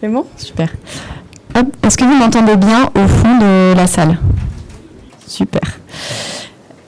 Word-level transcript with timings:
C'est 0.00 0.08
bon? 0.08 0.24
Super. 0.38 0.70
Est-ce 1.82 1.98
que 1.98 2.04
vous 2.04 2.14
m'entendez 2.14 2.56
bien 2.56 2.88
au 2.94 3.06
fond 3.06 3.36
de 3.36 3.74
la 3.76 3.86
salle? 3.86 4.18
Super. 5.26 5.60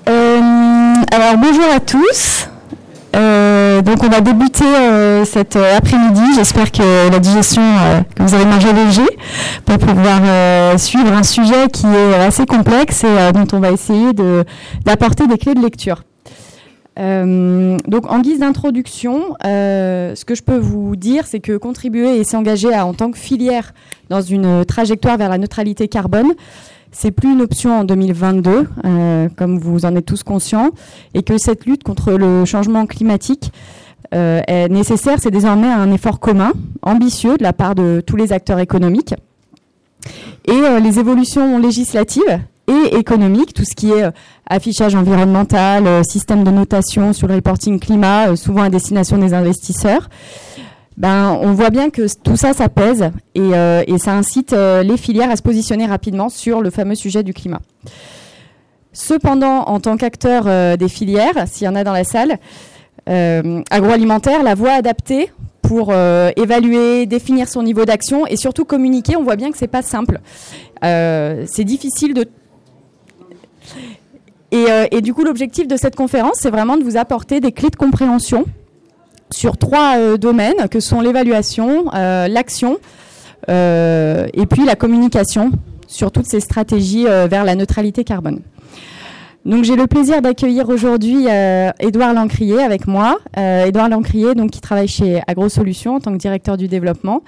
Euh, 0.08 0.40
alors 1.12 1.36
bonjour 1.36 1.64
à 1.74 1.80
tous. 1.80 2.48
Euh, 3.14 3.82
donc 3.82 4.02
on 4.02 4.08
va 4.08 4.22
débuter 4.22 4.64
euh, 4.64 5.26
cet 5.26 5.56
après-midi. 5.56 6.22
J'espère 6.36 6.72
que 6.72 7.10
la 7.10 7.18
digestion, 7.18 7.60
que 8.16 8.22
vous 8.22 8.34
avez 8.34 8.46
mangé 8.46 8.72
léger 8.72 9.06
pour 9.66 9.76
pouvoir 9.76 10.78
suivre 10.78 11.12
un 11.12 11.22
sujet 11.22 11.68
qui 11.70 11.86
est 11.86 12.14
assez 12.14 12.46
complexe 12.46 13.04
et 13.04 13.32
dont 13.32 13.46
on 13.52 13.60
va 13.60 13.72
essayer 13.72 14.14
d'apporter 14.86 15.26
des 15.26 15.36
clés 15.36 15.54
de 15.54 15.60
lecture. 15.60 16.02
Euh, 16.98 17.78
donc, 17.88 18.10
en 18.10 18.20
guise 18.20 18.40
d'introduction, 18.40 19.34
euh, 19.44 20.14
ce 20.14 20.24
que 20.24 20.34
je 20.34 20.42
peux 20.42 20.58
vous 20.58 20.96
dire, 20.96 21.26
c'est 21.26 21.40
que 21.40 21.56
contribuer 21.56 22.18
et 22.18 22.24
s'engager 22.24 22.74
en 22.74 22.94
tant 22.94 23.10
que 23.10 23.18
filière 23.18 23.72
dans 24.10 24.20
une 24.20 24.64
trajectoire 24.64 25.16
vers 25.16 25.30
la 25.30 25.38
neutralité 25.38 25.88
carbone, 25.88 26.32
c'est 26.90 27.10
plus 27.10 27.32
une 27.32 27.40
option 27.40 27.80
en 27.80 27.84
2022, 27.84 28.68
euh, 28.84 29.28
comme 29.36 29.58
vous 29.58 29.86
en 29.86 29.96
êtes 29.96 30.04
tous 30.04 30.22
conscients, 30.22 30.70
et 31.14 31.22
que 31.22 31.38
cette 31.38 31.64
lutte 31.64 31.82
contre 31.82 32.12
le 32.12 32.44
changement 32.44 32.86
climatique 32.86 33.52
est 34.14 34.68
nécessaire. 34.68 35.20
C'est 35.22 35.30
désormais 35.30 35.68
un 35.68 35.90
effort 35.90 36.20
commun, 36.20 36.52
ambitieux 36.82 37.38
de 37.38 37.42
la 37.42 37.54
part 37.54 37.74
de 37.74 38.02
tous 38.06 38.16
les 38.16 38.34
acteurs 38.34 38.58
économiques. 38.58 39.14
Et 40.44 40.80
les 40.82 40.98
évolutions 40.98 41.58
législatives 41.58 42.40
et 42.68 42.96
économiques, 42.96 43.54
tout 43.54 43.64
ce 43.64 43.74
qui 43.74 43.90
est 43.90 44.04
affichage 44.52 44.94
environnemental, 44.94 45.86
euh, 45.86 46.02
système 46.02 46.44
de 46.44 46.50
notation 46.50 47.12
sur 47.12 47.26
le 47.26 47.34
reporting 47.36 47.80
climat, 47.80 48.28
euh, 48.28 48.36
souvent 48.36 48.62
à 48.62 48.68
destination 48.68 49.18
des 49.18 49.34
investisseurs. 49.34 50.08
Ben, 50.98 51.38
on 51.40 51.52
voit 51.52 51.70
bien 51.70 51.88
que 51.88 52.02
tout 52.22 52.36
ça, 52.36 52.52
ça 52.52 52.68
pèse 52.68 53.10
et, 53.34 53.40
euh, 53.40 53.82
ça 53.96 54.12
incite 54.12 54.52
les 54.52 54.98
filières 54.98 55.30
à 55.30 55.36
se 55.36 55.42
positionner 55.42 55.86
rapidement 55.86 56.28
sur 56.28 56.60
le 56.60 56.68
fameux 56.68 56.94
sujet 56.94 57.22
du 57.22 57.32
climat. 57.32 57.62
Cependant, 58.92 59.62
en 59.62 59.80
tant 59.80 59.96
qu'acteur 59.96 60.76
des 60.76 60.88
filières, 60.90 61.46
s'il 61.46 61.64
y 61.64 61.68
en 61.68 61.76
a 61.76 61.82
dans 61.82 61.94
la 61.94 62.04
salle, 62.04 62.36
agroalimentaire, 63.06 64.42
la 64.42 64.54
voie 64.54 64.72
adaptée 64.72 65.32
pour 65.62 65.94
évaluer, 65.94 67.06
définir 67.06 67.48
son 67.48 67.62
niveau 67.62 67.86
d'action 67.86 68.26
et 68.26 68.36
surtout 68.36 68.66
communiquer, 68.66 69.16
on 69.16 69.22
voit 69.22 69.36
bien 69.36 69.50
que 69.50 69.56
c'est 69.56 69.68
pas 69.68 69.80
simple. 69.80 70.20
c'est 70.82 71.64
difficile 71.64 72.12
de 72.12 72.26
euh, 74.54 74.86
et, 74.90 75.00
du 75.00 75.14
coup, 75.14 75.24
l'objectif 75.24 75.66
de 75.66 75.76
cette 75.76 75.96
conférence, 75.96 76.36
c'est 76.40 76.50
vraiment 76.50 76.76
de 76.76 76.84
vous 76.84 76.96
apporter 76.96 77.40
des 77.40 77.52
clés 77.52 77.70
de 77.70 77.76
compréhension 77.76 78.44
sur 79.30 79.56
trois 79.56 79.96
euh, 79.98 80.16
domaines 80.18 80.68
que 80.70 80.80
sont 80.80 81.00
l'évaluation, 81.00 81.86
euh, 81.94 82.28
l'action 82.28 82.78
et 83.48 84.46
puis 84.48 84.64
la 84.64 84.76
communication 84.76 85.50
sur 85.88 86.12
toutes 86.12 86.26
ces 86.26 86.38
stratégies 86.38 87.02
vers 87.02 87.42
la 87.42 87.56
neutralité 87.56 88.04
carbone. 88.04 88.38
Donc 89.44 89.64
j'ai 89.64 89.74
le 89.74 89.88
plaisir 89.88 90.22
d'accueillir 90.22 90.68
aujourd'hui 90.68 91.26
Édouard 91.80 92.14
Lancrier 92.14 92.62
avec 92.62 92.86
moi. 92.86 93.18
Édouard 93.36 93.88
Lancrier, 93.88 94.36
donc 94.36 94.52
qui 94.52 94.60
travaille 94.60 94.86
chez 94.86 95.22
AgroSolutions 95.26 95.96
en 95.96 96.00
tant 96.00 96.12
que 96.12 96.18
directeur 96.18 96.56
du 96.56 96.68
développement. 96.68 97.24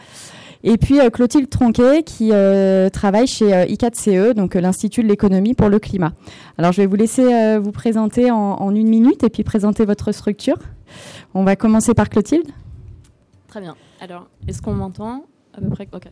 Et 0.66 0.78
puis 0.78 0.98
euh, 0.98 1.10
Clotilde 1.10 1.50
Tronquet 1.50 2.02
qui 2.02 2.30
euh, 2.32 2.88
travaille 2.88 3.26
chez 3.26 3.50
I4CE, 3.66 4.32
donc 4.32 4.56
euh, 4.56 4.62
l'Institut 4.62 5.02
de 5.02 5.08
l'économie 5.08 5.52
pour 5.52 5.68
le 5.68 5.78
climat. 5.78 6.14
Alors 6.56 6.72
je 6.72 6.80
vais 6.80 6.86
vous 6.86 6.96
laisser 6.96 7.58
vous 7.58 7.70
présenter 7.70 8.30
en, 8.30 8.74
une 8.74 8.88
minute 8.88 9.22
et 9.24 9.28
puis 9.28 9.44
présenter 9.44 9.84
votre 9.84 10.10
structure. 10.12 10.56
On 11.34 11.44
va 11.44 11.54
commencer 11.54 11.92
par 11.92 12.08
Clotilde. 12.08 12.48
Très 13.48 13.60
bien. 13.60 13.76
Alors, 14.00 14.26
est-ce 14.48 14.62
qu'on 14.62 14.72
m'entend 14.72 15.26
à 15.52 15.60
peu 15.60 15.68
près? 15.68 15.86
Ok. 15.92 16.04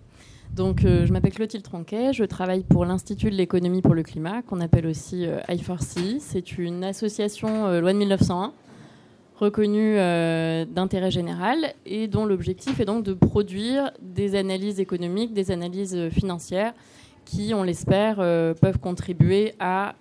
Donc, 0.54 0.82
je 0.82 1.10
m'appelle 1.12 1.32
Clotilde 1.32 1.62
Tronquet, 1.62 2.12
je 2.12 2.24
travaille 2.24 2.62
pour 2.62 2.84
l'Institut 2.84 3.30
de 3.30 3.36
l'économie 3.36 3.80
pour 3.80 3.94
le 3.94 4.02
climat, 4.02 4.42
qu'on 4.42 4.60
appelle 4.60 4.86
aussi 4.86 5.26
I4C. 5.48 6.18
C'est 6.20 6.58
une 6.58 6.84
association 6.84 7.80
loi 7.80 7.92
de 7.92 7.98
1901 7.98 8.52
reconnue 9.36 9.94
euh, 9.96 10.64
d'intérêt 10.64 11.10
général 11.10 11.74
et 11.86 12.06
dont 12.06 12.24
l'objectif 12.24 12.80
est 12.80 12.84
donc 12.84 13.04
de 13.04 13.14
produire 13.14 13.90
des 14.00 14.34
analyses 14.34 14.80
économiques, 14.80 15.32
des 15.32 15.50
analyses 15.50 15.96
euh, 15.96 16.10
financières 16.10 16.72
qui, 17.24 17.52
on 17.54 17.62
l'espère, 17.62 18.16
euh, 18.18 18.52
peuvent 18.52 18.78
contribuer 18.78 19.54
à, 19.60 19.94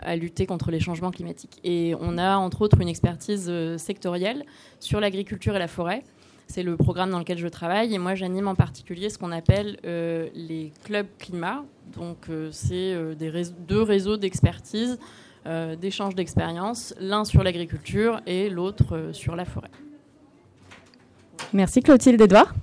à, 0.00 0.16
lutter 0.16 0.46
contre 0.46 0.70
les 0.70 0.80
changements 0.80 1.10
climatiques. 1.10 1.58
Et 1.64 1.94
on 2.00 2.16
a 2.16 2.36
entre 2.36 2.62
autres 2.62 2.80
une 2.80 2.88
expertise 2.88 3.52
sectorielle 3.76 4.46
sur 4.80 5.00
l'agriculture 5.00 5.54
et 5.54 5.58
la 5.58 5.68
forêt. 5.68 6.02
C'est 6.46 6.62
le 6.62 6.78
programme 6.78 7.10
dans 7.10 7.18
lequel 7.18 7.36
je 7.36 7.46
travaille 7.46 7.94
et 7.94 7.98
moi 7.98 8.14
j'anime 8.14 8.48
en 8.48 8.54
particulier 8.54 9.10
ce 9.10 9.18
qu'on 9.18 9.32
appelle 9.32 9.76
les 9.84 10.72
clubs 10.82 11.06
climat. 11.18 11.62
Donc 11.94 12.28
c'est 12.50 12.96
deux 13.68 13.82
réseaux 13.82 14.16
d'expertise 14.16 14.98
euh, 15.46 15.74
d'échanges 15.74 16.14
d'expériences, 16.14 16.94
l'un 17.00 17.24
sur 17.24 17.42
l'agriculture 17.42 18.20
et 18.26 18.50
l'autre 18.50 18.94
euh, 18.94 19.12
sur 19.14 19.36
la 19.36 19.46
forêt. 19.46 19.70
Merci 21.54 21.82
Clotilde 21.82 22.20
Edouard. 22.20 22.54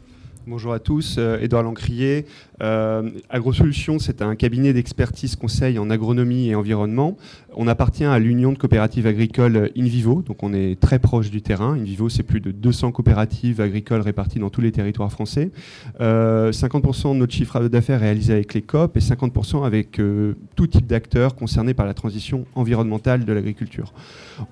Bonjour 0.46 0.74
à 0.74 0.80
tous, 0.80 1.18
Edouard 1.18 1.62
euh, 1.62 1.66
Lancrier. 1.66 2.26
Euh, 2.62 3.10
AgroSolutions, 3.30 4.00
c'est 4.00 4.22
un 4.22 4.36
cabinet 4.36 4.74
d'expertise 4.74 5.36
conseil 5.36 5.80
en 5.80 5.90
agronomie 5.90 6.50
et 6.50 6.56
environnement. 6.56 7.18
On 7.56 7.68
appartient 7.68 8.06
à 8.06 8.20
l'Union 8.20 8.52
de 8.52 8.58
coopératives 8.58 9.08
agricoles 9.08 9.72
InVivo, 9.78 10.22
donc 10.22 10.44
on 10.44 10.54
est 10.54 10.80
très 10.80 11.00
proche 11.00 11.30
du 11.30 11.42
terrain. 11.42 11.74
InVivo, 11.74 12.10
c'est 12.10 12.24
plus 12.24 12.40
de 12.40 12.52
200 12.52 12.92
coopératives 12.92 13.62
agricoles 13.62 14.02
réparties 14.02 14.40
dans 14.40 14.50
tous 14.50 14.62
les 14.62 14.72
territoires 14.72 15.12
français. 15.12 15.52
50% 16.00 17.14
de 17.14 17.20
notre 17.20 17.34
chiffre 17.34 17.68
d'affaires 17.68 18.00
réalisé 18.00 18.34
avec 18.34 18.54
les 18.54 18.62
COP 18.62 18.98
et 18.98 19.00
50% 19.00 19.66
avec 19.66 20.00
tout 20.56 20.68
type 20.68 20.86
d'acteurs 20.86 21.36
concernés 21.36 21.74
par 21.74 21.86
la 21.86 21.94
transition 21.94 22.46
environnementale 22.56 23.26
de 23.26 23.34
l'agriculture. 23.34 23.94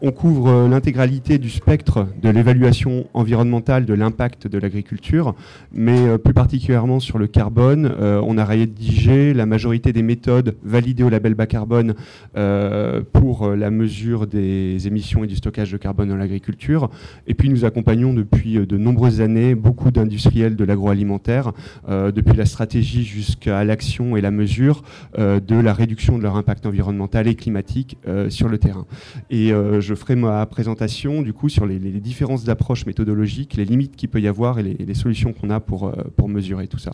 On 0.01 0.11
couvre 0.11 0.67
l'intégralité 0.67 1.37
du 1.37 1.49
spectre 1.49 2.07
de 2.21 2.29
l'évaluation 2.29 3.07
environnementale 3.13 3.85
de 3.85 3.93
l'impact 3.93 4.47
de 4.47 4.57
l'agriculture, 4.57 5.35
mais 5.71 6.07
euh, 6.07 6.17
plus 6.17 6.33
particulièrement 6.33 6.99
sur 6.99 7.17
le 7.17 7.27
carbone. 7.27 7.94
Euh, 7.97 8.21
on 8.23 8.37
a 8.37 8.45
rédigé 8.45 9.33
la 9.33 9.45
majorité 9.45 9.93
des 9.93 10.03
méthodes 10.03 10.55
validées 10.63 11.03
au 11.03 11.09
label 11.09 11.35
bas 11.35 11.47
carbone 11.47 11.95
euh, 12.35 13.01
pour 13.13 13.49
la 13.49 13.71
mesure 13.71 14.27
des 14.27 14.87
émissions 14.87 15.23
et 15.23 15.27
du 15.27 15.35
stockage 15.35 15.71
de 15.71 15.77
carbone 15.77 16.09
dans 16.09 16.17
l'agriculture. 16.17 16.89
Et 17.27 17.33
puis 17.33 17.49
nous 17.49 17.65
accompagnons 17.65 18.13
depuis 18.13 18.55
de 18.55 18.77
nombreuses 18.77 19.21
années 19.21 19.55
beaucoup 19.55 19.91
d'industriels 19.91 20.55
de 20.55 20.63
l'agroalimentaire, 20.63 21.51
depuis 21.87 22.35
la 22.35 22.45
stratégie 22.45 23.03
jusqu'à 23.03 23.63
l'action 23.63 24.15
et 24.15 24.21
la 24.21 24.31
mesure 24.31 24.83
de 25.17 25.55
la 25.55 25.73
réduction 25.73 26.17
de 26.17 26.23
leur 26.23 26.35
impact 26.35 26.65
environnemental 26.65 27.27
et 27.27 27.35
climatique 27.35 27.97
sur 28.29 28.47
le 28.47 28.57
terrain. 28.57 28.85
Et 29.29 29.49
je 29.49 29.95
ferai 29.95 30.15
ma 30.15 30.45
présentation 30.45 31.21
du 31.21 31.33
coup 31.33 31.49
sur 31.49 31.65
les, 31.65 31.79
différences 31.79 32.43
d'approche 32.43 32.85
méthodologique, 32.85 33.55
les 33.55 33.65
limites 33.65 33.95
qu'il 33.95 34.09
peut 34.09 34.21
y 34.21 34.27
avoir 34.27 34.59
et 34.59 34.63
les 34.63 34.93
solutions 34.93 35.33
qu'on 35.33 35.49
a 35.49 35.59
pour 35.59 35.75
euh, 35.85 36.03
pour, 36.15 36.29
mesurer 36.29 36.67
tout 36.67 36.77
ça. 36.77 36.91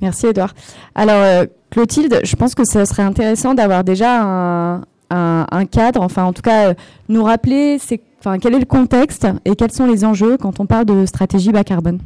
Merci 0.00 0.26
Edouard. 0.26 0.54
Alors 0.94 1.22
euh, 1.22 1.46
Clotilde, 1.70 2.20
je 2.24 2.36
pense 2.36 2.54
que 2.54 2.64
ce 2.64 2.84
serait 2.84 3.02
intéressant 3.02 3.54
d'avoir 3.54 3.84
déjà 3.84 4.20
un, 4.20 5.66
cadre, 5.70 6.02
enfin 6.02 6.24
en 6.24 6.32
tout 6.32 6.42
cas 6.42 6.70
euh, 6.70 6.74
nous 7.08 7.22
rappeler 7.22 7.78
enfin, 8.18 8.38
quel 8.38 8.54
est 8.54 8.58
le 8.58 8.64
contexte 8.64 9.26
et 9.44 9.54
quels 9.54 9.70
sont 9.70 9.86
les 9.86 10.04
enjeux 10.04 10.36
quand 10.36 10.58
on 10.60 10.66
parle 10.66 10.84
de 10.86 11.06
stratégie 11.06 11.52
bas 11.52 11.64
carbone. 11.64 12.00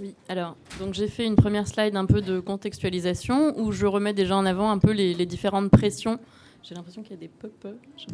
Oui, 0.00 0.14
alors 0.28 0.56
donc 0.80 0.94
j'ai 0.94 1.08
fait 1.08 1.24
une 1.24 1.36
première 1.36 1.66
slide 1.66 1.96
un 1.96 2.06
peu 2.06 2.20
de 2.20 2.40
contextualisation 2.40 3.58
où 3.58 3.72
je 3.72 3.86
remets 3.86 4.14
déjà 4.14 4.36
en 4.36 4.46
avant 4.46 4.70
un 4.70 4.78
peu 4.78 4.92
les 4.92 5.26
différentes 5.26 5.70
pressions 5.70 6.18
j'ai 6.68 6.74
l'impression 6.74 7.02
qu'il 7.02 7.12
y 7.12 7.14
a 7.14 7.20
des 7.20 7.28
pop 7.28 7.66
Je, 7.96 8.04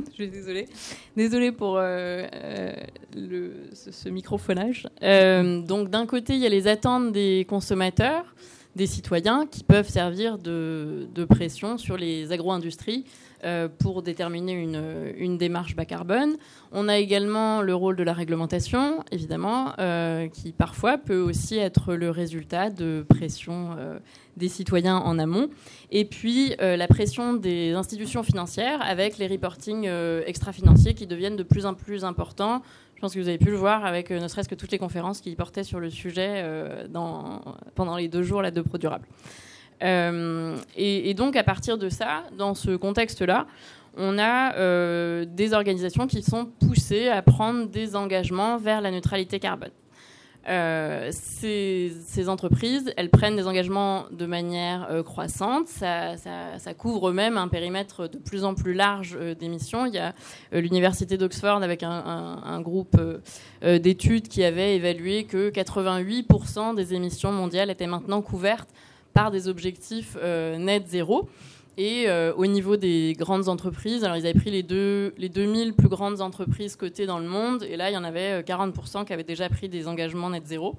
je 0.08 0.12
suis 0.12 0.28
désolée. 0.28 0.68
Désolée 1.16 1.52
pour 1.52 1.78
euh, 1.78 2.26
euh, 2.34 2.72
le, 3.16 3.52
ce, 3.72 4.10
microphonage. 4.10 4.86
Euh, 5.02 5.62
donc, 5.62 5.88
d'un 5.88 6.04
côté, 6.04 6.34
il 6.34 6.40
y 6.40 6.46
a 6.46 6.50
les 6.50 6.68
attentes 6.68 7.12
des 7.12 7.46
consommateurs, 7.48 8.34
des 8.76 8.86
citoyens, 8.86 9.46
qui 9.46 9.62
peuvent 9.62 9.88
servir 9.88 10.38
de, 10.38 11.06
pression 11.28 11.78
sur 11.78 11.96
les 11.96 12.32
agro-industries 12.32 13.04
euh, 13.44 13.68
pour 13.68 14.02
déterminer 14.02 14.52
une, 14.52 15.38
démarche 15.38 15.76
bas 15.76 15.84
carbone. 15.84 16.36
On 16.72 16.88
a 16.88 16.98
également 16.98 17.62
le 17.62 17.74
rôle 17.74 17.96
de 17.96 18.02
la 18.02 18.12
réglementation, 18.12 19.04
évidemment, 19.10 19.72
euh, 19.78 20.28
qui 20.28 20.52
parfois 20.52 20.98
peut 20.98 21.20
aussi 21.20 21.56
être 21.56 21.94
le 21.94 22.10
résultat 22.10 22.70
de 22.70 23.04
pression 23.08 23.76
euh, 23.78 23.98
des 24.36 24.48
citoyens 24.48 24.96
en 24.96 25.18
amont. 25.18 25.48
Et 25.90 26.04
puis 26.04 26.56
la 26.58 26.88
pression 26.88 27.34
des 27.34 27.72
institutions 27.72 28.24
financières 28.24 28.80
avec 28.82 29.18
les 29.18 29.28
reportings 29.28 29.88
extra-financiers 30.26 30.94
qui 30.94 31.06
deviennent 31.06 31.36
de 31.36 31.44
plus 31.44 31.66
en 31.66 31.74
plus 31.74 32.04
importants. 32.04 32.62
Je 33.04 33.08
pense 33.08 33.16
que 33.16 33.20
vous 33.20 33.28
avez 33.28 33.36
pu 33.36 33.50
le 33.50 33.56
voir 33.56 33.84
avec 33.84 34.08
ne 34.08 34.26
serait-ce 34.28 34.48
que 34.48 34.54
toutes 34.54 34.72
les 34.72 34.78
conférences 34.78 35.20
qui 35.20 35.36
portaient 35.36 35.62
sur 35.62 35.78
le 35.78 35.90
sujet 35.90 36.42
dans, 36.88 37.42
pendant 37.74 37.98
les 37.98 38.08
deux 38.08 38.22
jours 38.22 38.40
là, 38.40 38.50
de 38.50 38.62
Pro 38.62 38.78
Durable. 38.78 39.06
Euh, 39.82 40.56
et, 40.74 41.12
donc, 41.14 41.36
à 41.36 41.44
partir 41.44 41.78
de 41.78 41.88
ça, 41.88 42.24
dans 42.36 42.54
ce 42.54 42.76
contexte-là, 42.76 43.46
on 43.96 44.18
a 44.18 44.54
euh, 44.56 45.24
des 45.24 45.52
organisations 45.52 46.06
qui 46.06 46.22
sont 46.22 46.46
poussées 46.46 47.08
à 47.08 47.22
prendre 47.22 47.66
des 47.68 47.94
engagements 47.94 48.56
vers 48.56 48.80
la 48.80 48.90
neutralité 48.90 49.38
carbone. 49.38 49.70
Euh, 50.46 51.10
ces, 51.12 52.28
entreprises, 52.28 52.92
elles 52.96 53.10
prennent 53.10 53.36
des 53.36 53.46
engagements 53.46 54.04
de 54.10 54.26
manière 54.26 54.88
euh, 54.90 55.02
croissante. 55.02 55.68
Ça, 55.68 56.16
couvre 56.76 57.12
même 57.12 57.38
un 57.38 57.48
périmètre 57.48 58.08
de 58.08 58.18
plus 58.18 58.44
en 58.44 58.54
plus 58.54 58.74
large 58.74 59.16
euh, 59.18 59.34
d'émissions. 59.34 59.86
Il 59.86 59.94
y 59.94 59.98
a 59.98 60.14
l'université 60.52 61.16
d'Oxford 61.16 61.62
avec 61.62 61.82
un, 61.82 62.60
groupe 62.60 62.96
d'études 63.62 64.28
qui 64.28 64.44
avait 64.44 64.76
évalué 64.76 65.24
que 65.24 65.50
88% 65.50 66.74
des 66.74 66.94
émissions 66.94 67.32
mondiales 67.32 67.70
étaient 67.70 67.86
maintenant 67.86 68.22
couvertes 68.22 68.68
par 69.12 69.30
des 69.30 69.48
objectifs 69.48 70.16
net 70.58 70.86
zéro. 70.88 71.28
Et 71.76 72.06
au 72.36 72.46
niveau 72.46 72.76
des 72.76 73.14
grandes 73.18 73.48
entreprises, 73.48 74.04
alors 74.04 74.16
ils 74.16 74.26
avaient 74.26 74.38
pris 74.38 74.50
les, 74.50 74.62
deux, 74.62 75.12
les 75.18 75.28
2000 75.28 75.74
plus 75.74 75.88
grandes 75.88 76.20
entreprises 76.20 76.76
cotées 76.76 77.06
dans 77.06 77.18
le 77.18 77.26
monde, 77.26 77.64
et 77.64 77.76
là 77.76 77.90
il 77.90 77.94
y 77.94 77.96
en 77.96 78.04
avait 78.04 78.42
40% 78.42 79.04
qui 79.04 79.12
avaient 79.12 79.24
déjà 79.24 79.48
pris 79.48 79.68
des 79.68 79.88
engagements 79.88 80.30
net 80.30 80.46
zéro. 80.46 80.76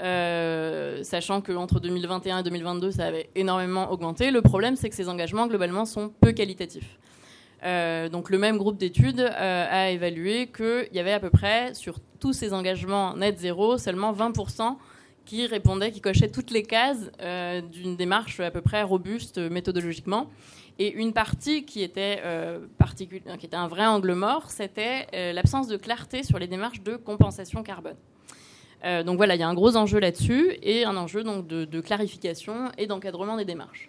Euh, 0.00 1.02
sachant 1.02 1.40
qu'entre 1.40 1.78
2021 1.80 2.38
et 2.38 2.42
2022, 2.42 2.90
ça 2.92 3.06
avait 3.06 3.28
énormément 3.34 3.90
augmenté. 3.90 4.30
Le 4.30 4.40
problème, 4.40 4.76
c'est 4.76 4.88
que 4.88 4.94
ces 4.94 5.08
engagements, 5.08 5.46
globalement, 5.46 5.84
sont 5.84 6.10
peu 6.20 6.32
qualitatifs. 6.32 6.98
Euh, 7.62 8.08
donc 8.08 8.30
le 8.30 8.38
même 8.38 8.56
groupe 8.56 8.78
d'études 8.78 9.20
euh, 9.20 9.66
a 9.68 9.90
évalué 9.90 10.46
qu'il 10.46 10.88
y 10.94 10.98
avait 10.98 11.12
à 11.12 11.20
peu 11.20 11.28
près, 11.28 11.74
sur 11.74 11.98
tous 12.18 12.32
ces 12.32 12.54
engagements 12.54 13.14
net 13.16 13.38
zéro, 13.38 13.76
seulement 13.76 14.14
20% 14.14 14.76
qui 15.24 15.46
répondaient, 15.46 15.92
qui 15.92 16.00
cochaient 16.00 16.30
toutes 16.30 16.50
les 16.50 16.62
cases 16.62 17.10
d'une 17.72 17.96
démarche 17.96 18.40
à 18.40 18.50
peu 18.50 18.60
près 18.60 18.82
robuste 18.82 19.38
méthodologiquement. 19.38 20.28
Et 20.78 20.92
une 20.92 21.12
partie 21.12 21.64
qui 21.64 21.82
était, 21.82 22.22
qui 23.38 23.46
était 23.46 23.56
un 23.56 23.68
vrai 23.68 23.86
angle 23.86 24.14
mort, 24.14 24.50
c'était 24.50 25.32
l'absence 25.32 25.68
de 25.68 25.76
clarté 25.76 26.22
sur 26.22 26.38
les 26.38 26.46
démarches 26.48 26.82
de 26.82 26.96
compensation 26.96 27.62
carbone. 27.62 27.96
Euh, 28.84 29.02
donc 29.02 29.16
voilà, 29.16 29.34
il 29.34 29.40
y 29.40 29.42
a 29.42 29.48
un 29.48 29.54
gros 29.54 29.76
enjeu 29.76 29.98
là-dessus 29.98 30.56
et 30.62 30.84
un 30.84 30.96
enjeu 30.96 31.22
donc 31.22 31.46
de, 31.46 31.80
clarification 31.80 32.70
et 32.78 32.86
d'encadrement 32.86 33.36
des 33.36 33.44
démarches. 33.44 33.88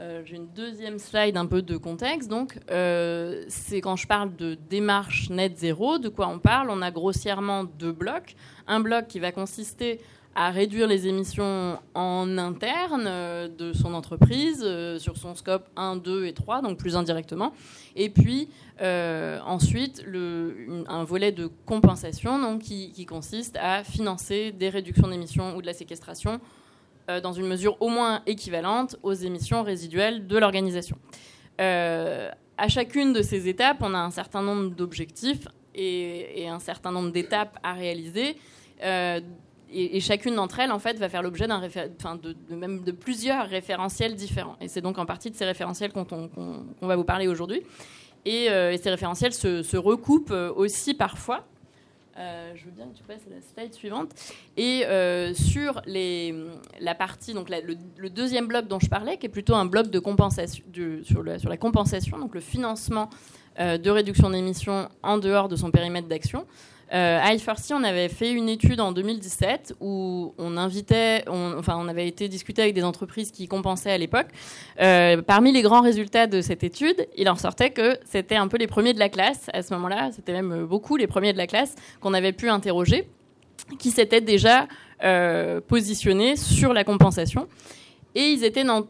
Euh, 0.00 0.22
j'ai 0.24 0.36
une 0.36 0.48
deuxième 0.48 0.98
slide 0.98 1.36
un 1.36 1.46
peu 1.46 1.62
de 1.62 1.76
contexte. 1.76 2.28
Donc, 2.28 2.58
euh, 2.70 3.44
c'est 3.48 3.80
quand 3.80 3.94
je 3.94 4.08
parle 4.08 4.34
de 4.34 4.58
démarche 4.68 5.30
net 5.30 5.56
zéro, 5.56 5.98
de 5.98 6.08
quoi 6.08 6.26
on 6.26 6.40
parle? 6.40 6.68
On 6.70 6.82
a 6.82 6.90
grossièrement 6.90 7.62
deux 7.62 7.92
blocs. 7.92 8.34
Un 8.66 8.80
bloc 8.80 9.06
qui 9.06 9.20
va 9.20 9.30
consister 9.30 10.00
à 10.34 10.50
réduire 10.50 10.86
les 10.86 11.06
émissions 11.06 11.78
en 11.94 12.38
interne 12.38 13.04
euh, 13.06 13.48
de 13.48 13.72
son 13.72 13.94
entreprise 13.94 14.62
euh, 14.64 14.98
sur 14.98 15.16
son 15.16 15.34
scope 15.34 15.68
1, 15.76 15.96
2 15.96 16.26
et 16.26 16.32
3, 16.32 16.60
donc 16.62 16.76
plus 16.76 16.96
indirectement. 16.96 17.52
Et 17.94 18.08
puis 18.10 18.48
euh, 18.80 19.38
ensuite, 19.46 20.04
un 20.88 21.04
volet 21.04 21.30
de 21.30 21.48
compensation 21.66 22.40
donc, 22.40 22.62
qui, 22.62 23.06
consiste 23.06 23.56
à 23.60 23.84
financer 23.84 24.50
des 24.50 24.68
réductions 24.68 25.08
d'émissions 25.08 25.56
ou 25.56 25.60
de 25.62 25.66
la 25.66 25.72
séquestration 25.74 26.40
dans 27.22 27.34
une 27.34 27.46
mesure 27.46 27.76
au 27.80 27.88
moins 27.88 28.22
équivalente 28.24 28.96
aux 29.02 29.12
émissions 29.12 29.62
résiduelles 29.62 30.26
de 30.26 30.38
l'organisation. 30.38 30.96
à 31.58 32.68
chacune 32.68 33.12
de 33.12 33.20
ces 33.20 33.46
étapes, 33.46 33.76
on 33.80 33.92
a 33.92 33.98
un 33.98 34.10
certain 34.10 34.40
nombre 34.40 34.70
d'objectifs 34.74 35.46
et, 35.74 36.42
et, 36.42 36.48
un 36.48 36.60
certain 36.60 36.90
nombre 36.90 37.12
d'étapes 37.12 37.58
à 37.62 37.74
réaliser 37.74 38.36
et, 39.72 40.00
chacune 40.00 40.36
d'entre 40.36 40.60
elles, 40.60 40.72
en 40.72 40.78
fait, 40.78 40.98
va 40.98 41.08
faire 41.08 41.22
l'objet 41.22 41.46
de, 41.46 42.54
même 42.54 42.82
de 42.82 42.92
plusieurs 42.92 43.48
référentiels 43.48 44.14
différents. 44.14 44.56
Et 44.60 44.68
c'est 44.68 44.80
donc 44.80 44.98
en 44.98 45.06
partie 45.06 45.30
de 45.30 45.36
ces 45.36 45.44
référentiels 45.44 45.92
qu'on 45.92 46.28
va 46.82 46.96
vous 46.96 47.04
parler 47.04 47.26
aujourd'hui. 47.26 47.62
Et, 48.24 48.50
euh, 48.50 48.76
ces 48.76 48.90
référentiels 48.90 49.32
se, 49.32 49.76
recoupent 49.76 50.30
euh, 50.30 50.52
aussi 50.54 50.94
parfois. 50.94 51.44
Euh, 52.16 52.52
je 52.54 52.66
veux 52.66 52.70
bien 52.70 52.86
que 52.86 52.96
tu 52.96 53.02
passes 53.02 53.22
à 53.26 53.34
la 53.34 53.40
slide 53.40 53.74
suivante. 53.74 54.10
Et 54.56 54.84
sur 55.34 55.82
les, 55.86 56.34
la 56.80 56.94
partie, 56.94 57.34
donc 57.34 57.48
le, 57.50 58.10
deuxième 58.10 58.46
bloc 58.46 58.68
dont 58.68 58.78
je 58.78 58.88
parlais, 58.88 59.16
qui 59.16 59.26
est 59.26 59.30
plutôt 59.30 59.54
un 59.54 59.66
bloc 59.66 59.88
de 59.88 59.98
compensation, 59.98 60.64
sur, 61.02 61.24
sur, 61.40 61.48
la 61.48 61.56
compensation, 61.56 62.18
donc 62.18 62.34
le 62.34 62.40
financement 62.40 63.10
de 63.58 63.90
réduction 63.90 64.30
d'émissions 64.30 64.88
en 65.02 65.18
dehors 65.18 65.48
de 65.48 65.56
son 65.56 65.72
périmètre 65.72 66.06
d'action. 66.06 66.46
Euh, 66.92 67.18
à 67.20 67.34
I4C, 67.34 67.72
on 67.74 67.82
avait 67.82 68.08
fait 68.08 68.30
une 68.32 68.48
étude 68.48 68.80
en 68.80 68.92
2017 68.92 69.74
où 69.80 70.34
on 70.38 70.56
invitait, 70.56 71.24
enfin, 71.28 71.76
on 71.78 71.88
avait 71.88 72.06
été 72.06 72.28
discuter 72.28 72.62
avec 72.62 72.74
des 72.74 72.84
entreprises 72.84 73.30
qui 73.30 73.48
compensaient 73.48 73.90
à 73.90 73.98
l'époque. 73.98 74.26
Euh, 74.80 75.22
parmi 75.22 75.52
les 75.52 75.62
grands 75.62 75.80
résultats 75.80 76.26
de 76.26 76.40
cette 76.40 76.62
étude, 76.62 77.06
il 77.16 77.28
en 77.28 77.36
sortait 77.36 77.70
que 77.70 77.98
c'était 78.04 78.36
un 78.36 78.48
peu 78.48 78.58
les 78.58 78.66
premiers 78.66 78.92
de 78.92 78.98
la 78.98 79.08
classe 79.08 79.46
à 79.52 79.62
ce 79.62 79.72
moment-là, 79.74 80.10
c'était 80.12 80.32
même 80.32 80.66
beaucoup 80.66 80.96
les 80.96 81.06
premiers 81.06 81.32
de 81.32 81.38
la 81.38 81.46
classe 81.46 81.74
qu'on 82.00 82.14
avait 82.14 82.32
pu 82.32 82.48
interroger, 82.48 83.08
qui 83.78 83.90
s'étaient 83.90 84.20
déjà 84.20 84.68
euh, 85.02 85.60
positionnés 85.60 86.36
sur 86.36 86.74
la 86.74 86.84
compensation. 86.84 87.48
Et 88.14 88.28
ils 88.28 88.44
étaient 88.44 88.64
dans 88.64 88.86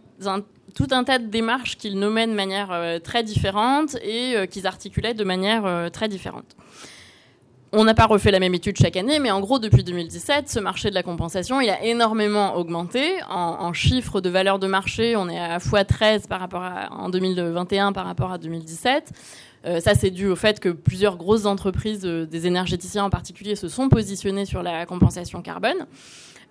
tout 0.75 0.88
un 0.90 1.05
tas 1.05 1.19
de 1.19 1.26
démarches 1.26 1.76
qu'ils 1.76 1.99
nommaient 1.99 2.26
de 2.26 2.32
manière 2.35 2.73
euh, 2.73 2.99
très 2.99 3.23
différente 3.23 3.97
et 4.02 4.35
qu'ils 4.50 4.67
articulaient 4.67 5.14
de 5.14 5.25
manière 5.25 5.90
très 5.93 6.08
différente. 6.08 6.56
On 7.76 7.82
n'a 7.82 7.94
pas 7.94 8.06
refait 8.06 8.31
la 8.31 8.38
même 8.38 8.55
étude 8.55 8.76
chaque 8.76 8.97
année, 8.97 9.19
mais 9.19 9.32
en 9.32 9.41
gros, 9.41 9.59
depuis 9.59 9.82
2017, 9.82 10.49
ce 10.49 10.61
marché 10.61 10.91
de 10.91 10.94
la 10.94 11.03
compensation, 11.03 11.61
il 11.61 11.69
a 11.69 11.82
énormément 11.82 12.56
augmenté. 12.56 13.15
En, 13.29 13.73
chiffres 13.73 14.21
de 14.21 14.31
valeur 14.31 14.61
de 14.61 14.69
marché, 14.69 15.17
on 15.17 15.29
est 15.29 15.38
à 15.38 15.59
x13 15.59 16.29
par 16.29 16.38
rapport 16.38 16.62
en 16.93 17.09
2021 17.09 17.93
par 17.93 18.06
rapport 18.06 18.31
à 18.31 18.38
2017. 18.38 19.11
Euh, 19.67 19.81
ça, 19.81 19.94
c'est 19.94 20.11
dû 20.11 20.29
au 20.29 20.37
fait 20.37 20.61
que 20.61 20.69
plusieurs 20.69 21.17
grosses 21.17 21.47
entreprises, 21.47 22.05
euh, 22.05 22.26
des 22.26 22.47
énergéticiens 22.47 23.05
en 23.05 23.11
particulier, 23.11 23.56
se 23.56 23.69
sont 23.69 23.88
positionnées 23.88 24.44
sur 24.44 24.62
la 24.62 24.87
compensation 24.87 25.43
carbone. 25.43 25.87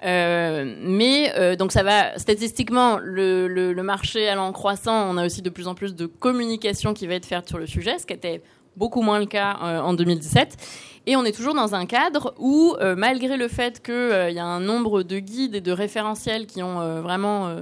Euh, 0.06 0.75
mais 0.81 1.56
donc 1.56 1.72
ça 1.72 1.81
va 1.81 2.18
statistiquement 2.18 2.98
le, 3.02 3.48
le, 3.48 3.84
marché 3.84 4.28
allant 4.28 4.52
croissant, 4.52 5.10
on 5.10 5.16
a 5.16 5.25
aussi 5.25 5.42
de 5.42 5.50
plus 5.50 5.70
en 5.70 5.75
plus 5.75 5.96
de 5.96 6.08
communication 6.08 6.94
qui 6.94 7.08
va 7.08 7.14
être 7.14 7.25
faite 7.25 7.48
sur 7.48 7.58
le 7.58 7.68
sujet, 7.68 7.98
ce 8.00 8.06
qui 8.06 8.12
était 8.12 8.42
beaucoup 8.78 9.02
moins 9.02 9.20
le 9.20 9.25
cas 9.25 9.54
en 9.62 9.94
2017. 9.94 10.58
Et 11.06 11.18
on 11.18 11.25
est 11.25 11.34
toujours 11.34 11.54
dans 11.54 11.75
un 11.75 11.86
cadre 11.86 12.34
où, 12.40 12.75
euh, 12.80 12.96
malgré 12.96 13.36
le 13.36 13.50
fait 13.50 13.81
qu'il 13.81 13.94
euh, 13.94 14.30
y 14.30 14.40
a 14.40 14.46
un 14.46 14.62
nombre 14.62 15.04
de 15.04 15.20
guides 15.20 15.54
et 15.54 15.62
de 15.62 15.72
référentiels 15.74 16.46
qui 16.46 16.64
ont 16.64 16.80
euh, 16.80 17.02
vraiment 17.02 17.54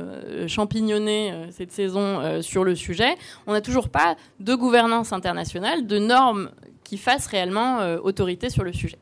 champignonné 0.47 1.33
cette 1.51 1.71
saison 1.71 2.41
sur 2.41 2.63
le 2.63 2.75
sujet, 2.75 3.15
on 3.47 3.53
n'a 3.53 3.61
toujours 3.61 3.89
pas 3.89 4.15
de 4.39 4.53
gouvernance 4.55 5.13
internationale, 5.13 5.87
de 5.87 5.97
normes 5.97 6.49
qui 6.83 6.97
fassent 6.97 7.27
réellement 7.27 7.79
autorité 8.03 8.49
sur 8.49 8.63
le 8.63 8.73
sujet. 8.73 8.97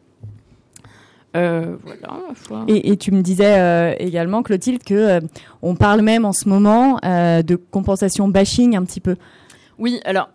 voilà, 1.33 1.77
et, 2.67 2.97
tu 2.97 3.11
me 3.11 3.21
disais 3.21 3.95
également, 3.99 4.43
Clotilde, 4.43 4.83
que 4.83 5.19
on 5.61 5.75
parle 5.75 6.01
même 6.01 6.25
en 6.25 6.33
ce 6.33 6.47
moment 6.47 6.99
de 7.03 7.55
compensation 7.55 8.27
bashing 8.27 8.75
un 8.75 8.83
petit 8.83 9.01
peu. 9.01 9.15
Oui, 9.79 10.01
alors, 10.03 10.29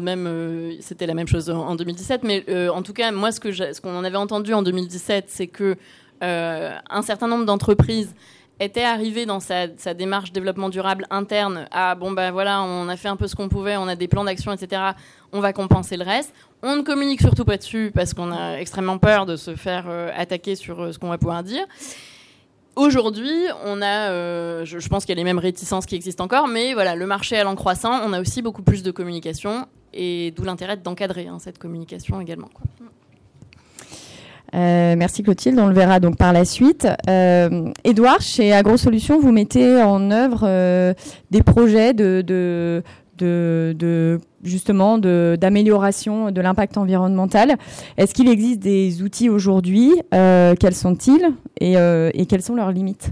même, 0.00 0.26
euh, 0.28 0.74
c'était 0.80 1.06
la 1.06 1.14
même 1.14 1.26
chose 1.26 1.50
en, 1.50 1.74
2017, 1.74 2.22
mais 2.22 2.44
euh, 2.48 2.68
en 2.68 2.82
tout 2.82 2.92
cas, 2.92 3.10
moi, 3.10 3.32
ce 3.32 3.40
qu'on 3.40 3.52
ce 3.52 3.80
qu'on 3.80 3.96
en 3.96 4.04
avait 4.04 4.16
entendu 4.16 4.54
en 4.54 4.62
2017, 4.62 5.24
c'est 5.26 5.48
que 5.48 5.76
euh, 6.22 6.76
un 6.88 7.02
certain 7.02 7.26
nombre 7.26 7.44
d'entreprises 7.44 8.14
étaient 8.60 8.84
arrivées 8.84 9.26
dans 9.26 9.40
sa, 9.40 9.66
démarche 9.66 10.30
développement 10.30 10.68
durable 10.68 11.04
interne 11.10 11.66
à 11.72 11.94
bon 11.96 12.12
ben 12.12 12.30
voilà, 12.30 12.62
on 12.62 12.88
a 12.88 12.96
fait 12.96 13.08
un 13.08 13.16
peu 13.16 13.26
ce 13.26 13.34
qu'on 13.34 13.48
pouvait, 13.48 13.76
on 13.76 13.88
a 13.88 13.96
des 13.96 14.08
plans 14.08 14.24
d'action, 14.24 14.52
etc. 14.52 14.80
On 15.32 15.40
va 15.40 15.52
compenser 15.52 15.96
le 15.96 16.04
reste. 16.04 16.32
On 16.62 16.76
ne 16.76 16.82
communique 16.82 17.20
surtout 17.20 17.44
pas 17.44 17.56
dessus 17.56 17.90
parce 17.92 18.14
qu'on 18.14 18.32
a 18.32 18.58
extrêmement 18.58 18.98
peur 18.98 19.26
de 19.26 19.36
se 19.36 19.56
faire 19.56 19.86
attaquer 20.16 20.54
sur 20.54 20.94
ce 20.94 20.98
qu'on 20.98 21.08
va 21.08 21.18
pouvoir 21.18 21.42
dire. 21.42 21.66
Aujourd'hui, 22.76 23.32
on 23.64 23.80
a, 23.80 24.10
euh, 24.10 24.66
je, 24.66 24.88
pense 24.88 25.06
qu'il 25.06 25.14
y 25.14 25.18
a 25.18 25.20
les 25.20 25.24
mêmes 25.24 25.38
réticences 25.38 25.86
qui 25.86 25.94
existent 25.94 26.22
encore, 26.22 26.46
mais 26.46 26.74
voilà, 26.74 26.94
le 26.94 27.06
marché 27.06 27.38
allant 27.38 27.54
croissant, 27.54 28.02
on 28.04 28.12
a 28.12 28.20
aussi 28.20 28.42
beaucoup 28.42 28.60
plus 28.60 28.82
de 28.82 28.90
communication, 28.90 29.66
et 29.94 30.34
d'où 30.36 30.44
l'intérêt 30.44 30.76
d'encadrer 30.76 31.26
hein, 31.26 31.38
cette 31.40 31.56
communication 31.58 32.20
également. 32.20 32.50
Euh, 34.54 34.94
merci 34.96 35.22
Clotilde, 35.22 35.58
on 35.58 35.68
le 35.68 35.74
verra 35.74 36.00
donc 36.00 36.18
par 36.18 36.34
la 36.34 36.44
suite. 36.44 36.86
Euh, 37.08 37.72
Edouard, 37.82 38.20
chez 38.20 38.52
AgroSolutions, 38.52 39.18
vous 39.20 39.32
mettez 39.32 39.82
en 39.82 40.10
œuvre 40.10 40.94
des 41.30 41.42
projets 41.42 41.94
de, 41.94 42.82
justement 44.42 44.98
d'amélioration 44.98 46.30
de, 46.30 46.40
l'impact 46.40 46.76
environnemental. 46.76 47.56
Est-ce 47.96 48.14
qu'il 48.14 48.28
existe 48.28 48.60
des 48.60 49.02
outils 49.02 49.28
aujourd'hui 49.28 49.92
euh, 50.14 50.54
Quels 50.58 50.74
sont-ils 50.74 51.26
euh, 51.62 52.10
et, 52.14 52.26
quelles 52.26 52.42
sont 52.42 52.54
leurs 52.54 52.72
limites? 52.72 53.10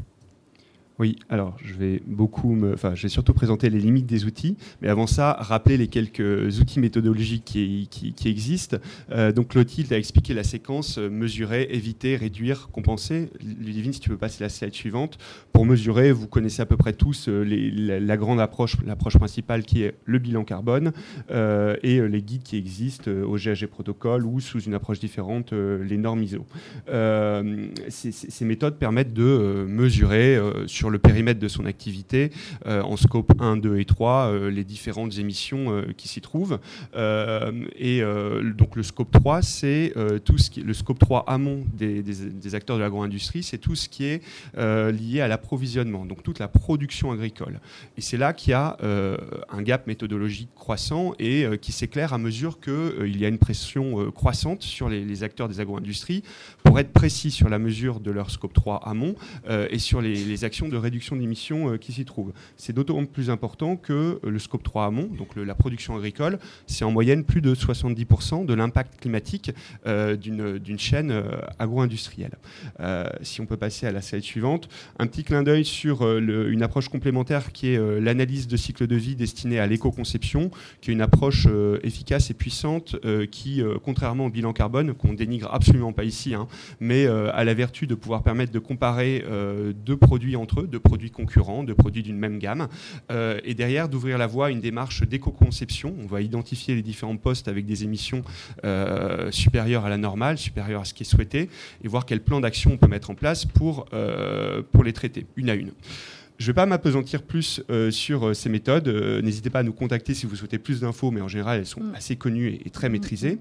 Oui, 1.01 1.17
alors 1.29 1.57
je 1.61 1.75
vais 1.75 2.01
beaucoup 2.07 2.57
enfin, 2.73 2.95
je 2.95 3.03
vais 3.03 3.09
surtout 3.09 3.35
présenter 3.35 3.69
les 3.69 3.81
limites 3.81 4.07
des 4.07 4.27
outils, 4.27 4.57
mais 4.81 4.89
avant 4.89 5.09
ça, 5.09 5.37
rappeler 5.41 5.77
les 5.77 5.89
quelques 5.89 6.61
outils 6.61 6.79
méthodologiques 6.79 7.45
qui, 7.45 8.15
existent. 8.27 8.77
Euh, 9.11 9.33
donc 9.33 9.49
Clotilde 9.49 9.93
a 9.93 9.99
expliqué 9.99 10.35
la 10.35 10.45
séquence 10.45 10.99
euh, 10.99 11.11
mesurer, 11.11 11.69
éviter, 11.71 12.17
réduire, 12.17 12.69
compenser. 12.71 13.29
Ludivine, 13.43 13.93
si 13.93 14.01
tu 14.01 14.11
veux 14.11 14.17
passer 14.17 14.45
la 14.45 14.49
slide 14.49 14.73
suivante, 14.73 15.19
pour 15.53 15.67
mesurer, 15.67 16.13
vous 16.13 16.29
connaissez 16.29 16.63
à 16.63 16.67
peu 16.67 16.77
près 16.77 16.93
tous 16.93 17.29
euh, 17.29 17.43
la, 17.45 18.17
grande 18.17 18.41
approche, 18.41 18.77
l'approche 18.87 19.17
principale 19.19 19.65
qui 19.65 19.83
est 19.83 19.95
le 20.05 20.19
bilan 20.21 20.45
carbone 20.45 20.93
et 21.29 22.01
les 22.01 22.23
guides 22.23 22.43
qui 22.43 22.57
existent 22.57 23.11
au 23.11 23.37
GAG 23.37 23.67
protocole 23.67 24.25
ou 24.25 24.41
sous 24.41 24.61
une 24.61 24.75
approche 24.75 25.01
différente, 25.01 25.53
les 25.53 25.97
normes 25.97 26.23
ISO. 26.23 26.47
Ces, 27.89 28.13
ces, 28.13 28.45
méthodes 28.45 28.79
permettent 28.79 29.13
de 29.13 29.67
mesurer 29.69 30.39
sur 30.67 30.84
sur 30.85 30.91
le 30.91 30.99
périmètre 30.99 31.41
de 31.41 31.49
son 31.49 31.65
activité, 31.65 32.31
euh, 32.67 32.83
en 32.83 32.99
scope 32.99 33.33
1, 33.41 33.57
2 33.57 33.79
et 33.79 33.87
3, 33.87 34.27
euh, 34.27 34.51
les 34.51 34.65
différentes 34.65 35.17
émissions 35.17 35.73
euh, 35.73 35.95
qui 35.97 36.09
s'y 36.09 36.21
trouvent. 36.21 36.59
et 36.95 38.03
donc 38.59 38.77
le 38.77 38.83
scope 38.83 39.11
3, 39.11 39.41
c'est 39.41 39.95
tout 40.25 40.37
ce 40.37 40.51
qui 40.51 40.61
le 40.61 40.75
scope 40.75 40.99
3 40.99 41.25
amont 41.27 41.65
des, 41.73 42.55
acteurs 42.55 42.77
de 42.77 42.83
l'agro-industrie, 42.83 43.43
c'est 43.43 43.59
tout 43.59 43.75
ce 43.75 43.89
qui 43.89 44.05
est 44.05 44.23
lié 44.57 45.21
à 45.21 45.29
l'approvisionnement, 45.29 46.05
donc 46.05 46.23
toute 46.23 46.39
la 46.39 46.49
production 46.49 47.13
agricole. 47.13 47.61
Et 47.97 48.01
c'est 48.01 48.17
là 48.17 48.33
qu'il 48.33 48.51
y 48.51 48.55
a 48.55 48.77
un 48.83 49.63
gap 49.63 49.87
méthodologique 49.87 50.51
croissant 50.55 51.15
et 51.19 51.47
qui 51.61 51.73
s'éclaire 51.73 52.13
à 52.13 52.19
mesure 52.19 52.61
qu'il 52.61 53.17
y 53.19 53.25
a 53.25 53.29
une 53.29 53.39
pression 53.39 54.11
croissante 54.11 54.63
sur 54.63 54.89
les, 54.89 55.05
les 55.05 55.23
acteurs 55.23 55.49
des 55.49 55.61
agro-industries 55.61 56.23
pour 56.63 56.79
être 56.79 56.93
précis 56.93 57.31
sur 57.31 57.49
la 57.49 57.59
mesure 57.59 58.01
de 58.01 58.11
leur 58.11 58.31
scope 58.31 58.53
3 58.53 58.83
amont 58.89 59.15
et 59.49 59.79
sur 59.79 60.01
les, 60.01 60.25
les 60.25 60.45
actions 60.45 60.69
de 60.69 60.74
de 60.75 60.79
réduction 60.79 61.15
d'émissions 61.17 61.73
euh, 61.73 61.79
qui 61.79 61.93
s'y 61.93 62.05
trouvent. 62.05 62.33
C'est 62.57 62.73
d'autant 62.73 63.05
plus 63.05 63.31
important 63.31 63.77
que 63.77 63.93
euh, 63.93 64.31
le 64.31 64.39
scope 64.39 64.65
3 64.65 64.87
amont, 64.87 65.09
donc 65.17 65.37
la 65.37 65.55
production 65.55 65.97
agricole, 65.97 66.39
c'est 66.67 66.85
en 66.85 66.91
moyenne 66.91 67.25
plus 67.25 67.41
de 67.41 67.55
70% 67.55 68.45
de 68.45 68.55
l'impact 68.55 69.01
climatique 69.01 69.53
euh, 69.87 70.17
d'une 70.17 70.79
chaîne 70.79 71.23
agro-industrielle. 71.59 72.33
si 73.23 73.41
on 73.41 73.47
peut 73.47 73.57
passer 73.57 73.87
à 73.87 73.93
la 73.93 74.03
slide 74.03 74.23
suivante, 74.23 74.69
un 74.99 75.07
petit 75.07 75.23
clin 75.23 75.43
d'œil 75.43 75.65
sur 75.65 76.07
une 76.19 76.63
approche 76.63 76.89
complémentaire 76.89 77.53
qui 77.53 77.69
est 77.69 78.01
l'analyse 78.01 78.49
de 78.49 78.57
cycle 78.57 78.87
de 78.87 78.97
vie 78.97 79.15
destinée 79.15 79.59
à 79.59 79.67
l'éco-conception, 79.67 80.51
qui 80.81 80.91
est 80.91 80.95
une 80.95 81.01
approche 81.01 81.47
efficace 81.83 82.31
et 82.31 82.35
puissante 82.35 82.97
qui, 83.31 83.63
contrairement 83.85 84.27
au 84.27 84.31
bilan 84.31 84.53
carbone, 84.53 84.95
qu'on 84.95 85.13
dénigre 85.13 85.53
absolument 85.53 85.93
pas 85.93 86.05
ici, 86.05 86.35
hein, 86.35 86.49
mais 86.81 87.07
a 87.07 87.45
la 87.45 87.55
vertu 87.55 87.87
de 87.87 87.95
pouvoir 87.95 88.23
permettre 88.23 88.53
de 88.53 88.59
comparer 88.59 89.25
deux 89.87 89.97
produits 89.97 90.37
entre 90.37 90.63
eux 90.63 90.64
de 90.67 90.79
produits 90.79 91.11
concurrents, 91.11 91.65
de 91.65 91.73
produits 91.73 92.03
d'une 92.03 92.19
même 92.19 92.39
gamme, 92.39 92.69
euh, 93.11 93.41
et 93.45 93.55
derrière 93.55 93.89
d'ouvrir 93.89 94.19
la 94.19 94.27
voie 94.27 94.47
à 94.47 94.51
une 94.51 94.61
démarche 94.61 95.03
d'éco-conception. 95.03 95.95
On 96.03 96.07
va 96.07 96.21
identifier 96.21 96.75
les 96.75 96.83
différents 96.83 97.17
postes 97.17 97.49
avec 97.49 97.67
des 97.67 97.85
émissions 97.85 98.23
euh, 98.65 99.31
supérieures 99.31 99.85
à 99.85 99.89
la 99.89 99.99
normale, 99.99 100.39
supérieures 100.39 100.83
à 100.83 100.85
ce 100.85 100.95
qui 100.95 101.03
est 101.03 101.07
souhaité, 101.07 101.49
et 101.83 101.89
voir 101.89 102.07
quel 102.07 102.21
plan 102.21 102.41
d'action 102.41 102.73
on 102.73 102.77
peut 102.77 102.89
mettre 102.89 103.11
en 103.11 103.15
place 103.15 103.45
pour, 103.45 103.87
euh, 103.93 104.63
pour 104.73 104.85
les 104.85 104.93
traiter 104.93 105.27
une 105.37 105.51
à 105.51 105.55
une. 105.55 105.73
Je 106.37 106.45
ne 106.45 106.47
vais 106.49 106.55
pas 106.55 106.67
m'apesantir 106.67 107.23
plus 107.23 107.63
euh, 107.71 107.93
sur 107.93 108.27
euh, 108.27 108.35
ces 108.35 108.49
méthodes. 108.49 108.89
Euh, 108.89 109.23
n'hésitez 109.23 109.51
pas 109.51 109.61
à 109.61 109.63
nous 109.63 109.73
contacter 109.73 110.15
si 110.15 110.27
vous 110.27 110.35
souhaitez 110.35 110.59
plus 110.59 110.81
d'infos, 110.81 111.13
mais 111.13 111.21
en 111.21 111.29
général, 111.29 111.61
elles 111.61 111.67
sont 111.67 111.81
mm. 111.81 111.95
assez 111.95 112.17
connues 112.17 112.59
et, 112.65 112.71
très 112.71 112.89
mm. 112.89 112.93
maîtrisées. 112.93 113.39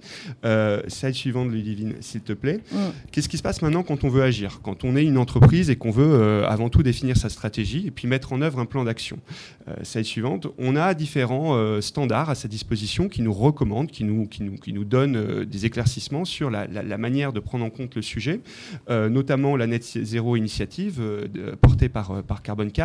slide 0.87 1.15
suivante, 1.15 1.49
Ludivine, 1.49 1.95
s'il 2.01 2.21
te 2.21 2.33
plaît. 2.33 2.59
Mm. 2.71 2.77
Qu'est-ce 3.11 3.29
qui 3.29 3.37
se 3.37 3.41
passe 3.41 3.63
maintenant 3.63 3.81
quand 3.81 4.03
on 4.03 4.09
veut 4.09 4.21
agir? 4.21 4.59
Quand 4.61 4.83
on 4.83 4.95
est 4.95 5.03
une 5.03 5.17
entreprise 5.17 5.71
et 5.71 5.75
qu'on 5.75 5.89
veut 5.89 6.45
avant 6.45 6.69
tout 6.69 6.83
définir 6.83 7.17
sa 7.17 7.29
stratégie 7.29 7.87
et 7.87 7.91
puis 7.91 8.07
mettre 8.07 8.31
en 8.31 8.41
œuvre 8.41 8.59
un 8.59 8.65
plan 8.65 8.83
d'action? 8.83 9.17
slide 9.81 10.05
suivante. 10.05 10.47
On 10.57 10.75
a 10.75 10.93
différents 10.93 11.79
standards 11.81 12.29
à 12.29 12.35
sa 12.35 12.49
disposition 12.49 13.07
qui 13.07 13.21
nous 13.21 13.33
recommandent, 13.33 13.89
qui 13.89 14.03
nous, 14.03 14.27
qui 14.27 14.43
nous, 14.43 14.55
qui 14.55 14.73
nous 14.73 14.83
donnent 14.83 15.45
des 15.45 15.65
éclaircissements 15.65 16.25
sur 16.25 16.49
la, 16.49 16.67
la, 16.67 16.97
manière 16.97 17.31
de 17.31 17.39
prendre 17.39 17.63
en 17.63 17.69
compte 17.69 17.95
le 17.95 18.01
sujet, 18.01 18.41
notamment 18.89 19.55
la 19.55 19.67
Net 19.67 19.83
Zero 19.83 20.35
Initiative 20.35 21.01
portée 21.61 21.89
par, 21.89 22.23
par 22.23 22.41
Carbon 22.41 22.69
4 22.69 22.82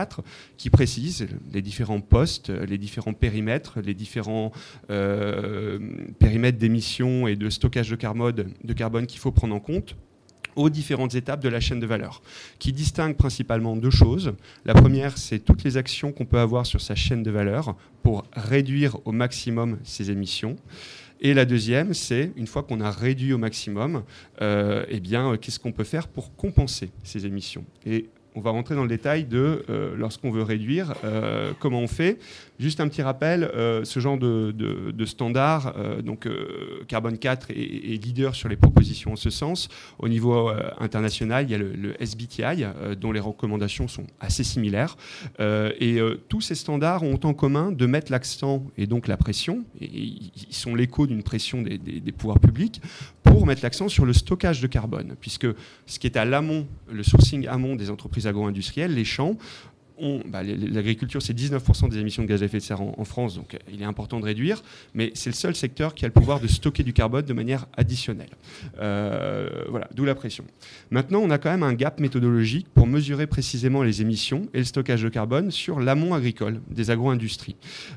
qui 0.56 0.70
précise 0.70 1.26
les 1.52 1.62
différents 1.62 2.00
postes, 2.00 2.50
les 2.50 2.78
différents 2.78 3.12
périmètres, 3.12 3.80
les 3.80 3.94
différents 3.94 4.52
euh, 4.90 5.78
périmètres 6.18 6.58
d'émissions 6.58 7.26
et 7.26 7.36
de 7.36 7.50
stockage 7.50 7.90
de 7.90 7.96
carbone, 7.96 9.06
qu'il 9.06 9.20
faut 9.20 9.32
prendre 9.32 9.54
en 9.54 9.60
compte 9.60 9.96
aux 10.56 10.70
différentes 10.70 11.14
étapes 11.14 11.40
de 11.40 11.48
la 11.48 11.60
chaîne 11.60 11.78
de 11.78 11.86
valeur, 11.86 12.20
qui 12.58 12.72
distingue 12.72 13.16
principalement 13.16 13.76
deux 13.76 13.90
choses. 13.90 14.34
La 14.64 14.74
première, 14.74 15.16
c'est 15.16 15.38
toutes 15.38 15.62
les 15.62 15.76
actions 15.76 16.10
qu'on 16.10 16.26
peut 16.26 16.40
avoir 16.40 16.66
sur 16.66 16.80
sa 16.80 16.96
chaîne 16.96 17.22
de 17.22 17.30
valeur 17.30 17.76
pour 18.02 18.24
réduire 18.32 18.96
au 19.06 19.12
maximum 19.12 19.78
ses 19.84 20.10
émissions. 20.10 20.56
Et 21.20 21.34
la 21.34 21.44
deuxième, 21.44 21.94
c'est 21.94 22.32
une 22.36 22.46
fois 22.46 22.62
qu'on 22.62 22.80
a 22.80 22.90
réduit 22.90 23.32
au 23.32 23.38
maximum, 23.38 24.02
euh, 24.40 24.84
eh 24.88 25.00
bien, 25.00 25.36
qu'est-ce 25.36 25.58
qu'on 25.58 25.72
peut 25.72 25.84
faire 25.84 26.08
pour 26.08 26.34
compenser 26.36 26.90
ces 27.02 27.26
émissions? 27.26 27.64
On 28.38 28.40
va 28.40 28.52
rentrer 28.52 28.76
dans 28.76 28.82
le 28.82 28.88
détail 28.88 29.24
de 29.24 29.64
euh, 29.68 29.96
lorsqu'on 29.96 30.30
veut 30.30 30.44
réduire, 30.44 30.94
euh, 31.02 31.50
comment 31.58 31.80
on 31.80 31.88
fait. 31.88 32.18
Juste 32.58 32.80
un 32.80 32.88
petit 32.88 33.02
rappel, 33.02 33.44
euh, 33.44 33.84
ce 33.84 34.00
genre 34.00 34.18
de, 34.18 35.04
standard, 35.04 35.74
donc 36.04 36.28
Carbone 36.86 37.18
4 37.18 37.50
est, 37.50 38.04
leader 38.04 38.34
sur 38.34 38.48
les 38.48 38.56
propositions 38.56 39.12
en 39.12 39.16
ce 39.16 39.30
sens. 39.30 39.68
Au 39.98 40.08
niveau 40.08 40.50
international, 40.78 41.44
il 41.44 41.50
y 41.50 41.54
a 41.54 41.58
le, 41.58 41.94
SBTI, 42.02 42.64
dont 43.00 43.12
les 43.12 43.20
recommandations 43.20 43.88
sont 43.88 44.06
assez 44.20 44.44
similaires. 44.44 44.96
et 45.38 45.98
tous 46.28 46.40
ces 46.40 46.54
standards 46.54 47.02
ont 47.02 47.20
en 47.24 47.32
commun 47.32 47.72
de 47.72 47.86
mettre 47.86 48.12
l'accent 48.12 48.64
et 48.76 48.86
donc 48.86 49.08
la 49.08 49.16
pression, 49.16 49.64
et 49.80 49.86
ils 49.86 50.32
sont 50.50 50.74
l'écho 50.74 51.06
d'une 51.06 51.22
pression 51.22 51.62
des, 51.62 51.78
des 51.78 52.12
pouvoirs 52.12 52.40
publics, 52.40 52.82
pour 53.22 53.46
mettre 53.46 53.62
l'accent 53.62 53.88
sur 53.88 54.04
le 54.04 54.12
stockage 54.12 54.60
de 54.60 54.66
carbone, 54.66 55.14
puisque 55.20 55.46
ce 55.86 55.98
qui 55.98 56.06
est 56.06 56.16
à 56.16 56.24
l'amont, 56.24 56.66
le 56.90 57.02
sourcing 57.02 57.46
amont 57.46 57.76
des 57.76 57.90
entreprises 57.90 58.26
agro-industrielles, 58.26 58.94
les 58.94 59.04
champs, 59.04 59.36
bah, 60.26 60.42
l'agriculture, 60.42 61.22
c'est 61.22 61.36
19% 61.36 61.88
des 61.88 61.98
émissions 61.98 62.22
de 62.22 62.28
gaz 62.28 62.42
à 62.42 62.46
effet 62.46 62.58
de 62.58 62.62
serre 62.62 62.80
en, 62.80 63.04
France, 63.04 63.34
donc 63.36 63.54
euh, 63.54 63.58
il 63.72 63.80
est 63.82 63.86
important 63.86 64.20
de 64.20 64.24
réduire, 64.24 64.62
mais 64.94 65.10
c'est 65.14 65.30
le 65.30 65.34
seul 65.34 65.54
secteur 65.54 65.94
qui 65.94 66.04
a 66.04 66.08
le 66.08 66.12
pouvoir 66.12 66.40
de 66.40 66.46
stocker 66.46 66.82
du 66.82 66.92
carbone 66.92 67.24
de 67.24 67.32
manière 67.32 67.66
additionnelle. 67.76 68.28
Euh, 68.80 69.48
voilà, 69.68 69.88
d'où 69.94 70.04
la 70.04 70.14
pression. 70.14 70.44
Maintenant, 70.90 71.20
on 71.20 71.30
a 71.30 71.38
quand 71.38 71.50
même 71.50 71.62
un 71.62 71.72
gap 71.74 72.00
méthodologique 72.00 72.66
pour 72.74 72.86
mesurer 72.86 73.26
précisément 73.26 73.82
les 73.82 74.02
émissions 74.02 74.48
et 74.54 74.58
le 74.58 74.64
stockage 74.64 75.02
de 75.02 75.08
carbone 75.08 75.50
sur 75.50 75.80
l'amont 75.80 76.14
agricole 76.14 76.60
des 76.70 76.90
agro-industries. 76.90 77.56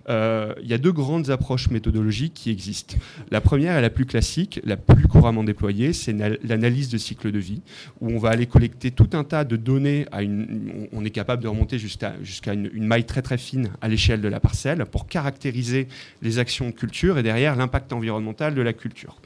Euh, 0.10 0.54
il 0.64 0.70
y 0.70 0.74
a 0.74 0.78
deux 0.78 0.92
grandes 0.92 1.30
approches 1.30 1.70
méthodologiques 1.70 2.34
qui 2.34 2.52
existent. 2.52 2.98
La 3.30 3.42
première 3.42 3.76
est 3.76 3.82
la 3.82 3.90
plus 3.90 4.06
classique, 4.06 4.60
la 4.64 4.78
plus 4.78 5.08
couramment 5.08 5.44
déployée, 5.44 5.94
c'est 5.94 6.14
l'analyse 6.44 6.90
de 6.90 6.98
cycle 6.98 7.32
de 7.32 7.40
vie, 7.40 7.62
où 8.00 8.10
on 8.10 8.18
va 8.18 8.30
aller 8.30 8.46
collecter 8.46 8.92
tout 8.92 9.10
un 9.14 9.24
tas 9.24 9.44
de 9.44 9.56
données. 9.56 10.06
À 10.12 10.24
une, 10.24 10.88
on 10.92 11.04
est 11.06 11.10
capable 11.10 11.44
de 11.44 11.48
remonter 11.48 11.78
jusqu'à 11.78 11.91
jusqu'à 12.22 12.54
une, 12.54 12.70
maille 12.74 13.06
très 13.06 13.22
très 13.22 13.38
fine 13.38 13.72
à 13.82 13.88
l'échelle 13.88 14.22
de 14.22 14.28
la 14.28 14.40
parcelle 14.40 14.86
pour 14.86 15.08
caractériser 15.08 15.88
les 16.22 16.40
actions 16.40 16.68
de 16.68 16.72
culture 16.72 17.18
et 17.18 17.24
derrière 17.24 17.56
l'impact 17.56 17.94
environnemental 17.94 18.56
de 18.56 18.62
la 18.62 18.74
culture. 18.74 19.18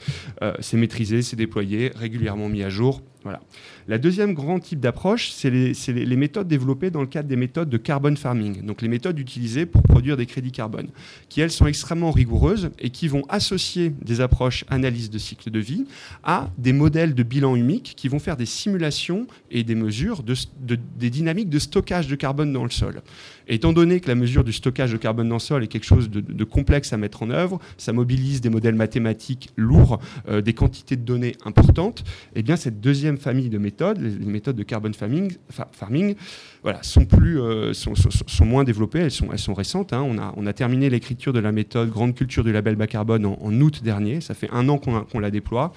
Euh, 0.42 0.54
c'est 0.60 0.78
maîtrisé, 0.78 1.22
c'est 1.22 1.36
déployé, 1.36 1.92
régulièrement 1.96 2.50
mis 2.50 2.64
à 2.64 2.70
jour. 2.70 3.02
Voilà. 3.26 3.42
La 3.88 3.98
deuxième 3.98 4.36
grand 4.36 4.60
type 4.60 4.80
d'approche, 4.80 5.32
c'est 5.32 5.50
les, 5.50 6.16
méthodes 6.16 6.48
développées 6.48 6.92
dans 6.92 7.02
le 7.02 7.08
cadre 7.08 7.28
des 7.28 7.36
méthodes 7.36 7.70
de 7.70 7.78
carbon 7.78 8.16
farming, 8.16 8.64
donc 8.64 8.84
les 8.84 8.88
méthodes 8.88 9.18
utilisées 9.18 9.66
pour 9.66 9.82
produire 9.82 10.16
des 10.16 10.28
crédits 10.28 10.52
carbone, 10.52 10.90
qui 11.28 11.42
elles 11.42 11.50
sont 11.50 11.66
extrêmement 11.66 12.12
rigoureuses 12.12 12.70
et 12.78 12.92
qui 12.92 13.08
vont 13.08 13.24
associer 13.28 13.92
des 14.04 14.22
approches 14.22 14.64
analyse 14.70 15.10
de 15.10 15.18
cycle 15.18 15.50
de 15.50 15.58
vie 15.58 15.86
à 16.24 16.52
des 16.60 16.72
modèles 16.72 17.16
de 17.16 17.24
bilan 17.24 17.56
humique 17.56 17.96
qui 17.98 18.10
vont 18.10 18.20
faire 18.20 18.38
des 18.38 18.46
simulations 18.46 19.26
et 19.50 19.64
des 19.64 19.76
mesures 19.76 20.22
des 20.24 21.10
dynamiques 21.10 21.50
de 21.50 21.60
stockage 21.60 22.08
de 22.08 22.16
carbone 22.16 22.54
dans 22.54 22.64
le 22.64 22.70
sol. 22.70 23.02
étant 23.48 23.74
donné 23.74 24.02
que 24.02 24.08
la 24.08 24.16
mesure 24.16 24.44
du 24.44 24.54
stockage 24.54 24.92
de 24.92 24.98
carbone 24.98 25.30
dans 25.30 25.36
le 25.36 25.40
sol 25.40 25.64
est 25.64 25.68
quelque 25.68 25.86
chose 25.86 26.12
de, 26.12 26.44
complexe 26.44 26.94
à 26.94 26.98
mettre 26.98 27.24
en 27.24 27.32
œuvre, 27.32 27.60
ça 27.78 27.92
mobilise 27.92 28.42
des 28.42 28.50
modèles 28.50 28.76
mathématiques 28.76 29.50
lourds, 29.56 30.00
euh, 30.30 30.42
des 30.42 30.54
quantités 30.54 30.96
de 30.96 31.02
données 31.02 31.36
importantes, 31.44 32.02
et 32.36 32.40
eh 32.40 32.44
bien 32.44 32.56
cette 32.56 32.80
deuxième 32.82 33.15
famille 33.18 33.50
de 33.50 33.58
méthodes, 33.58 34.00
les, 34.00 34.26
méthodes 34.26 34.56
de 34.56 34.64
carbon 34.64 34.92
farming, 34.94 36.16
voilà, 36.64 36.84
sont, 36.84 37.06
plus, 37.06 37.40
euh, 37.40 37.74
sont, 37.74 37.94
sont, 37.96 38.46
moins 38.46 38.64
développées, 38.64 39.00
elles 39.00 39.12
sont, 39.12 39.32
elles 39.32 39.40
sont 39.40 39.54
récentes. 39.54 39.94
Hein. 39.94 40.04
On, 40.06 40.18
a, 40.18 40.34
on 40.38 40.46
a 40.46 40.54
terminé 40.54 40.90
l'écriture 40.90 41.34
de 41.34 41.40
la 41.40 41.52
méthode 41.52 41.90
Grande 41.90 42.16
Culture 42.16 42.44
du 42.44 42.52
label 42.52 42.76
bas 42.76 42.88
carbone 42.88 43.26
en, 43.26 43.62
août 43.62 43.84
dernier. 43.84 44.22
Ça 44.22 44.34
fait 44.34 44.50
un 44.52 44.70
an 44.70 44.78
qu'on 44.78 45.20
la 45.20 45.32
déploie. 45.32 45.74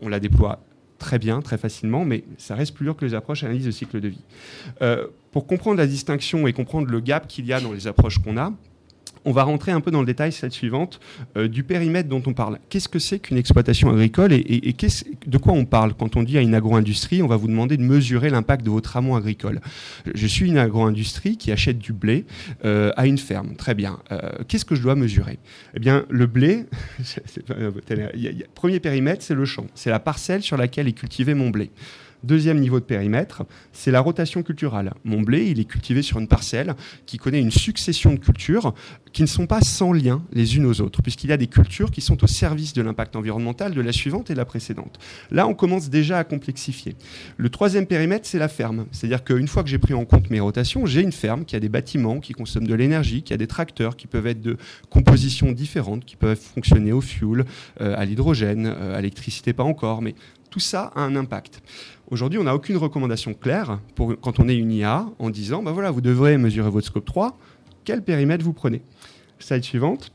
On 0.00 0.08
la 0.08 0.20
déploie 0.20 0.64
très 0.98 1.18
bien, 1.18 1.42
très 1.42 1.58
facilement, 1.58 2.04
mais 2.04 2.24
ça 2.38 2.54
reste 2.54 2.74
plus 2.74 2.84
dur 2.84 2.96
que 2.96 3.04
les 3.04 3.14
approches 3.14 3.42
analyse 3.42 3.66
de 3.66 3.70
cycle 3.70 4.00
de 4.00 4.08
vie. 4.08 4.24
Euh, 4.82 5.06
pour 5.32 5.46
comprendre 5.46 5.78
la 5.78 5.86
distinction 5.86 6.46
et 6.46 6.52
comprendre 6.52 6.88
le 6.88 7.00
gap 7.00 7.26
qu'il 7.26 7.46
y 7.46 7.52
a 7.52 7.60
dans 7.60 7.72
les 7.72 7.86
approches 7.86 8.18
qu'on 8.18 8.36
a, 8.36 8.52
on 9.24 9.32
va 9.32 9.42
rentrer 9.44 9.72
un 9.72 9.80
peu 9.80 9.90
dans 9.90 10.00
le 10.00 10.06
détail, 10.06 10.32
cette 10.32 10.52
suivante, 10.52 11.00
euh, 11.36 11.48
du 11.48 11.62
périmètre 11.62 12.08
dont 12.08 12.22
on 12.26 12.32
parle. 12.32 12.58
Qu'est-ce 12.68 12.88
que 12.88 12.98
c'est 12.98 13.18
qu'une 13.18 13.36
exploitation 13.36 13.90
agricole 13.90 14.32
et, 14.32 14.74
de 15.26 15.38
quoi 15.38 15.52
on 15.52 15.64
parle 15.64 15.94
Quand 15.94 16.16
on 16.16 16.22
dit 16.22 16.38
à 16.38 16.40
une 16.40 16.54
agro-industrie, 16.54 17.22
on 17.22 17.26
va 17.26 17.36
vous 17.36 17.48
demander 17.48 17.76
de 17.76 17.82
mesurer 17.82 18.30
l'impact 18.30 18.64
de 18.64 18.70
votre 18.70 18.96
amont 18.96 19.14
agricole? 19.14 19.60
Je 20.14 20.26
suis 20.26 20.48
une 20.48 20.58
agro-industrie 20.58 21.36
qui 21.36 21.52
achète 21.52 21.78
du 21.78 21.92
blé 21.92 22.24
euh, 22.64 22.90
à 22.96 23.06
une 23.06 23.18
ferme. 23.18 23.54
Très 23.56 23.74
bien. 23.74 23.98
Euh, 24.10 24.30
qu'est-ce 24.48 24.64
que 24.64 24.74
je 24.74 24.82
dois 24.82 24.94
mesurer? 24.94 25.38
Eh 25.74 25.80
bien, 25.80 26.04
le 26.08 26.26
blé, 26.26 26.66
premier 28.54 28.80
périmètre, 28.80 29.22
c'est 29.22 29.34
le 29.34 29.44
champ. 29.44 29.66
C'est 29.74 29.90
la 29.90 30.00
parcelle 30.00 30.42
sur 30.42 30.56
laquelle 30.56 30.88
est 30.88 30.92
cultivé 30.92 31.34
mon 31.34 31.50
blé. 31.50 31.70
Deuxième 32.24 32.60
niveau 32.60 32.78
de 32.78 32.84
périmètre, 32.84 33.42
c'est 33.72 33.90
la 33.90 34.00
rotation 34.00 34.42
culturelle. 34.44 34.92
Mon 35.04 35.22
blé, 35.22 35.46
il 35.50 35.58
est 35.58 35.64
cultivé 35.64 36.02
sur 36.02 36.18
une 36.18 36.28
parcelle 36.28 36.74
qui 37.04 37.18
connaît 37.18 37.40
une 37.40 37.50
succession 37.50 38.12
de 38.12 38.18
cultures 38.18 38.74
qui 39.12 39.22
ne 39.22 39.26
sont 39.26 39.46
pas 39.46 39.60
sans 39.60 39.92
lien 39.92 40.22
les 40.32 40.56
unes 40.56 40.66
aux 40.66 40.80
autres, 40.80 41.02
puisqu'il 41.02 41.30
y 41.30 41.32
a 41.32 41.36
des 41.36 41.48
cultures 41.48 41.90
qui 41.90 42.00
sont 42.00 42.22
au 42.22 42.26
service 42.28 42.72
de 42.74 42.82
l'impact 42.82 43.16
environnemental 43.16 43.74
de 43.74 43.80
la 43.80 43.92
suivante 43.92 44.30
et 44.30 44.34
de 44.34 44.38
la 44.38 44.44
précédente. 44.44 45.00
Là, 45.30 45.48
on 45.48 45.54
commence 45.54 45.90
déjà 45.90 46.18
à 46.18 46.24
complexifier. 46.24 46.94
Le 47.36 47.48
troisième 47.50 47.86
périmètre, 47.86 48.26
c'est 48.26 48.38
la 48.38 48.48
ferme. 48.48 48.86
C'est-à-dire 48.92 49.24
qu'une 49.24 49.48
fois 49.48 49.64
que 49.64 49.68
j'ai 49.68 49.78
pris 49.78 49.94
en 49.94 50.04
compte 50.04 50.30
mes 50.30 50.40
rotations, 50.40 50.86
j'ai 50.86 51.02
une 51.02 51.12
ferme 51.12 51.44
qui 51.44 51.56
a 51.56 51.60
des 51.60 51.68
bâtiments 51.68 52.20
qui 52.20 52.34
consomment 52.34 52.68
de 52.68 52.74
l'énergie, 52.74 53.22
qui 53.22 53.34
a 53.34 53.36
des 53.36 53.48
tracteurs 53.48 53.96
qui 53.96 54.06
peuvent 54.06 54.28
être 54.28 54.40
de 54.40 54.56
compositions 54.90 55.50
différentes, 55.50 56.04
qui 56.04 56.16
peuvent 56.16 56.38
fonctionner 56.38 56.92
au 56.92 57.00
fuel, 57.00 57.44
euh, 57.80 57.94
à 57.96 58.04
l'hydrogène, 58.04 58.66
euh, 58.66 58.94
à 58.96 58.98
l'électricité 58.98 59.52
pas 59.52 59.64
encore, 59.64 60.02
mais 60.02 60.14
tout 60.50 60.60
ça 60.60 60.92
a 60.94 61.00
un 61.00 61.16
impact. 61.16 61.62
Aujourd'hui, 62.12 62.38
on 62.38 62.44
n'a 62.44 62.54
aucune 62.54 62.76
recommandation 62.76 63.32
claire 63.32 63.80
pour, 63.94 64.20
quand 64.20 64.38
on 64.38 64.46
est 64.46 64.54
une 64.54 64.70
IA 64.70 65.06
en 65.18 65.30
disant, 65.30 65.62
bah 65.62 65.72
voilà, 65.72 65.90
vous 65.90 66.02
devrez 66.02 66.36
mesurer 66.36 66.68
votre 66.68 66.86
scope 66.86 67.06
3, 67.06 67.38
quel 67.86 68.04
périmètre 68.04 68.44
vous 68.44 68.52
prenez? 68.52 68.82
Slide 69.38 69.64
suivante. 69.64 70.12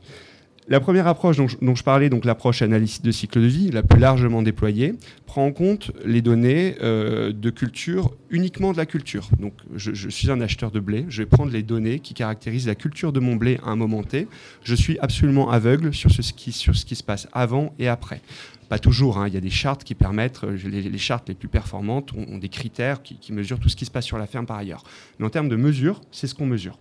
La 0.68 0.78
première 0.78 1.08
approche 1.08 1.38
dont 1.38 1.74
je, 1.74 1.82
parlais, 1.82 2.08
donc 2.08 2.24
l'approche 2.24 2.62
analyse 2.62 3.02
de 3.02 3.10
cycle 3.10 3.40
de 3.40 3.46
vie, 3.46 3.70
la 3.72 3.82
plus 3.82 3.98
largement 3.98 4.42
déployée, 4.42 4.94
prend 5.26 5.46
en 5.46 5.50
compte 5.50 5.90
les 6.04 6.22
données 6.22 6.76
euh, 6.82 7.32
de 7.32 7.50
culture, 7.50 8.14
uniquement 8.30 8.70
de 8.70 8.76
la 8.76 8.86
culture. 8.86 9.28
Donc 9.40 9.54
je, 9.74 10.08
suis 10.08 10.30
un 10.30 10.40
acheteur 10.40 10.70
de 10.70 10.78
blé, 10.78 11.04
je 11.08 11.22
vais 11.22 11.26
prendre 11.26 11.50
les 11.50 11.64
données 11.64 11.98
qui 11.98 12.14
caractérisent 12.14 12.68
la 12.68 12.76
culture 12.76 13.12
de 13.12 13.18
mon 13.18 13.34
blé 13.34 13.58
à 13.64 13.70
un 13.70 13.76
moment 13.76 14.04
T. 14.04 14.28
Je 14.62 14.74
suis 14.76 15.00
absolument 15.00 15.50
aveugle 15.50 15.92
sur 15.92 16.12
ce 16.12 16.32
qui 16.32 16.52
se 16.52 17.02
passe 17.02 17.26
avant 17.32 17.74
et 17.80 17.88
après. 17.88 18.20
Pas 18.68 18.78
toujours, 18.78 19.18
hein. 19.18 19.28
il 19.28 19.34
y 19.34 19.36
a 19.36 19.40
des 19.40 19.50
chartes 19.50 19.82
qui 19.82 19.94
permettent, 19.94 20.44
euh, 20.44 20.56
les, 20.66 20.98
chartes 20.98 21.28
les 21.28 21.34
plus 21.34 21.48
performantes 21.48 22.12
ont, 22.12 22.38
des 22.38 22.48
critères 22.48 23.02
qui, 23.02 23.32
mesurent 23.32 23.58
tout 23.58 23.68
ce 23.68 23.76
qui 23.76 23.86
se 23.86 23.90
passe 23.90 24.04
sur 24.04 24.18
la 24.18 24.26
ferme 24.26 24.46
par 24.46 24.58
ailleurs. 24.58 24.84
Mais 25.18 25.26
en 25.26 25.30
termes 25.30 25.48
de 25.48 25.56
mesure, 25.56 26.00
c'est 26.10 26.26
ce 26.26 26.34
qu'on 26.34 26.46
mesure. 26.46 26.78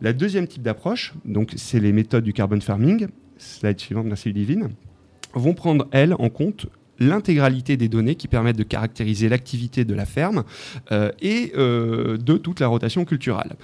La 0.00 0.12
deuxième 0.12 0.48
type 0.48 0.62
d'approche, 0.62 1.14
donc 1.24 1.52
c'est 1.56 1.78
les 1.78 1.92
méthodes 1.92 2.24
du 2.24 2.32
carbon 2.32 2.60
farming, 2.60 3.06
slide 3.38 3.78
suivante, 3.78 4.06
merci 4.06 4.28
Ludivine, 4.28 4.70
vont 5.34 5.54
prendre, 5.54 5.86
elles, 5.92 6.14
en 6.14 6.28
compte 6.28 6.66
l'intégralité 6.98 7.76
des 7.76 7.88
données 7.88 8.16
qui 8.16 8.28
permettent 8.28 8.58
de 8.58 8.62
caractériser 8.64 9.28
l'activité 9.28 9.84
de 9.84 9.94
la 9.94 10.06
ferme 10.06 10.44
euh, 10.90 11.10
et 11.20 11.52
euh, 11.56 12.16
de 12.16 12.36
toute 12.36 12.60
la 12.60 12.66
rotation 12.66 13.04
culturelle. 13.04 13.56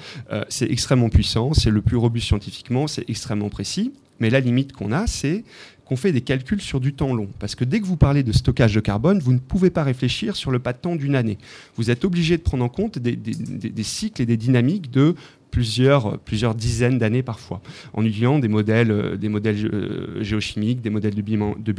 c'est 0.48 0.70
extrêmement 0.70 1.08
puissant, 1.08 1.54
c'est 1.54 1.70
le 1.70 1.82
plus 1.82 1.96
robuste 1.96 2.28
scientifiquement, 2.28 2.86
c'est 2.86 3.08
extrêmement 3.10 3.48
précis, 3.48 3.92
mais 4.20 4.30
la 4.30 4.40
limite 4.40 4.72
qu'on 4.72 4.92
a, 4.92 5.06
c'est 5.06 5.44
qu'on 5.88 5.96
fait 5.96 6.12
des 6.12 6.20
calculs 6.20 6.60
sur 6.60 6.80
du 6.80 6.92
temps 6.92 7.14
long. 7.14 7.28
Parce 7.38 7.54
que 7.54 7.64
dès 7.64 7.80
que 7.80 7.86
vous 7.86 7.96
parlez 7.96 8.22
de 8.22 8.32
stockage 8.32 8.74
de 8.74 8.80
carbone, 8.80 9.20
vous 9.20 9.32
ne 9.32 9.38
pouvez 9.38 9.70
pas 9.70 9.82
réfléchir 9.82 10.36
sur 10.36 10.50
le 10.50 10.58
pas 10.58 10.74
de 10.74 10.78
temps 10.78 10.96
d'une 10.96 11.14
année. 11.14 11.38
Vous 11.76 11.90
êtes 11.90 12.04
obligé 12.04 12.36
de 12.36 12.42
prendre 12.42 12.62
en 12.64 12.68
compte 12.68 12.98
des, 12.98 13.82
cycles 13.82 14.20
et 14.20 14.26
des 14.26 14.36
dynamiques 14.36 14.90
de 14.90 15.14
plusieurs, 15.50 16.18
dizaines 16.54 16.98
d'années 16.98 17.22
parfois, 17.22 17.62
en 17.94 18.04
utilisant 18.04 18.38
des 18.38 18.48
modèles, 18.48 18.90
euh, 18.90 19.16
euh, 19.24 20.22
géochimiques, 20.22 20.82
des 20.82 20.90
modèles 20.90 21.14
de 21.14 21.22
bilan, 21.22 21.56
de. 21.58 21.74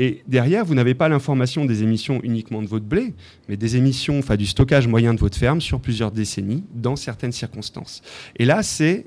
Et 0.00 0.22
derrière, 0.26 0.64
vous 0.64 0.74
n'avez 0.74 0.94
pas 0.94 1.08
l'information 1.08 1.64
des 1.64 1.84
émissions 1.84 2.20
uniquement 2.24 2.62
de 2.62 2.66
votre 2.66 2.84
blé, 2.84 3.14
mais 3.48 3.56
des 3.56 3.76
émissions, 3.76 4.18
enfin 4.18 4.34
du 4.34 4.46
stockage 4.46 4.88
moyen 4.88 5.14
de 5.14 5.20
votre 5.20 5.38
ferme 5.38 5.60
sur 5.60 5.80
plusieurs 5.80 6.10
décennies, 6.10 6.64
dans 6.74 6.96
certaines 6.96 7.32
circonstances. 7.32 8.02
Et 8.36 8.44
là, 8.44 8.64
c'est 8.64 9.06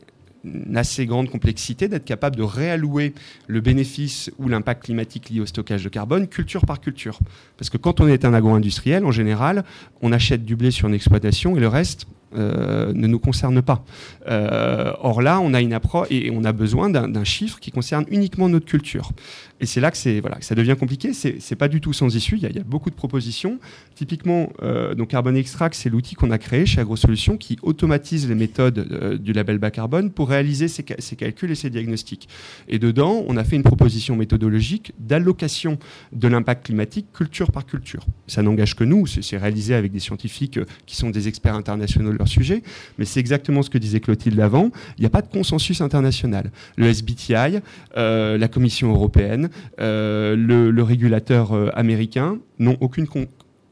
assez 0.76 1.06
grande 1.06 1.30
complexité 1.30 1.88
d'être 1.88 2.06
capable 2.06 2.36
de 2.36 2.44
réallouer 2.44 3.14
le 3.48 3.62
bénéfice 3.62 4.32
ou 4.38 4.48
l'impact 4.48 4.84
climatique 4.84 5.30
lié 5.30 5.42
au 5.42 5.46
stockage 5.46 5.84
de 5.84 5.90
carbone 5.90 6.28
culture 6.28 6.66
par 6.66 6.80
culture. 6.80 7.20
Parce 7.58 7.70
que 7.70 7.78
quand 7.78 8.00
on 8.00 8.08
est 8.08 8.26
un 8.26 8.34
agro-industriel, 8.34 9.06
en 9.06 9.12
général, 9.12 9.64
on 10.02 10.12
achète 10.12 10.46
du 10.46 10.56
blé 10.56 10.72
sur 10.72 10.88
une 10.88 10.94
exploitation 10.94 11.56
et 11.56 11.60
le 11.60 11.68
reste, 11.68 12.08
euh, 12.36 12.92
ne 12.94 13.08
nous 13.08 13.20
concerne 13.20 13.62
pas. 13.62 13.86
Euh, 14.28 14.92
or 15.00 15.22
là, 15.22 15.40
on 15.40 15.54
a 15.54 15.62
une 15.62 15.78
et 16.10 16.30
on 16.32 16.44
a 16.44 16.52
besoin 16.52 16.90
d'un 16.90 17.24
chiffre 17.24 17.60
qui 17.60 17.72
concerne 17.72 18.06
uniquement 18.10 18.50
notre 18.50 18.66
culture. 18.66 19.12
Et 19.60 19.66
c'est 19.66 19.82
là 19.82 19.92
que, 19.92 19.98
ça 19.98 20.56
devient 20.56 20.76
compliqué. 20.80 21.14
C'est, 21.14 21.56
pas 21.56 21.68
du 21.68 21.82
tout 21.82 21.94
sans 21.94 22.16
issue. 22.16 22.38
Il 22.38 22.44
y, 22.44 22.60
a, 22.60 22.64
beaucoup 22.64 22.90
de 22.90 22.96
propositions. 22.96 23.60
Typiquement, 23.96 24.52
euh, 24.62 24.94
donc 24.94 25.10
Carbon 25.10 25.34
Extract, 25.36 25.76
c'est 25.76 25.90
l'outil 25.90 26.16
qu'on 26.16 26.32
a 26.32 26.38
créé 26.38 26.66
chez 26.66 26.82
AgroSolutions 26.82 27.38
qui 27.38 27.58
automatise 27.64 28.28
les 28.30 28.36
méthodes 28.36 29.18
du 29.22 29.34
label 29.34 29.58
bas 29.58 29.72
carbone 29.72 30.12
pour 30.12 30.30
réaliser 30.30 30.68
ces, 30.68 30.84
calculs 30.84 31.52
et 31.52 31.56
ces 31.56 31.70
diagnostics. 31.70 32.30
Et 32.68 32.80
dedans, 32.80 33.24
on 33.28 33.38
a 33.38 33.44
fait 33.44 33.56
une 33.56 33.64
proposition 33.64 34.16
méthodologique 34.16 34.94
d'allocation 35.00 35.80
de 36.14 36.28
l'impact 36.28 36.68
climatique 36.68 37.08
culture 37.14 37.52
par 37.52 37.66
culture. 37.66 38.06
Ça 38.28 38.42
n'engage 38.42 38.76
que 38.76 38.84
nous. 38.84 39.08
C'est, 39.08 39.38
réalisé 39.38 39.76
avec 39.76 39.92
des 39.92 40.00
scientifiques 40.00 40.60
qui 40.86 40.96
sont 40.96 41.10
des 41.10 41.28
experts 41.28 41.56
internationaux 41.56 42.12
leur 42.12 42.28
sujet, 42.28 42.64
mais 42.98 43.06
c'est 43.06 43.20
exactement 43.20 43.62
ce 43.62 43.70
que 43.70 43.78
disait 43.78 44.00
Clotilde 44.00 44.40
avant. 44.40 44.72
Il 44.98 45.02
n'y 45.02 45.06
a 45.06 45.10
pas 45.10 45.22
de 45.22 45.28
consensus 45.28 45.82
international. 45.82 46.52
Le 46.76 46.88
SBTI, 46.88 47.60
euh, 47.98 48.38
la 48.38 48.48
Commission 48.48 48.92
européenne, 48.92 49.47
euh, 49.80 50.36
le, 50.36 50.84
régulateur 50.84 51.54
euh, 51.54 51.70
américain 51.74 52.40
n'ont 52.60 52.78
aucune 52.82 53.08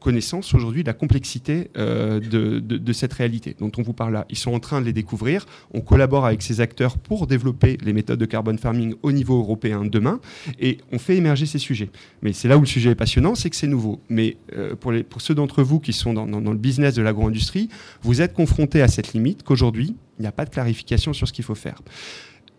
connaissance 0.00 0.54
aujourd'hui 0.54 0.82
de 0.82 0.86
la 0.86 0.92
complexité 0.92 1.70
euh, 1.76 2.20
de, 2.20 2.92
cette 2.92 3.12
réalité 3.12 3.56
dont 3.58 3.72
on 3.76 3.82
vous 3.82 3.92
parle 3.92 4.12
là. 4.12 4.26
Ils 4.30 4.38
sont 4.38 4.52
en 4.52 4.60
train 4.60 4.80
de 4.80 4.86
les 4.86 4.92
découvrir. 4.92 5.46
On 5.74 5.80
collabore 5.80 6.26
avec 6.26 6.42
ces 6.42 6.60
acteurs 6.60 6.98
pour 6.98 7.26
développer 7.26 7.76
les 7.82 7.92
méthodes 7.92 8.20
de 8.20 8.24
carbone 8.24 8.58
farming 8.58 8.94
au 9.02 9.10
niveau 9.10 9.38
européen 9.38 9.84
demain 9.84 10.20
et 10.60 10.78
on 10.92 10.98
fait 10.98 11.16
émerger 11.16 11.46
ces 11.46 11.58
sujets. 11.58 11.90
Mais 12.22 12.32
c'est 12.32 12.46
là 12.46 12.56
où 12.56 12.60
le 12.60 12.66
sujet 12.66 12.90
est 12.90 12.94
passionnant, 12.96 13.34
c'est 13.34 13.50
que 13.50 13.56
c'est 13.56 13.66
nouveau. 13.66 14.00
Mais 14.08 14.36
pour, 14.80 15.20
ceux 15.20 15.34
d'entre 15.34 15.62
vous 15.62 15.80
qui 15.80 15.92
sont 15.92 16.14
dans 16.14 16.52
le 16.52 16.58
business 16.58 16.94
de 16.94 17.02
l'agro-industrie, 17.02 17.68
vous 18.02 18.20
êtes 18.22 18.32
confrontés 18.32 18.82
à 18.82 18.88
cette 18.88 19.12
limite 19.12 19.42
qu'aujourd'hui, 19.42 19.96
il 20.18 20.22
n'y 20.22 20.28
a 20.28 20.32
pas 20.32 20.44
de 20.44 20.50
clarification 20.50 21.12
sur 21.12 21.26
ce 21.26 21.32
qu'il 21.32 21.44
faut 21.44 21.54
faire. 21.54 21.82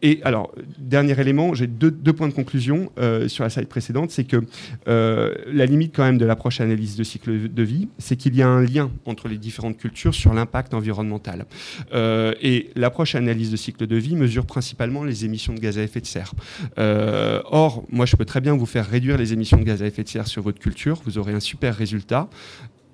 Et 0.01 0.19
alors, 0.23 0.53
dernier 0.77 1.19
élément, 1.19 1.53
j'ai 1.53 1.67
deux, 1.67 1.91
points 2.13 2.27
de 2.27 2.33
conclusion 2.33 2.91
euh, 2.99 3.27
sur 3.27 3.43
la 3.43 3.49
slide 3.49 3.67
précédente, 3.67 4.11
c'est 4.11 4.25
que 4.25 4.43
euh, 4.87 5.33
la 5.51 5.65
limite 5.65 5.95
quand 5.95 6.03
même 6.03 6.17
de 6.17 6.25
l'approche 6.25 6.61
analyse 6.61 6.95
de 6.95 7.03
cycle 7.03 7.51
de 7.51 7.63
vie, 7.63 7.87
c'est 7.97 8.15
qu'il 8.15 8.35
y 8.35 8.41
a 8.41 8.47
un 8.47 8.61
lien 8.61 8.91
entre 9.05 9.27
les 9.27 9.37
différentes 9.37 9.77
cultures 9.77 10.13
sur 10.13 10.33
l'impact 10.33 10.73
environnemental. 10.73 11.45
Euh, 11.93 12.33
et 12.41 12.69
l'approche 12.75 13.15
analyse 13.15 13.51
de 13.51 13.57
cycle 13.57 13.87
de 13.87 13.95
vie 13.95 14.15
mesure 14.15 14.45
principalement 14.45 15.03
les 15.03 15.25
émissions 15.25 15.53
de 15.53 15.59
gaz 15.59 15.77
à 15.79 15.83
effet 15.83 16.01
de 16.01 16.05
serre. 16.05 16.33
or, 16.77 17.83
moi, 17.89 18.05
je 18.05 18.15
peux 18.15 18.25
très 18.25 18.41
bien 18.41 18.55
vous 18.55 18.65
faire 18.65 18.87
réduire 18.87 19.17
les 19.17 19.33
émissions 19.33 19.57
de 19.57 19.63
gaz 19.63 19.81
à 19.81 19.87
effet 19.87 20.03
de 20.03 20.09
serre 20.09 20.27
sur 20.27 20.41
votre 20.41 20.59
culture, 20.59 21.01
vous 21.05 21.17
aurez 21.17 21.33
un 21.33 21.39
super 21.39 21.75
résultat 21.75 22.29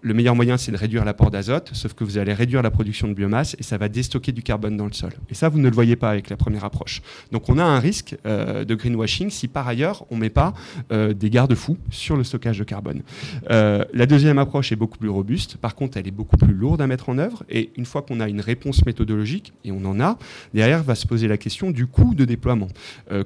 le 0.04 0.14
meilleur 0.14 0.36
moyen, 0.36 0.58
c'est 0.58 0.72
de 0.72 0.78
réduire 0.78 1.06
l'apport 1.06 1.32
d'azote, 1.32 1.70
sauf 1.74 1.94
que 1.94 2.04
vous 2.04 2.18
allez 2.18 2.34
réduire 2.34 2.62
la 2.62 2.70
production 2.70 3.08
de 3.08 3.14
biomasse 3.14 3.56
et 3.58 3.64
ça 3.64 3.78
va 3.78 3.88
déstocker 3.88 4.34
du 4.34 4.44
carbone 4.44 4.76
dans 4.76 4.86
le 4.86 4.92
sol. 4.92 5.12
Et 5.30 5.34
ça, 5.34 5.48
vous 5.48 5.60
ne 5.60 5.70
le 5.70 5.74
voyez 5.74 5.96
pas 5.96 6.10
avec 6.10 6.30
la 6.30 6.36
première 6.36 6.66
approche. 6.66 7.02
Donc 7.32 7.48
on 7.48 7.58
a 7.58 7.64
un 7.64 7.80
risque 7.80 8.16
euh, 8.26 8.66
de 8.66 8.76
greenwashing 8.76 9.30
si 9.30 9.48
par 9.48 9.66
ailleurs 9.68 10.06
on 10.12 10.16
ne 10.16 10.22
met 10.22 10.30
pas 10.30 10.54
euh, 10.92 11.14
des 11.14 11.30
garde-fous 11.30 11.78
sur 11.90 12.18
le 12.18 12.26
stockage 12.26 12.60
de 12.60 12.66
carbone. 12.66 13.02
Euh, 13.50 13.86
la 13.94 14.06
deuxième 14.06 14.40
approche 14.40 14.74
est 14.74 14.76
beaucoup 14.76 14.98
plus 14.98 15.10
robuste. 15.10 15.56
Par 15.56 15.74
contre, 15.74 15.98
elle 15.98 16.08
est 16.08 16.12
beaucoup 16.12 16.38
plus 16.38 16.54
lourde 16.54 16.82
à 16.82 16.88
mettre 16.88 17.08
en 17.08 17.18
œuvre. 17.18 17.44
Et 17.50 17.72
une 17.78 17.86
fois 17.86 18.02
qu'on 18.02 18.20
a 18.20 18.28
une 18.28 18.42
réponse 18.42 18.86
méthodologique, 18.86 19.54
et 19.64 19.72
on 19.72 19.86
en 19.86 20.02
a, 20.02 20.18
derrière 20.54 20.84
va 20.84 20.96
se 20.96 21.08
poser 21.08 21.30
la 21.30 21.38
question 21.38 21.72
du 21.72 21.88
coût 21.88 22.14
de 22.14 22.26
déploiement. 22.26 22.68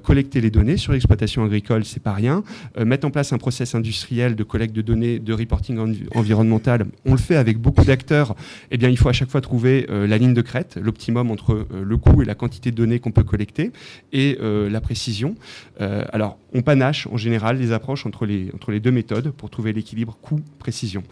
collecter 0.03 0.41
les 0.41 0.51
données 0.51 0.77
sur 0.77 0.93
l'exploitation 0.93 1.43
agricole, 1.43 1.85
c'est 1.85 2.01
pas 2.01 2.13
rien. 2.13 2.43
mettre 2.77 3.07
en 3.07 3.11
place 3.11 3.33
un 3.33 3.37
process 3.39 3.73
industriel 3.73 4.35
de 4.35 4.43
collecte 4.43 4.75
de 4.75 4.81
données, 4.81 5.17
de 5.17 5.33
reporting 5.33 5.97
environnemental 6.13 6.66
on 7.05 7.11
le 7.11 7.17
fait 7.17 7.35
avec 7.35 7.57
beaucoup 7.57 7.83
d'acteurs, 7.83 8.35
eh 8.71 8.77
bien, 8.77 8.89
il 8.89 8.97
faut 8.97 9.09
à 9.09 9.13
chaque 9.13 9.29
fois 9.29 9.41
trouver 9.41 9.87
euh, 9.89 10.07
la 10.07 10.17
ligne 10.17 10.33
de 10.33 10.41
crête, 10.41 10.77
l'optimum 10.81 11.31
entre 11.31 11.53
euh, 11.53 11.83
le 11.83 11.97
coût 11.97 12.21
et 12.21 12.25
la 12.25 12.35
quantité 12.35 12.71
de 12.71 12.75
données 12.75 12.99
qu'on 12.99 13.11
peut 13.11 13.23
collecter 13.23 13.71
et 14.13 14.37
euh, 14.41 14.69
la 14.69 14.81
précision. 14.81 15.35
alors, 15.79 16.37
on 16.53 16.61
panache 16.61 17.07
en 17.07 17.17
général 17.17 17.57
les 17.57 17.71
approches 17.71 18.05
entre 18.05 18.25
les, 18.25 18.49
entre 18.53 18.71
les 18.71 18.79
deux 18.79 18.91
méthodes 18.91 19.31
pour 19.31 19.49
trouver 19.49 19.73
l'équilibre 19.73 20.17
coût-précision. 20.21 21.03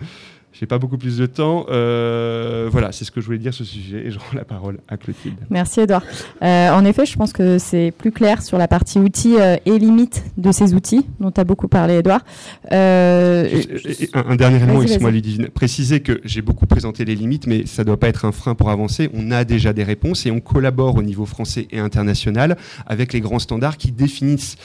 J'ai 0.58 0.68
pas 0.68 0.78
beaucoup 0.78 0.98
plus 0.98 1.18
de 1.18 1.26
temps. 1.26 1.66
Euh, 1.70 2.70
voilà, 2.72 2.94
c'est 2.94 3.04
ce 3.04 3.12
que 3.12 3.20
je 3.20 3.26
voulais 3.26 3.38
dire 3.38 3.54
sur 3.54 3.66
ce 3.66 3.74
sujet 3.74 4.06
et 4.06 4.12
je 4.12 4.18
rends 4.18 4.34
la 4.34 4.46
parole 4.46 4.80
à 4.88 4.96
Clotilde. 4.96 5.36
Merci 5.50 5.82
Edouard. 5.82 6.04
Euh, 6.42 6.70
en 6.70 6.86
effet, 6.86 7.06
je 7.06 7.18
pense 7.18 7.34
que 7.34 7.58
c'est 7.58 7.92
plus 7.98 8.14
clair 8.14 8.42
sur 8.42 8.58
la 8.58 8.70
partie 8.70 8.98
outils 8.98 9.36
euh, 9.38 9.58
et 9.66 9.78
limites 9.78 10.24
de 10.38 10.54
ces 10.54 10.74
outils 10.74 11.06
dont 11.20 11.30
tu 11.30 11.42
as 11.42 11.44
beaucoup 11.44 11.68
parlé 11.68 11.96
Edouard. 11.96 12.24
un, 12.72 14.36
dernier 14.38 14.64
élément, 14.64 14.82
excuse-moi 14.82 15.12
Ludivine, 15.12 15.50
préciser 15.50 16.00
que 16.00 16.22
j'ai 16.24 16.42
beaucoup 16.42 16.68
présenté 16.68 17.04
les 17.04 17.16
limites, 17.16 17.48
mais 17.48 17.66
ça 17.66 17.82
ne 17.82 17.88
doit 17.88 18.00
pas 18.00 18.08
être 18.08 18.24
un 18.24 18.32
frein 18.32 18.56
pour 18.56 18.70
avancer. 18.70 19.10
On 19.14 19.32
a 19.32 19.44
déjà 19.44 19.74
des 19.74 19.84
réponses 19.84 20.26
et 20.26 20.32
on 20.32 20.40
collabore 20.40 20.96
au 20.96 21.04
niveau 21.04 21.26
français 21.26 21.68
et 21.72 21.80
international 21.80 22.56
avec 22.86 23.12
les 23.12 23.20
grands 23.20 23.40
standards 23.40 23.76
qui 23.76 23.92
définissent 23.92 24.56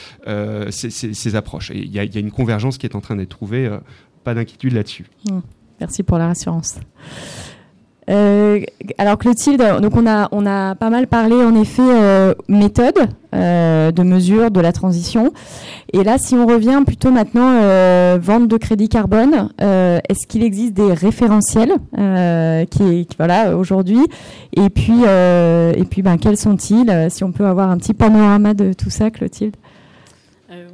ces, 0.70 1.34
approches. 1.34 1.72
Il 1.74 1.92
y, 1.92 1.98
a 1.98 2.20
une 2.20 2.30
convergence 2.30 2.78
qui 2.78 2.86
est 2.86 2.94
en 2.94 3.00
train 3.00 3.16
d'être 3.16 3.30
trouvée. 3.30 3.68
pas 4.22 4.34
d'inquiétude 4.34 4.74
là-dessus. 4.74 5.06
Mmh. 5.28 5.40
Merci 5.80 6.02
pour 6.02 6.18
la 6.18 6.28
rassurance. 6.28 6.76
Euh, 8.10 8.60
alors 8.98 9.18
Clotilde, 9.18 9.62
donc 9.80 9.96
on 9.96 10.06
a, 10.06 10.28
on 10.32 10.44
a 10.44 10.74
pas 10.74 10.90
mal 10.90 11.06
parlé 11.06 11.36
en 11.36 11.54
effet 11.54 11.82
euh, 11.82 12.34
méthode 12.48 12.98
euh, 13.34 13.92
de 13.92 14.02
mesure 14.02 14.50
de 14.50 14.60
la 14.60 14.72
transition. 14.72 15.32
Et 15.92 16.02
là, 16.02 16.18
si 16.18 16.34
on 16.34 16.46
revient 16.46 16.82
plutôt 16.84 17.10
maintenant 17.10 17.60
vente 18.18 18.48
de 18.48 18.56
crédit 18.56 18.88
carbone, 18.88 19.50
est-ce 19.58 20.26
qu'il 20.26 20.42
existe 20.42 20.74
des 20.74 20.92
référentiels 20.92 21.72
qui, 22.70 23.08
voilà 23.16 23.56
aujourd'hui? 23.56 24.00
Et 24.56 24.70
puis, 24.70 25.02
et 25.02 25.84
puis 25.90 26.02
ben, 26.02 26.16
quels 26.16 26.36
sont-ils? 26.36 27.08
Si 27.10 27.24
on 27.24 27.32
peut 27.32 27.46
avoir 27.46 27.70
un 27.70 27.78
petit 27.78 27.94
panorama 27.94 28.54
de 28.54 28.72
tout 28.72 28.90
ça, 28.90 29.10
Clotilde. 29.10 29.56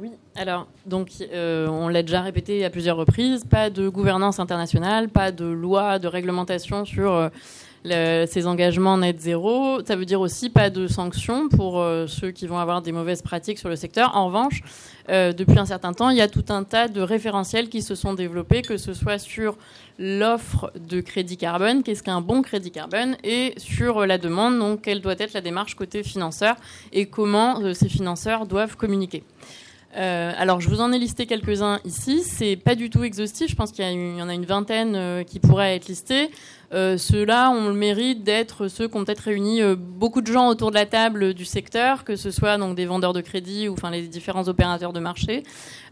oui. 0.01 0.11
Alors, 0.39 0.67
donc, 0.85 1.09
euh, 1.33 1.67
on 1.67 1.87
l'a 1.87 2.03
déjà 2.03 2.21
répété 2.21 2.63
à 2.63 2.69
plusieurs 2.69 2.95
reprises, 2.95 3.43
pas 3.43 3.71
de 3.71 3.89
gouvernance 3.89 4.39
internationale, 4.39 5.09
pas 5.09 5.31
de 5.31 5.45
loi, 5.45 5.97
de 5.97 6.07
réglementation 6.07 6.85
sur 6.85 7.11
euh, 7.11 8.25
ces 8.27 8.45
engagements 8.45 8.99
net 8.99 9.19
zéro. 9.19 9.83
Ça 9.83 9.95
veut 9.95 10.05
dire 10.05 10.21
aussi 10.21 10.51
pas 10.51 10.69
de 10.69 10.85
sanctions 10.85 11.49
pour 11.49 11.81
euh, 11.81 12.05
ceux 12.05 12.29
qui 12.29 12.45
vont 12.45 12.59
avoir 12.59 12.83
des 12.83 12.91
mauvaises 12.91 13.23
pratiques 13.23 13.57
sur 13.57 13.67
le 13.67 13.75
secteur. 13.75 14.15
En 14.15 14.27
revanche, 14.27 14.61
depuis 15.09 15.57
un 15.57 15.65
certain 15.65 15.93
temps, 15.93 16.09
il 16.09 16.17
y 16.17 16.21
a 16.21 16.27
tout 16.27 16.45
un 16.49 16.63
tas 16.63 16.87
de 16.87 17.01
référentiels 17.01 17.69
qui 17.69 17.81
se 17.81 17.95
sont 17.95 18.13
développés, 18.13 18.61
que 18.61 18.77
ce 18.77 18.93
soit 18.93 19.17
sur 19.17 19.57
l'offre 19.97 20.71
de 20.75 21.01
crédit 21.01 21.37
carbone, 21.37 21.81
qu'est-ce 21.81 22.03
qu'un 22.03 22.21
bon 22.21 22.43
crédit 22.43 22.71
carbone, 22.71 23.15
et 23.23 23.53
sur 23.55 24.05
la 24.05 24.17
demande, 24.17 24.59
donc 24.59 24.81
quelle 24.81 24.99
doit 24.99 25.15
être 25.17 25.33
la 25.33 25.41
démarche 25.41 25.75
côté 25.75 26.03
financeur 26.03 26.57
et 26.91 27.05
comment 27.05 27.73
ces 27.73 27.87
financeurs 27.87 28.45
doivent 28.45 28.75
communiquer. 28.75 29.23
Euh, 29.97 30.31
alors, 30.37 30.61
je 30.61 30.69
vous 30.69 30.79
en 30.79 30.91
ai 30.91 30.99
listé 30.99 31.25
quelques-uns 31.25 31.79
ici. 31.83 32.21
C'est 32.23 32.55
pas 32.55 32.75
du 32.75 32.89
tout 32.89 33.03
exhaustif. 33.03 33.49
Je 33.49 33.55
pense 33.55 33.71
qu'il 33.71 33.85
y, 33.85 34.21
en 34.21 34.29
a 34.29 34.33
une 34.33 34.45
vingtaine 34.45 34.95
euh, 34.95 35.23
qui 35.23 35.39
pourraient 35.39 35.75
être 35.75 35.87
listés. 35.87 36.29
Euh, 36.73 36.97
Ceux-là 36.97 37.49
ont 37.49 37.67
le 37.67 37.73
mérite 37.73 38.23
d'être 38.23 38.67
ceux 38.67 38.87
qui 38.87 38.97
ont 38.97 39.05
peut-être 39.05 39.21
réuni 39.21 39.61
euh, 39.61 39.75
beaucoup 39.77 40.21
de 40.21 40.31
gens 40.31 40.49
autour 40.49 40.69
de 40.69 40.75
la 40.75 40.85
table 40.85 41.33
du 41.33 41.45
secteur, 41.45 42.03
que 42.03 42.15
ce 42.15 42.29
soit 42.29 42.57
donc 42.57 42.75
des 42.75 42.85
vendeurs 42.85 43.13
de 43.13 43.21
crédit 43.21 43.69
ou 43.69 43.73
enfin 43.73 43.89
les 43.89 44.07
différents 44.07 44.47
opérateurs 44.47 44.93
de 44.93 44.99
marché. 44.99 45.43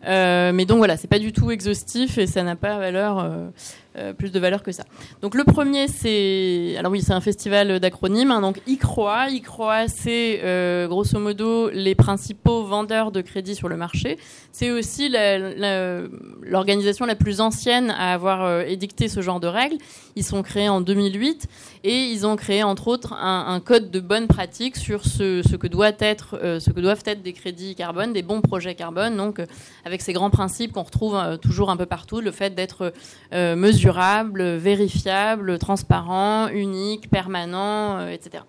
mais 0.04 0.66
donc 0.66 0.78
voilà, 0.78 0.98
c'est 0.98 1.08
pas 1.08 1.20
du 1.20 1.32
tout 1.32 1.52
exhaustif 1.52 2.18
et 2.18 2.28
ça 2.28 2.44
n'a 2.44 2.56
pas 2.56 2.78
valeur 2.78 3.52
euh, 3.98 4.12
plus 4.12 4.34
de 4.34 4.40
valeur 4.40 4.62
que 4.62 4.74
ça. 4.74 4.84
Donc 5.22 5.36
le 5.36 5.46
premier, 5.46 5.88
c'est 5.88 6.76
alors 6.78 6.92
oui, 6.92 7.02
c'est 7.02 7.14
un 7.14 7.22
festival 7.22 7.80
d'acronymes. 7.80 8.30
Hein, 8.30 8.42
donc 8.42 8.60
ICROA, 8.68 9.30
ICROA, 9.30 9.88
c'est 9.88 10.42
euh, 10.44 10.86
grosso 10.88 11.18
modo 11.18 11.70
les 11.70 11.96
principaux 11.96 12.64
vendeurs 12.64 13.14
de 13.14 13.22
crédit 13.22 13.56
sur 13.56 13.70
le 13.70 13.78
marché. 13.78 14.18
C'est 14.52 14.72
aussi 14.72 15.08
l'organisation 15.10 17.06
la, 17.06 17.16
plus 17.16 17.40
ancienne 17.40 17.90
à 17.92 18.14
avoir 18.14 18.44
euh, 18.44 18.64
édicté 18.64 19.08
ce 19.08 19.22
genre 19.22 19.40
de 19.40 19.48
règles. 19.48 19.78
Ils 20.18 20.26
sont 20.26 20.44
créés 20.44 20.65
en 20.68 20.82
2008 20.82 21.48
et 21.84 21.96
ils 21.96 22.26
ont 22.26 22.36
créé 22.36 22.64
entre 22.64 22.88
autres 22.88 23.14
un, 23.14 23.60
code 23.64 23.90
de 23.92 24.00
bonne 24.00 24.28
pratique 24.28 24.76
sur 24.76 25.06
ce, 25.06 25.42
ce 25.42 25.56
que 25.56 25.68
doit 25.68 25.92
être, 26.00 26.40
ce 26.60 26.70
que 26.72 26.80
doivent 26.80 27.04
être 27.06 27.22
des 27.22 27.34
crédits 27.34 27.76
carbone, 27.76 28.12
des 28.12 28.24
bons 28.24 28.42
projets 28.42 28.76
carbone. 28.76 29.16
Donc 29.16 29.40
avec 29.86 30.02
ces 30.02 30.14
grands 30.14 30.30
principes 30.30 30.74
qu'on 30.74 30.84
retrouve 30.84 31.38
toujours 31.42 31.70
un 31.70 31.78
peu 31.78 31.86
partout, 31.86 32.22
le 32.22 32.32
fait 32.32 32.54
d'être 32.56 32.92
mesuré 33.32 33.86
durable, 33.86 34.56
vérifiable, 34.56 35.60
transparent, 35.60 36.48
unique, 36.48 37.08
permanent, 37.10 38.00
euh, 38.00 38.10
etc. 38.10 38.44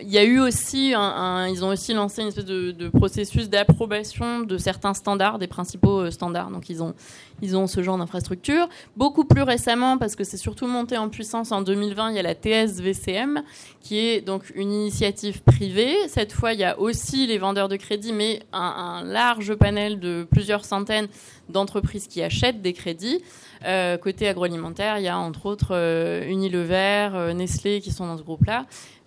Il 0.00 0.08
y 0.08 0.16
a 0.16 0.24
eu 0.24 0.38
aussi, 0.38 0.92
ils 0.92 1.64
ont 1.64 1.68
aussi 1.68 1.92
lancé 1.92 2.22
une 2.22 2.28
espèce 2.28 2.46
de, 2.46 2.88
processus 2.88 3.50
d'approbation 3.50 4.40
de 4.40 4.56
certains 4.56 4.94
standards, 4.94 5.38
des 5.38 5.46
principaux 5.46 6.00
euh, 6.00 6.10
standards. 6.10 6.50
Donc 6.50 6.70
ils 6.70 6.82
ont, 6.82 6.94
ils 7.42 7.56
ont 7.56 7.66
ce 7.66 7.82
genre 7.82 7.98
d'infrastructure. 7.98 8.68
Beaucoup 8.96 9.24
plus 9.24 9.42
récemment, 9.42 9.98
parce 9.98 10.16
que 10.16 10.24
c'est 10.24 10.38
surtout 10.38 10.66
monté 10.66 10.96
en 10.96 11.08
puissance 11.08 11.52
en 11.52 11.60
2020, 11.60 12.10
il 12.10 12.16
y 12.16 12.18
a 12.18 12.22
la 12.22 12.34
TSVCM, 12.34 13.42
qui 13.80 13.98
est 13.98 14.22
donc 14.22 14.50
une 14.54 14.72
initiative 14.72 15.42
privée. 15.42 15.94
Cette 16.08 16.32
fois, 16.32 16.54
il 16.54 16.60
y 16.60 16.64
a 16.64 16.78
aussi 16.78 17.26
les 17.26 17.38
vendeurs 17.38 17.68
de 17.68 17.76
crédit, 17.76 18.12
mais 18.12 18.40
un 18.52 19.02
large 19.04 19.54
panel 19.54 20.00
de 20.00 20.26
plusieurs 20.30 20.64
centaines 20.64 21.08
d'entreprises 21.48 22.06
qui 22.06 22.22
achètent 22.22 22.62
des 22.62 22.72
crédits. 22.72 23.22
Euh, 23.64 23.96
côté 23.98 24.26
agroalimentaire, 24.26 24.98
il 24.98 25.04
y 25.04 25.08
a 25.08 25.18
entre 25.18 25.46
autres 25.46 25.72
euh, 25.72 26.26
Unilever, 26.26 27.32
Nestlé 27.34 27.80
qui 27.80 27.92
sont 27.92 28.06
dans 28.06 28.16
ce 28.16 28.22
groupe-là. 28.22 28.64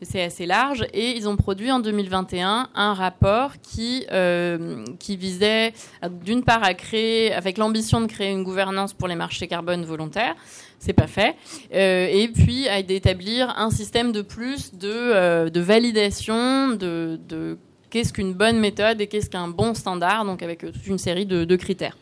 C'est 0.07 0.23
assez 0.23 0.45
large. 0.45 0.85
Et 0.93 1.11
ils 1.17 1.27
ont 1.27 1.35
produit 1.35 1.71
en 1.71 1.79
2021 1.79 2.69
un 2.73 2.93
rapport 2.93 3.53
qui, 3.61 4.05
qui 4.99 5.17
visait 5.17 5.73
d'une 6.23 6.43
part 6.43 6.63
à 6.63 6.73
créer, 6.73 7.33
avec 7.33 7.57
l'ambition 7.57 8.01
de 8.01 8.07
créer 8.07 8.31
une 8.31 8.43
gouvernance 8.43 8.93
pour 8.93 9.07
les 9.07 9.15
marchés 9.15 9.47
carbone 9.47 9.83
volontaires. 9.83 10.35
C'est 10.79 10.93
pas 10.93 11.07
fait. 11.07 11.35
et 11.71 12.29
puis 12.33 12.67
à 12.67 12.81
d'établir 12.83 13.53
un 13.57 13.71
système 13.71 14.11
de 14.11 14.21
plus 14.21 14.73
de, 14.75 15.49
de 15.49 15.59
validation 15.59 16.69
de, 16.69 17.19
de 17.27 17.57
qu'est-ce 17.95 18.11
qu'une 18.11 18.33
bonne 18.33 18.59
méthode 18.59 18.99
et 18.99 19.07
qu'est-ce 19.07 19.29
qu'un 19.29 19.47
bon 19.47 19.73
standard, 19.73 20.25
donc 20.25 20.43
avec 20.43 20.59
toute 20.59 20.85
une 20.85 20.97
série 20.97 21.25
de, 21.25 21.55
critères. 21.55 21.97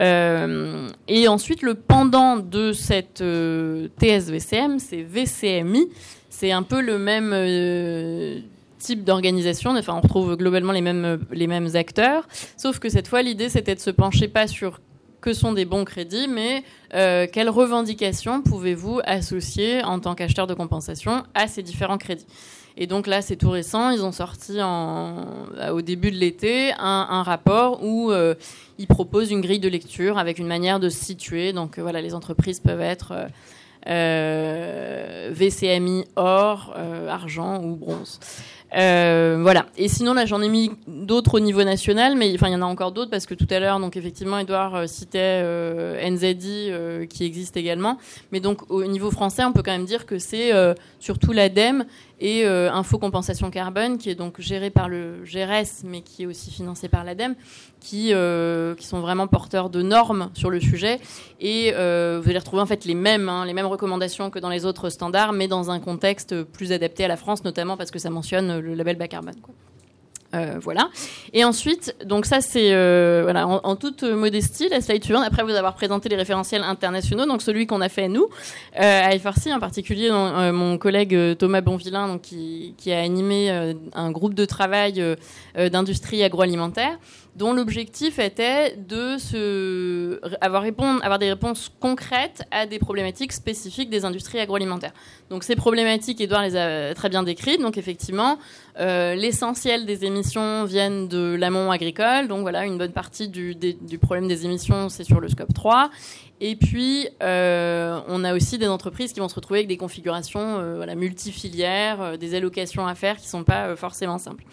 Euh, 0.00 0.88
et 1.06 1.28
ensuite, 1.28 1.60
le 1.60 1.74
pendant 1.74 2.38
de 2.38 2.72
cette 2.72 3.20
euh, 3.20 3.88
TSVCM, 4.00 4.78
c'est 4.78 5.02
VCMI. 5.02 5.90
C'est 6.38 6.52
un 6.52 6.62
peu 6.62 6.80
le 6.80 6.98
même 6.98 7.32
euh, 7.34 8.38
type 8.78 9.02
d'organisation. 9.02 9.76
Enfin, 9.76 9.94
on 9.94 10.00
retrouve 10.00 10.36
globalement 10.36 10.70
les 10.70 10.80
mêmes, 10.80 11.18
les 11.32 11.48
mêmes 11.48 11.68
acteurs. 11.74 12.28
Sauf 12.56 12.78
que 12.78 12.88
cette 12.88 13.08
fois, 13.08 13.22
l'idée, 13.22 13.48
c'était 13.48 13.74
de 13.74 13.80
se 13.80 13.90
pencher 13.90 14.28
pas 14.28 14.46
sur 14.46 14.80
que 15.20 15.32
sont 15.32 15.52
des 15.52 15.64
bons 15.64 15.84
crédits, 15.84 16.28
mais 16.28 16.62
quelles 16.92 17.50
revendications 17.50 18.40
pouvez-vous 18.40 19.00
associer 19.04 19.82
en 19.82 19.98
tant 19.98 20.14
qu'acheteur 20.14 20.46
de 20.46 20.54
compensation 20.54 21.24
à 21.34 21.48
ces 21.48 21.64
différents 21.64 21.98
crédits? 21.98 22.26
Et 22.80 22.86
donc 22.86 23.08
là, 23.08 23.20
c'est 23.22 23.34
tout 23.34 23.50
récent. 23.50 23.90
Ils 23.90 24.04
ont 24.04 24.12
sorti 24.12 24.58
au 24.62 25.82
début 25.82 26.12
de 26.12 26.16
l'été 26.16 26.72
un, 26.78 27.24
rapport 27.24 27.82
où 27.82 28.12
euh, 28.12 28.36
ils 28.78 28.86
proposent 28.86 29.32
une 29.32 29.40
grille 29.40 29.58
de 29.58 29.68
lecture 29.68 30.16
avec 30.16 30.38
une 30.38 30.46
manière 30.46 30.78
de 30.78 30.88
se 30.88 31.04
situer. 31.04 31.52
Donc 31.52 31.78
euh, 31.78 31.82
voilà, 31.82 32.00
les 32.00 32.14
entreprises 32.14 32.60
peuvent 32.60 32.80
être 32.80 33.12
euh, 33.12 33.26
VCMI 35.32 36.04
or, 36.16 36.72
argent 37.08 37.62
ou 37.62 37.76
bronze. 37.76 38.18
Euh, 38.76 39.38
voilà. 39.40 39.66
Et 39.76 39.88
sinon, 39.88 40.14
là, 40.14 40.26
j'en 40.26 40.42
ai 40.42 40.48
mis 40.48 40.70
d'autres 40.86 41.34
au 41.34 41.40
niveau 41.40 41.64
national, 41.64 42.16
mais 42.16 42.32
enfin, 42.34 42.48
il 42.48 42.52
y 42.52 42.56
en 42.56 42.62
a 42.62 42.66
encore 42.66 42.92
d'autres 42.92 43.10
parce 43.10 43.26
que 43.26 43.34
tout 43.34 43.46
à 43.50 43.60
l'heure, 43.60 43.80
donc 43.80 43.96
effectivement, 43.96 44.38
Edouard 44.38 44.74
euh, 44.74 44.86
citait 44.86 45.40
euh, 45.42 46.10
NZI 46.10 47.08
qui 47.08 47.24
existe 47.24 47.56
également. 47.56 47.98
Mais 48.32 48.40
donc, 48.40 48.70
au 48.70 48.84
niveau 48.84 49.10
français, 49.10 49.44
on 49.44 49.52
peut 49.52 49.62
quand 49.62 49.72
même 49.72 49.86
dire 49.86 50.06
que 50.06 50.18
c'est 50.18 50.52
surtout 50.98 51.32
l'ADEME 51.32 51.84
et 52.20 52.44
Info 52.46 52.98
Compensation 52.98 53.50
Carbone, 53.50 53.98
qui 53.98 54.10
est 54.10 54.14
donc 54.14 54.40
géré 54.40 54.70
par 54.70 54.88
le 54.88 55.22
GRS, 55.24 55.84
mais 55.84 56.00
qui 56.00 56.24
est 56.24 56.26
aussi 56.26 56.50
financé 56.50 56.88
par 56.88 57.04
l'ADEME, 57.04 57.34
qui, 57.80 58.12
qui 58.76 58.86
sont 58.86 59.00
vraiment 59.00 59.26
porteurs 59.26 59.70
de 59.70 59.82
normes 59.82 60.30
sur 60.34 60.50
le 60.50 60.60
sujet. 60.60 61.00
Et 61.40 61.70
vous 61.72 62.28
allez 62.28 62.38
retrouver 62.38 62.62
en 62.62 62.66
fait 62.66 62.84
les 62.84 62.94
mêmes, 62.94 63.28
hein, 63.28 63.44
les 63.46 63.54
mêmes 63.54 63.66
recommandations 63.66 64.30
que 64.30 64.38
dans 64.38 64.50
les 64.50 64.66
autres 64.66 64.90
standards, 64.90 65.32
mais 65.32 65.48
dans 65.48 65.70
un 65.70 65.80
contexte 65.80 66.42
plus 66.42 66.72
adapté 66.72 67.04
à 67.04 67.08
la 67.08 67.16
France, 67.16 67.44
notamment 67.44 67.76
parce 67.76 67.90
que 67.90 67.98
ça 67.98 68.10
mentionne 68.10 68.57
le 68.60 68.74
label 68.74 68.96
bas 68.96 69.08
carbone. 69.08 69.34
Euh, 70.34 70.58
voilà. 70.60 70.90
Et 71.32 71.42
ensuite, 71.42 71.96
donc 72.04 72.26
ça 72.26 72.42
c'est 72.42 72.74
euh, 72.74 73.32
en, 73.32 73.76
toute 73.76 74.02
modestie 74.02 74.68
la 74.68 74.82
slide 74.82 75.02
suivante. 75.02 75.24
Après 75.26 75.42
vous 75.42 75.50
avoir 75.50 75.74
présenté 75.74 76.10
les 76.10 76.16
référentiels 76.16 76.62
internationaux, 76.62 77.24
donc 77.24 77.40
celui 77.40 77.66
qu'on 77.66 77.80
a 77.80 77.88
fait 77.88 78.08
nous 78.08 78.28
euh, 78.78 79.02
à 79.06 79.18
FRC 79.18 79.54
en 79.54 79.58
particulier, 79.58 80.10
mon 80.10 80.76
collègue 80.76 81.38
Thomas 81.38 81.62
Bonvillain, 81.62 82.08
donc 82.08 82.22
qui, 82.22 82.74
qui 82.76 82.92
a 82.92 83.00
animé 83.00 83.50
un 83.94 84.10
groupe 84.10 84.34
de 84.34 84.44
travail 84.44 85.02
d'industrie 85.56 86.22
agroalimentaire 86.22 86.98
dont 87.38 87.52
l'objectif 87.52 88.18
était 88.18 88.76
de 88.76 89.16
se 89.16 90.20
avoir, 90.40 90.62
répondre, 90.62 91.00
avoir 91.04 91.20
des 91.20 91.30
réponses 91.30 91.70
concrètes 91.78 92.42
à 92.50 92.66
des 92.66 92.80
problématiques 92.80 93.32
spécifiques 93.32 93.90
des 93.90 94.04
industries 94.04 94.40
agroalimentaires. 94.40 94.92
Donc 95.30 95.44
ces 95.44 95.54
problématiques, 95.54 96.20
Edouard 96.20 96.42
les 96.42 96.56
a 96.56 96.94
très 96.94 97.08
bien 97.08 97.22
décrites. 97.22 97.60
Donc 97.60 97.78
effectivement, 97.78 98.38
euh, 98.80 99.14
l'essentiel 99.14 99.86
des 99.86 100.04
émissions 100.04 100.64
viennent 100.64 101.06
de 101.06 101.36
l'amont 101.38 101.70
agricole. 101.70 102.26
Donc 102.26 102.40
voilà, 102.40 102.66
une 102.66 102.76
bonne 102.76 102.92
partie 102.92 103.28
du, 103.28 103.54
du 103.54 103.98
problème 103.98 104.26
des 104.26 104.44
émissions, 104.44 104.88
c'est 104.88 105.04
sur 105.04 105.20
le 105.20 105.28
scope 105.28 105.54
3. 105.54 105.90
Et 106.40 106.56
puis, 106.56 107.08
on 107.20 108.24
a 108.24 108.34
aussi 108.34 108.58
des 108.58 108.68
entreprises 108.68 109.12
qui 109.12 109.20
vont 109.20 109.28
se 109.28 109.34
retrouver 109.34 109.60
avec 109.60 109.68
des 109.68 109.76
configurations 109.76 110.76
voilà, 110.76 110.94
multifilières, 110.94 112.16
des 112.16 112.34
allocations 112.34 112.86
à 112.86 112.94
faire 112.94 113.16
qui 113.16 113.24
ne 113.24 113.30
sont 113.30 113.44
pas 113.44 113.74
forcément 113.74 114.18
simples. 114.18 114.44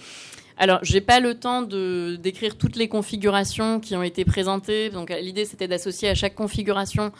Alors, 0.58 0.80
j'ai 0.84 1.02
pas 1.02 1.20
le 1.20 1.36
temps 1.36 1.62
de 1.62 2.16
décrire 2.16 2.58
toutes 2.58 2.78
les 2.78 2.88
configurations 2.88 3.80
qui 3.80 3.96
ont 3.96 4.04
été 4.04 4.24
présentées. 4.24 4.90
Donc, 4.90 5.10
l'idée 5.10 5.46
c'était 5.46 5.68
d'associer 5.68 6.10
à 6.10 6.16
chaque 6.16 6.36
configuration 6.36 7.12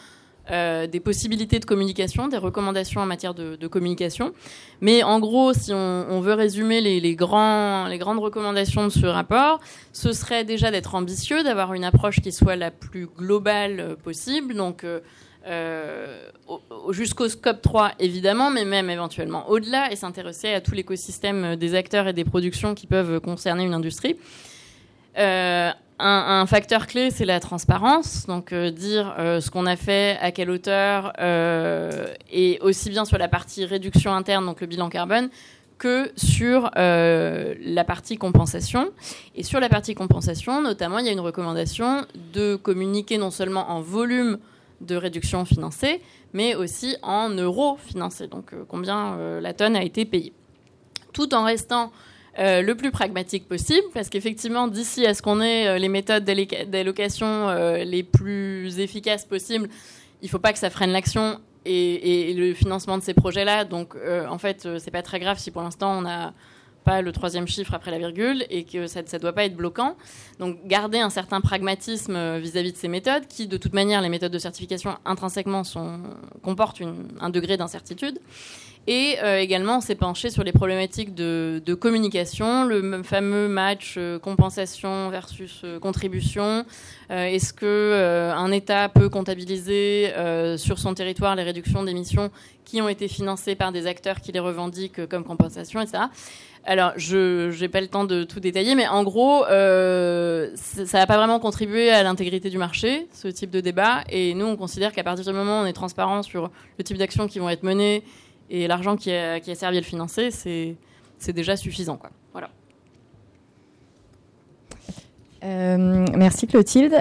euh, 0.52 0.86
des 0.86 1.00
possibilités 1.00 1.58
de 1.58 1.64
communication, 1.64 2.28
des 2.28 2.36
recommandations 2.36 3.00
en 3.00 3.06
matière 3.06 3.34
de, 3.34 3.66
communication. 3.66 4.32
Mais 4.80 5.02
en 5.02 5.18
gros, 5.18 5.52
si 5.52 5.72
on, 5.74 6.20
veut 6.20 6.34
résumer 6.34 6.80
les, 6.80 7.16
grandes 7.16 7.90
recommandations 7.90 8.84
de 8.84 8.90
ce 8.90 9.06
rapport, 9.06 9.58
ce 9.92 10.12
serait 10.12 10.44
déjà 10.44 10.70
d'être 10.70 10.94
ambitieux, 10.94 11.42
d'avoir 11.42 11.74
une 11.74 11.84
approche 11.84 12.20
qui 12.20 12.30
soit 12.30 12.54
la 12.54 12.70
plus 12.70 13.06
globale 13.06 13.96
possible. 14.04 14.54
Donc, 14.54 14.84
euh, 14.84 15.00
euh, 15.46 16.28
jusqu'au 16.90 17.28
scope 17.28 17.62
3 17.62 17.92
évidemment, 18.00 18.50
mais 18.50 18.64
même 18.64 18.90
éventuellement 18.90 19.48
au-delà, 19.48 19.92
et 19.92 19.96
s'intéresser 19.96 20.52
à 20.52 20.60
tout 20.60 20.72
l'écosystème 20.72 21.54
des 21.54 21.74
acteurs 21.74 22.08
et 22.08 22.12
des 22.12 22.24
productions 22.24 22.74
qui 22.74 22.86
peuvent 22.88 23.20
concerner 23.20 23.64
une 23.64 23.74
industrie. 23.74 24.16
Euh, 25.18 25.70
un, 25.98 26.46
facteur 26.46 26.86
clé, 26.86 27.10
c'est 27.10 27.24
la 27.24 27.40
transparence, 27.40 28.26
donc 28.26 28.52
euh, 28.52 28.70
dire 28.70 29.14
ce 29.16 29.50
qu'on 29.50 29.66
a 29.66 29.76
fait, 29.76 30.18
à 30.20 30.32
quelle 30.32 30.50
hauteur, 30.50 31.12
et 32.30 32.58
aussi 32.60 32.90
bien 32.90 33.04
sur 33.04 33.16
la 33.16 33.28
partie 33.28 33.64
réduction 33.64 34.12
interne, 34.12 34.44
donc 34.44 34.60
le 34.60 34.66
bilan 34.66 34.88
carbone, 34.88 35.30
que 35.78 36.10
sur 36.16 36.70
la 36.74 37.84
partie 37.84 38.16
compensation. 38.16 38.90
Et 39.36 39.42
sur 39.42 39.60
la 39.60 39.68
partie 39.68 39.94
compensation, 39.94 40.60
notamment, 40.60 40.98
il 40.98 41.06
y 41.06 41.08
a 41.08 41.12
une 41.12 41.20
recommandation 41.20 42.04
de 42.34 42.56
communiquer 42.56 43.16
non 43.16 43.30
seulement 43.30 43.70
en 43.70 43.80
volume 43.80 44.38
de 44.80 44.96
réduction 44.96 45.44
financée, 45.44 46.00
mais 46.32 46.54
aussi 46.54 46.96
en 47.02 47.30
euros 47.30 47.76
financés, 47.76 48.26
donc 48.26 48.52
euh, 48.52 48.64
combien 48.68 49.14
euh, 49.14 49.40
la 49.40 49.54
tonne 49.54 49.76
a 49.76 49.82
été 49.82 50.04
payée. 50.04 50.32
Tout 51.12 51.34
en 51.34 51.44
restant 51.44 51.92
euh, 52.38 52.62
le 52.62 52.74
plus 52.74 52.90
pragmatique 52.90 53.48
possible, 53.48 53.86
parce 53.94 54.10
qu'effectivement, 54.10 54.68
d'ici 54.68 55.06
à 55.06 55.14
ce 55.14 55.22
qu'on 55.22 55.40
ait 55.40 55.78
les 55.78 55.88
méthodes 55.88 56.24
d'allocation 56.24 57.48
les 57.76 58.02
plus 58.02 58.78
efficaces 58.78 59.24
possibles, 59.24 59.68
il 60.20 60.26
ne 60.26 60.30
faut 60.30 60.38
pas 60.38 60.52
que 60.52 60.58
ça 60.58 60.68
freine 60.68 60.90
l'action 60.90 61.40
et, 61.64 62.34
le 62.34 62.52
financement 62.52 62.98
de 62.98 63.02
ces 63.02 63.14
projets-là. 63.14 63.64
Donc, 63.64 63.96
en 64.28 64.36
fait, 64.36 64.68
c'est 64.78 64.90
pas 64.90 65.02
très 65.02 65.18
grave 65.18 65.38
si 65.38 65.50
pour 65.50 65.62
l'instant 65.62 65.98
on 65.98 66.06
a 66.06 66.34
pas 66.86 67.02
le 67.02 67.10
troisième 67.10 67.48
chiffre 67.48 67.74
après 67.74 67.90
la 67.90 67.98
virgule 67.98 68.46
et 68.48 68.62
que 68.62 68.86
ça 68.86 69.02
ne 69.02 69.18
doit 69.18 69.32
pas 69.32 69.44
être 69.44 69.56
bloquant. 69.56 69.96
Donc 70.38 70.56
garder 70.66 70.98
un 70.98 71.10
certain 71.10 71.40
pragmatisme 71.40 72.14
euh, 72.14 72.38
vis-à-vis 72.38 72.72
de 72.72 72.76
ces 72.76 72.88
méthodes, 72.88 73.26
qui 73.28 73.48
de 73.48 73.56
toute 73.56 73.74
manière, 73.74 74.00
les 74.00 74.08
méthodes 74.08 74.32
de 74.32 74.38
certification 74.38 74.96
intrinsèquement 75.04 75.64
sont, 75.64 75.98
comportent 76.42 76.80
un 77.20 77.30
degré 77.30 77.56
d'incertitude. 77.56 78.20
Et 78.88 79.16
euh, 79.20 79.40
également, 79.40 79.78
on 79.78 79.80
s'est 79.80 79.96
penché 79.96 80.30
sur 80.30 80.44
les 80.44 80.52
problématiques 80.52 81.12
de, 81.12 81.60
communication, 81.74 82.64
le 82.64 83.02
fameux 83.02 83.48
match 83.48 83.96
euh, 83.98 84.20
compensation 84.20 85.10
versus 85.10 85.64
contribution. 85.82 86.64
Est-ce 87.10 87.52
que 87.52 88.32
un 88.36 88.50
État 88.52 88.88
peut 88.88 89.08
comptabiliser 89.08 90.12
sur 90.56 90.78
son 90.78 90.92
territoire 90.94 91.36
les 91.36 91.44
réductions 91.44 91.84
d'émissions 91.84 92.30
qui 92.64 92.80
ont 92.82 92.88
été 92.88 93.06
financées 93.06 93.54
par 93.54 93.70
des 93.70 93.86
acteurs 93.86 94.20
qui 94.20 94.32
les 94.32 94.40
revendiquent 94.40 95.06
comme 95.06 95.22
compensation, 95.22 95.80
etc. 95.80 96.04
Alors, 96.68 96.94
je 96.96 97.58
n'ai 97.60 97.68
pas 97.68 97.80
le 97.80 97.86
temps 97.86 98.04
de 98.04 98.24
tout 98.24 98.40
détailler, 98.40 98.74
mais 98.74 98.88
en 98.88 99.04
gros, 99.04 99.44
euh, 99.44 100.50
ça 100.56 100.98
n'a 100.98 101.06
pas 101.06 101.16
vraiment 101.16 101.38
contribué 101.38 101.90
à 101.90 102.02
l'intégrité 102.02 102.50
du 102.50 102.58
marché, 102.58 103.06
ce 103.12 103.28
type 103.28 103.50
de 103.50 103.60
débat. 103.60 104.02
Et 104.10 104.34
nous, 104.34 104.46
on 104.46 104.56
considère 104.56 104.92
qu'à 104.92 105.04
partir 105.04 105.24
du 105.24 105.32
moment 105.32 105.60
où 105.60 105.62
on 105.62 105.66
est 105.66 105.72
transparent 105.72 106.24
sur 106.24 106.50
le 106.76 106.84
type 106.84 106.98
d'actions 106.98 107.28
qui 107.28 107.38
vont 107.38 107.48
être 107.48 107.62
menées 107.62 108.02
et 108.50 108.66
l'argent 108.66 108.96
qui 108.96 109.12
a, 109.12 109.40
servi 109.54 109.76
à 109.76 109.80
le 109.80 109.86
financer, 109.86 110.30
c'est 110.32 111.32
déjà 111.32 111.56
suffisant. 111.56 112.00
Voilà. 112.32 112.50
Euh, 115.44 116.04
merci 116.16 116.48
Clotilde. 116.48 116.96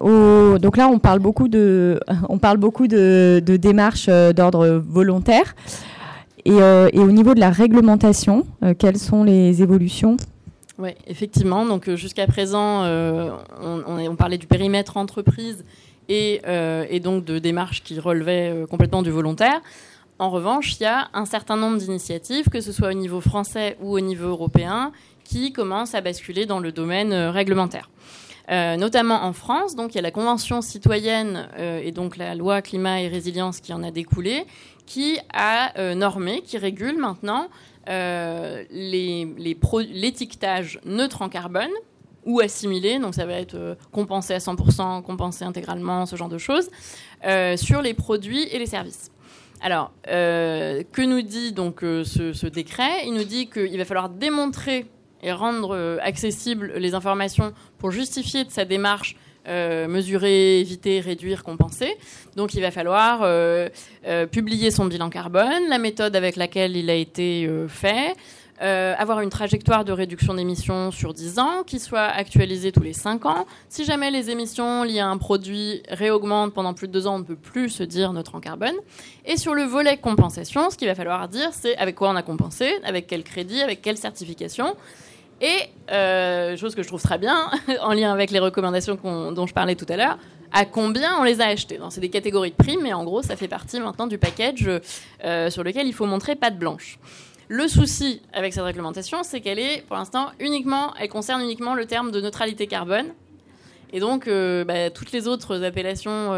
donc 0.00 0.78
là, 0.78 0.88
on 0.88 0.98
parle 0.98 1.18
beaucoup 1.18 1.48
de, 1.48 2.00
on 2.30 2.38
parle 2.38 2.56
beaucoup 2.56 2.86
de 2.86 3.42
démarches 3.44 4.06
euh, 4.08 4.32
d'ordre 4.32 4.82
volontaire. 4.82 5.54
Euh, 6.48 6.88
et, 6.92 6.98
au 6.98 7.10
niveau 7.10 7.34
de 7.34 7.40
la 7.40 7.50
réglementation, 7.50 8.46
euh, 8.62 8.74
quelles 8.78 8.98
sont 8.98 9.24
les 9.24 9.62
évolutions 9.62 10.16
oui, 10.78 10.92
effectivement. 11.06 11.66
Donc 11.66 11.88
euh, 11.88 11.96
jusqu'à 11.96 12.26
présent, 12.26 12.86
on, 12.86 14.16
parlait 14.16 14.38
du 14.38 14.46
périmètre 14.46 14.96
entreprise 14.96 15.62
et, 16.08 16.40
donc 17.04 17.26
de 17.26 17.38
démarches 17.38 17.82
qui 17.82 18.00
relevaient 18.00 18.64
complètement 18.70 19.02
du 19.02 19.10
volontaire. 19.10 19.60
En 20.18 20.30
revanche, 20.30 20.80
il 20.80 20.84
y 20.84 20.86
a 20.86 21.08
un 21.12 21.26
certain 21.26 21.58
nombre 21.58 21.76
d'initiatives, 21.76 22.48
que 22.48 22.62
ce 22.62 22.72
soit 22.72 22.88
au 22.88 22.94
niveau 22.94 23.20
français 23.20 23.76
ou 23.82 23.92
au 23.92 24.00
niveau 24.00 24.28
européen, 24.28 24.92
qui 25.22 25.52
commencent 25.52 25.94
à 25.94 26.00
basculer 26.00 26.46
dans 26.46 26.60
le 26.60 26.72
domaine 26.72 27.12
réglementaire. 27.12 27.90
notamment 28.48 29.22
en 29.22 29.34
France. 29.34 29.76
Donc, 29.76 29.92
il 29.92 29.96
y 29.96 29.98
a 29.98 30.02
la 30.02 30.10
Convention 30.10 30.62
citoyenne 30.62 31.46
et 31.58 31.92
donc 31.92 32.16
la 32.16 32.34
loi 32.34 32.62
climat 32.62 33.02
et 33.02 33.08
résilience 33.08 33.60
qui 33.60 33.74
en 33.74 33.82
a 33.82 33.90
découlé, 33.90 34.46
qui 34.90 35.18
a 35.32 35.78
euh, 35.78 35.94
normé, 35.94 36.42
qui 36.42 36.58
régule 36.58 36.98
maintenant 36.98 37.48
euh, 37.88 38.64
l'étiquetage 38.72 40.80
neutre 40.84 41.22
en 41.22 41.28
carbone 41.28 41.70
ou 42.26 42.40
assimilé, 42.40 42.98
donc 42.98 43.14
ça 43.14 43.24
va 43.24 43.34
être 43.34 43.54
euh, 43.54 43.76
compensé 43.92 44.34
à 44.34 44.38
100%, 44.38 45.02
compensé 45.02 45.44
intégralement, 45.44 46.06
ce 46.06 46.16
genre 46.16 46.28
de 46.28 46.38
choses, 46.38 46.70
sur 47.56 47.82
les 47.82 47.94
produits 47.94 48.42
et 48.50 48.58
les 48.58 48.66
services. 48.66 49.12
Alors, 49.62 49.92
que 50.06 51.04
nous 51.04 51.22
dit 51.22 51.52
donc 51.52 51.82
ce, 51.82 52.32
ce, 52.32 52.46
décret? 52.48 53.06
Il 53.06 53.12
nous 53.12 53.24
dit 53.24 53.48
qu'il 53.48 53.78
va 53.78 53.84
falloir 53.84 54.08
démontrer 54.08 54.86
et 55.22 55.32
rendre 55.32 56.00
accessibles 56.02 56.72
les 56.78 56.94
informations 56.94 57.52
pour 57.78 57.92
justifier 57.92 58.44
de 58.44 58.50
sa 58.50 58.64
démarche 58.64 59.14
euh, 59.48 59.88
mesurer, 59.88 60.60
éviter, 60.60 61.00
réduire, 61.00 61.42
compenser. 61.42 61.96
Donc 62.36 62.52
il 62.52 62.60
va 62.60 62.70
falloir 62.70 63.20
euh, 63.22 63.70
euh, 64.06 64.26
publier 64.26 64.70
son 64.70 64.84
bilan 64.84 65.08
carbone, 65.08 65.66
la 65.68 65.78
méthode 65.78 66.14
avec 66.14 66.36
laquelle 66.36 66.76
il 66.76 66.90
a 66.90 66.94
été 66.94 67.48
fait, 67.68 68.14
avoir 68.60 69.20
une 69.20 69.30
trajectoire 69.30 69.86
de 69.86 69.92
réduction 69.92 70.34
d'émissions 70.34 70.90
sur 70.90 71.14
10 71.14 71.38
ans 71.38 71.62
qui 71.66 71.78
soit 71.78 72.04
actualisée 72.04 72.70
tous 72.70 72.82
les 72.82 72.92
5 72.92 73.24
ans. 73.24 73.46
Si 73.70 73.86
jamais 73.86 74.10
les 74.10 74.28
émissions 74.28 74.82
liées 74.82 75.00
à 75.00 75.08
un 75.08 75.16
produit 75.16 75.82
réaugmentent 75.88 76.52
pendant 76.52 76.74
plus 76.74 76.86
de 76.86 76.92
2 76.92 77.06
ans, 77.06 77.14
on 77.14 77.20
ne 77.20 77.24
peut 77.24 77.36
plus 77.36 77.70
se 77.70 77.82
dire 77.82 78.12
neutre 78.12 78.34
en 78.34 78.40
carbone. 78.40 78.74
Et 79.24 79.38
sur 79.38 79.54
le 79.54 79.62
volet 79.62 79.96
compensation, 79.96 80.68
ce 80.68 80.76
qu'il 80.76 80.88
va 80.88 80.94
falloir 80.94 81.26
dire, 81.28 81.48
c'est 81.52 81.74
avec 81.78 81.94
quoi 81.94 82.10
on 82.10 82.16
a 82.16 82.22
compensé, 82.22 82.70
avec 82.84 83.06
quel 83.06 83.22
crédit, 83.22 83.62
avec 83.62 83.80
quelle 83.80 83.96
certification. 83.96 84.76
Et, 85.40 85.70
euh, 85.90 86.56
chose 86.56 86.74
que 86.74 86.82
je 86.82 86.88
trouve 86.88 87.02
très 87.02 87.18
bien, 87.18 87.50
en 87.80 87.92
lien 87.92 88.12
avec 88.12 88.30
les 88.30 88.38
recommandations 88.38 88.98
dont 89.32 89.46
je 89.46 89.54
parlais 89.54 89.74
tout 89.74 89.86
à 89.88 89.96
l'heure, 89.96 90.18
à 90.52 90.64
combien 90.66 91.18
on 91.18 91.24
les 91.24 91.40
a 91.40 91.46
achetés. 91.46 91.78
C'est 91.90 92.00
des 92.00 92.10
catégories 92.10 92.50
de 92.50 92.56
prix, 92.56 92.76
mais 92.76 92.92
en 92.92 93.04
gros, 93.04 93.22
ça 93.22 93.36
fait 93.36 93.48
partie 93.48 93.80
maintenant 93.80 94.06
du 94.06 94.18
package 94.18 94.68
euh, 95.24 95.50
sur 95.50 95.64
lequel 95.64 95.86
il 95.86 95.94
faut 95.94 96.06
montrer 96.06 96.36
patte 96.36 96.58
blanche. 96.58 96.98
Le 97.48 97.66
souci 97.68 98.22
avec 98.32 98.52
cette 98.52 98.62
réglementation, 98.62 99.22
c'est 99.22 99.40
qu'elle 99.40 99.58
est, 99.58 99.84
pour 99.86 99.96
l'instant, 99.96 100.26
uniquement, 100.38 100.92
elle 101.00 101.08
concerne 101.08 101.40
uniquement 101.40 101.74
le 101.74 101.86
terme 101.86 102.10
de 102.10 102.20
neutralité 102.20 102.66
carbone. 102.66 103.06
Et 103.92 103.98
donc, 103.98 104.28
euh, 104.28 104.62
bah, 104.64 104.90
toutes 104.90 105.10
les 105.10 105.26
autres 105.26 105.64
appellations 105.64 106.30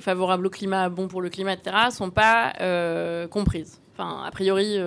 favorables 0.00 0.46
au 0.46 0.50
climat, 0.50 0.88
bon 0.88 1.08
pour 1.08 1.20
le 1.20 1.30
climat, 1.30 1.54
etc., 1.54 1.76
sont 1.90 2.10
pas 2.10 2.52
comprises. 3.28 3.80
Enfin, 3.96 4.22
a 4.24 4.30
priori, 4.30 4.78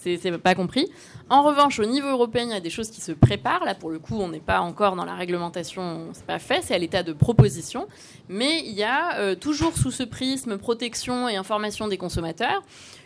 c'est 0.00 0.38
pas 0.38 0.54
compris. 0.54 0.90
En 1.28 1.42
revanche, 1.42 1.78
au 1.78 1.84
niveau 1.84 2.08
européen, 2.08 2.44
il 2.44 2.50
y 2.50 2.54
a 2.54 2.60
des 2.60 2.70
choses 2.70 2.90
qui 2.90 3.00
se 3.00 3.12
préparent. 3.12 3.64
Là, 3.64 3.74
pour 3.74 3.90
le 3.90 3.98
coup, 3.98 4.16
on 4.18 4.28
n'est 4.28 4.40
pas 4.40 4.60
encore 4.60 4.96
dans 4.96 5.04
la 5.04 5.14
réglementation, 5.14 6.08
c'est 6.12 6.26
pas 6.26 6.38
fait, 6.38 6.62
c'est 6.62 6.74
à 6.74 6.78
l'état 6.78 7.02
de 7.02 7.12
proposition. 7.12 7.86
Mais 8.28 8.60
il 8.64 8.72
y 8.72 8.82
a 8.82 9.18
euh, 9.18 9.34
toujours 9.34 9.76
sous 9.76 9.90
ce 9.90 10.02
prisme 10.02 10.56
protection 10.58 11.28
et 11.28 11.36
information 11.36 11.86
des 11.86 11.98
consommateurs 11.98 12.62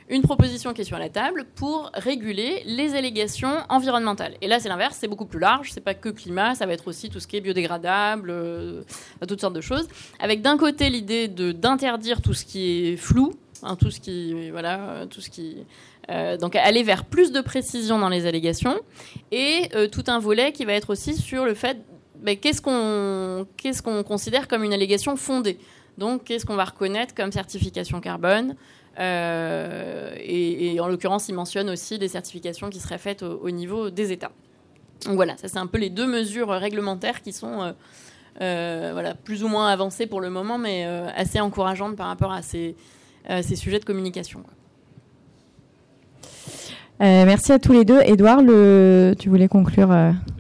une 0.09 0.23
proposition 0.23 0.75
qui 0.75 0.83
est 0.83 0.85
sur 0.85 0.99
la 0.99 1.09
table 1.09 1.47
pour 1.55 1.91
réguler 1.95 2.63
les 2.67 2.95
allégations 2.95 3.63
environnementales. 3.69 4.35
Et 4.43 4.49
là, 4.49 4.61
c'est 4.61 4.69
l'inverse, 4.69 4.99
c'est 5.01 5.09
beaucoup 5.09 5.25
plus 5.25 5.39
large. 5.39 5.71
C'est 5.73 5.81
pas 5.81 5.95
que 5.95 6.11
climat, 6.11 6.55
ça 6.55 6.67
va 6.67 6.75
être 6.75 6.89
aussi 6.89 7.09
tout 7.09 7.21
ce 7.21 7.27
qui 7.27 7.37
est 7.37 7.41
biodégradable, 7.41 8.29
euh, 8.31 8.83
toutes 9.27 9.41
sortes 9.41 9.55
de 9.55 9.63
choses. 9.63 9.89
Avec 10.19 10.43
d'un 10.43 10.59
côté 10.59 10.91
l'idée 10.91 11.29
d'interdire 11.29 12.21
tout 12.21 12.35
ce 12.35 12.45
qui 12.45 12.89
est 12.89 12.97
flou, 12.97 13.33
hein, 13.63 13.77
tout 13.77 13.91
ce 13.91 14.01
qui 14.01 14.51
voilà, 14.51 15.07
tout 15.09 15.23
ce 15.23 15.31
qui 15.31 15.57
euh, 16.11 16.37
donc 16.37 16.55
aller 16.57 16.83
vers 16.83 17.05
plus 17.05 17.33
de 17.33 17.41
précision 17.41 17.99
dans 17.99 18.09
les 18.09 18.27
allégations 18.27 18.79
et 19.33 19.69
euh, 19.75 19.89
tout 19.89 20.05
un 20.09 20.19
volet 20.19 20.53
qui 20.53 20.65
va 20.65 20.75
être 20.75 20.91
aussi 20.91 21.15
sur 21.15 21.45
le 21.45 21.55
fait 21.55 21.79
qu'est-ce 22.43 22.61
qu'on 22.61 23.47
qu'est-ce 23.57 23.83
qu'on 23.83 24.03
considère 24.03 24.49
comme 24.49 24.65
une 24.65 24.73
allégation 24.73 25.17
fondée? 25.17 25.59
Donc 25.97 26.25
qu'est-ce 26.25 26.45
qu'on 26.45 26.57
va 26.57 26.65
reconnaître 26.65 27.15
comme 27.15 27.33
certification 27.33 28.01
carbone? 28.01 28.55
Euh, 29.01 30.15
et, 30.21 30.79
en 30.79 30.87
l'occurrence, 30.87 31.29
il 31.29 31.35
mentionne 31.35 31.69
aussi 31.69 31.99
des 31.99 32.09
certifications 32.09 32.71
qui 32.71 32.79
seraient 32.79 32.99
faites 32.99 33.23
au, 33.23 33.51
niveau 33.51 33.91
des 33.91 34.13
États. 34.13 34.31
Donc 35.05 35.17
voilà, 35.17 35.37
ça 35.37 35.49
c'est 35.49 35.59
un 35.59 35.67
peu 35.67 35.79
les 35.79 35.91
deux 35.91 36.07
mesures 36.07 36.49
réglementaires 36.51 37.23
qui 37.23 37.33
sont 37.33 37.75
voilà, 38.39 39.15
plus 39.15 39.43
ou 39.43 39.49
moins 39.49 39.69
avancée 39.69 40.07
pour 40.07 40.21
le 40.21 40.31
moment, 40.31 40.59
mais 40.59 40.85
assez 40.85 41.41
encourageante 41.41 41.97
par 41.97 42.07
rapport 42.07 42.33
à 42.33 42.43
ces, 42.43 42.77
ces 43.43 43.57
sujets 43.57 43.81
de 43.81 43.85
communication. 43.85 44.45
Merci 47.01 47.53
à 47.53 47.59
tous 47.59 47.73
les 47.73 47.85
deux. 47.85 48.01
Edouard, 48.03 48.41
tu 49.19 49.29
voulais 49.29 49.49
conclure 49.49 49.91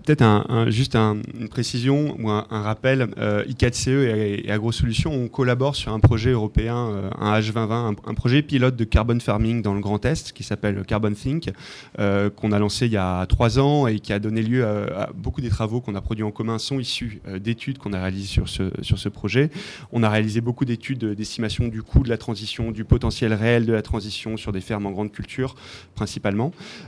Peut-être 0.04 0.22
un, 0.22 0.68
juste 0.68 0.96
une 0.96 1.48
précision 1.48 2.14
ou 2.20 2.28
un, 2.28 2.44
rappel. 2.50 3.08
Euh, 3.16 3.42
I4CE 3.44 3.88
et, 3.88 4.46
et 4.46 4.50
AgroSolutions, 4.50 5.10
on 5.10 5.28
collabore 5.28 5.76
sur 5.76 5.94
un 5.94 6.00
projet 6.00 6.30
européen, 6.30 6.90
euh, 6.90 7.10
un 7.18 7.40
H2020, 7.40 7.96
un, 8.04 8.14
projet 8.14 8.42
pilote 8.42 8.76
de 8.76 8.84
carbon 8.84 9.18
farming 9.18 9.62
dans 9.62 9.72
le 9.72 9.80
Grand 9.80 10.04
Est 10.04 10.32
qui 10.32 10.44
s'appelle 10.44 10.84
Carbon 10.84 11.14
Think, 11.14 11.50
euh, 11.98 12.28
qu'on 12.28 12.52
a 12.52 12.58
lancé 12.58 12.84
il 12.84 12.92
y 12.92 12.98
a 12.98 13.24
trois 13.26 13.58
ans 13.58 13.86
et 13.86 13.98
qui 13.98 14.12
a 14.12 14.18
donné 14.18 14.42
lieu 14.42 14.66
à, 14.66 15.08
beaucoup 15.14 15.40
des 15.40 15.48
travaux 15.48 15.80
qu'on 15.80 15.94
a 15.94 16.02
produits 16.02 16.24
en 16.24 16.30
commun 16.30 16.58
sont 16.58 16.78
issus 16.78 17.22
d'études 17.40 17.78
qu'on 17.78 17.94
a 17.94 18.00
réalisées 18.00 18.26
sur 18.26 18.48
ce, 18.50 18.64
sur 18.82 18.98
ce 18.98 19.08
projet. 19.08 19.50
On 19.90 20.02
a 20.02 20.10
réalisé 20.10 20.42
beaucoup 20.42 20.66
d'études 20.66 21.14
d'estimation 21.14 21.68
du 21.68 21.82
coût 21.82 22.02
de 22.02 22.10
la 22.10 22.18
transition, 22.18 22.72
du 22.72 22.84
potentiel 22.84 23.32
réel 23.32 23.64
de 23.64 23.72
la 23.72 23.82
transition 23.82 24.36
sur 24.36 24.52
des 24.52 24.60
fermes 24.60 24.84
en 24.84 24.90
grande 24.90 25.12
culture 25.12 25.54
principalement. 25.94 26.43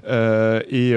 Et 0.09 0.93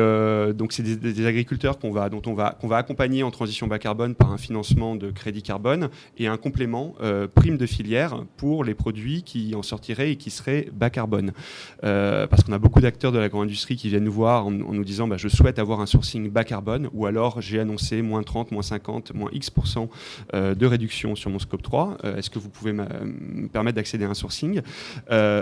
donc 0.54 0.74
c'est 0.74 0.84
des, 0.84 1.26
agriculteurs 1.26 1.80
qu'on 1.80 1.92
va 1.92 2.10
dont 2.10 2.22
on 2.26 2.34
va, 2.34 2.78
accompagner 2.78 3.24
en 3.24 3.32
transition 3.32 3.68
bas 3.68 3.80
carbone 3.80 4.16
par 4.16 4.32
un 4.32 4.38
financement 4.38 4.96
de 4.96 5.12
crédit 5.12 5.42
carbone 5.42 5.90
et 6.18 6.28
un 6.28 6.38
complément 6.38 6.96
euh, 7.02 7.28
prime 7.28 7.58
de 7.58 7.66
filière 7.66 8.24
pour 8.38 8.64
les 8.64 8.74
produits 8.74 9.24
qui 9.24 9.54
en 9.56 9.64
sortiraient 9.64 10.12
et 10.12 10.16
qui 10.16 10.30
seraient 10.30 10.70
bas 10.74 10.90
carbone. 10.90 11.32
Euh, 11.84 12.28
parce 12.28 12.44
qu'on 12.44 12.54
a 12.54 12.58
beaucoup 12.58 12.82
d'acteurs 12.82 13.12
de 13.12 13.20
la 13.20 13.30
grande 13.30 13.44
industrie 13.44 13.76
qui 13.76 13.90
viennent 13.90 14.04
nous 14.04 14.12
voir 14.12 14.46
en, 14.46 14.52
nous 14.52 14.84
disant 14.84 15.08
bah, 15.08 15.18
je 15.18 15.28
souhaite 15.28 15.60
avoir 15.60 15.82
un 15.82 15.86
sourcing 15.86 16.30
bas 16.30 16.44
carbone 16.44 16.90
ou 16.94 17.06
alors 17.06 17.42
j'ai 17.42 17.60
annoncé 17.60 18.02
moins 18.02 18.24
30, 18.24 18.52
moins 18.52 18.62
50, 18.62 19.14
moins 19.14 19.30
X% 19.32 19.90
euh, 20.34 20.56
de 20.56 20.66
réduction 20.66 21.16
sur 21.16 21.30
mon 21.30 21.40
scope 21.40 21.62
3. 21.62 21.98
Est-ce 22.18 22.30
que 22.30 22.40
vous 22.40 22.50
pouvez 22.50 22.74
me 22.74 23.48
permettre 23.48 23.76
d'accéder 23.76 24.06
à 24.06 24.10
un 24.10 24.14
sourcing? 24.14 24.62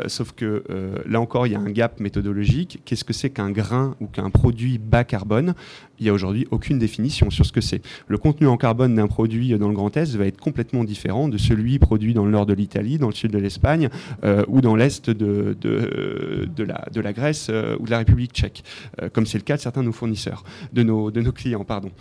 Sauf 0.08 0.32
que 0.34 0.64
là 1.06 1.22
encore, 1.22 1.48
il 1.48 1.54
y 1.54 1.56
a 1.56 1.60
un 1.60 1.72
gap 1.72 2.00
méthodologique. 2.00 2.82
Qu'est-ce 2.86 3.04
que 3.08 3.14
c'est 3.14 3.32
qu'un 3.32 3.50
grain 3.50 3.96
ou 4.02 4.06
qu'un 4.06 4.30
produit 4.30 4.78
bas 4.78 5.04
carbone 5.04 5.56
Il 6.00 6.06
y 6.06 6.10
a 6.10 6.14
aujourd'hui 6.14 6.46
aucune 6.52 6.78
définition 6.78 7.32
sur 7.32 7.46
ce 7.46 7.52
que 7.52 7.62
c'est. 7.62 7.82
Le 8.08 8.18
contenu 8.20 8.46
en 8.46 8.58
carbone 8.58 8.94
d'un 8.94 9.08
produit 9.08 9.58
dans 9.58 9.70
le 9.70 9.74
Grand 9.74 9.96
Est 9.98 10.16
va 10.16 10.28
être 10.28 10.40
complètement 10.40 10.84
différent 10.84 11.30
de 11.30 11.38
celui 11.38 11.80
produit 11.80 12.14
dans 12.14 12.26
le 12.26 12.32
nord 12.32 12.46
de 12.46 12.54
l'Italie, 12.54 13.00
dans 13.00 13.08
le 13.08 13.14
sud 13.14 13.32
de 13.32 13.38
l'Espagne 13.40 13.90
euh, 14.24 14.44
ou 14.48 14.62
dans 14.62 14.76
l'est 14.76 15.10
de, 15.10 15.56
de, 15.60 16.64
la, 16.64 16.86
de 16.94 17.02
la 17.02 17.14
Grèce 17.14 17.48
euh, 17.50 17.78
ou 17.80 17.86
de 17.86 17.92
la 17.92 18.00
République 18.00 18.34
tchèque, 18.34 18.64
euh, 19.02 19.10
comme 19.10 19.26
c'est 19.26 19.38
le 19.38 19.44
cas 19.44 19.56
de 19.56 19.62
certains 19.62 19.82
de 19.82 19.88
nos 19.88 19.94
fournisseurs, 19.94 20.44
de 20.74 20.84
nos, 20.84 21.10
de 21.10 21.22
nos 21.22 21.32
clients. 21.32 21.64
Pardon. 21.64 21.92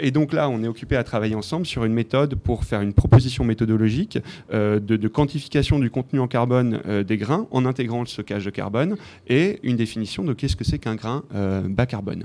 et 0.00 0.10
donc 0.10 0.32
là, 0.32 0.48
on 0.48 0.62
est 0.62 0.68
occupé 0.68 0.96
à 0.96 1.04
travailler 1.04 1.34
ensemble 1.34 1.66
sur 1.66 1.84
une 1.84 1.92
méthode 1.92 2.34
pour 2.34 2.64
faire 2.64 2.80
une 2.80 2.94
proposition 2.94 3.44
méthodologique 3.44 4.18
de, 4.50 5.08
quantification 5.08 5.78
du 5.78 5.90
contenu 5.90 6.20
en 6.20 6.26
carbone 6.26 6.80
des 7.06 7.16
grains 7.16 7.46
en 7.50 7.66
intégrant 7.66 8.00
le 8.00 8.06
stockage 8.06 8.44
de 8.44 8.50
carbone 8.50 8.96
et 9.28 9.58
une 9.62 9.76
définition 9.76 10.24
de 10.24 10.32
qu'est-ce 10.38 10.56
que 10.56 10.64
c'est 10.64 10.78
qu'un 10.78 10.94
grain 10.94 11.24
bas 11.68 11.86
carbone. 11.86 12.24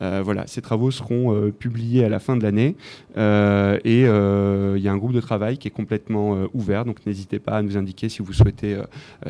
voilà, 0.00 0.46
ces 0.46 0.60
travaux 0.60 0.90
seront 0.90 1.34
euh, 1.34 1.50
publiés 1.50 2.04
à 2.04 2.08
la 2.08 2.18
fin 2.18 2.36
de 2.36 2.42
l'année. 2.42 2.76
Euh, 3.16 3.78
et 3.84 4.04
euh, 4.06 4.74
il 4.76 4.82
y 4.82 4.88
a 4.88 4.92
un 4.92 4.96
groupe 4.96 5.12
de 5.12 5.20
travail 5.20 5.58
qui 5.58 5.68
est 5.68 5.72
complètement 5.72 6.46
ouvert, 6.54 6.84
donc 6.84 7.04
n'hésitez 7.06 7.38
pas 7.38 7.58
à 7.58 7.62
nous 7.62 7.76
indiquer 7.76 8.08
si 8.08 8.22
vous 8.22 8.32
souhaitez 8.32 8.80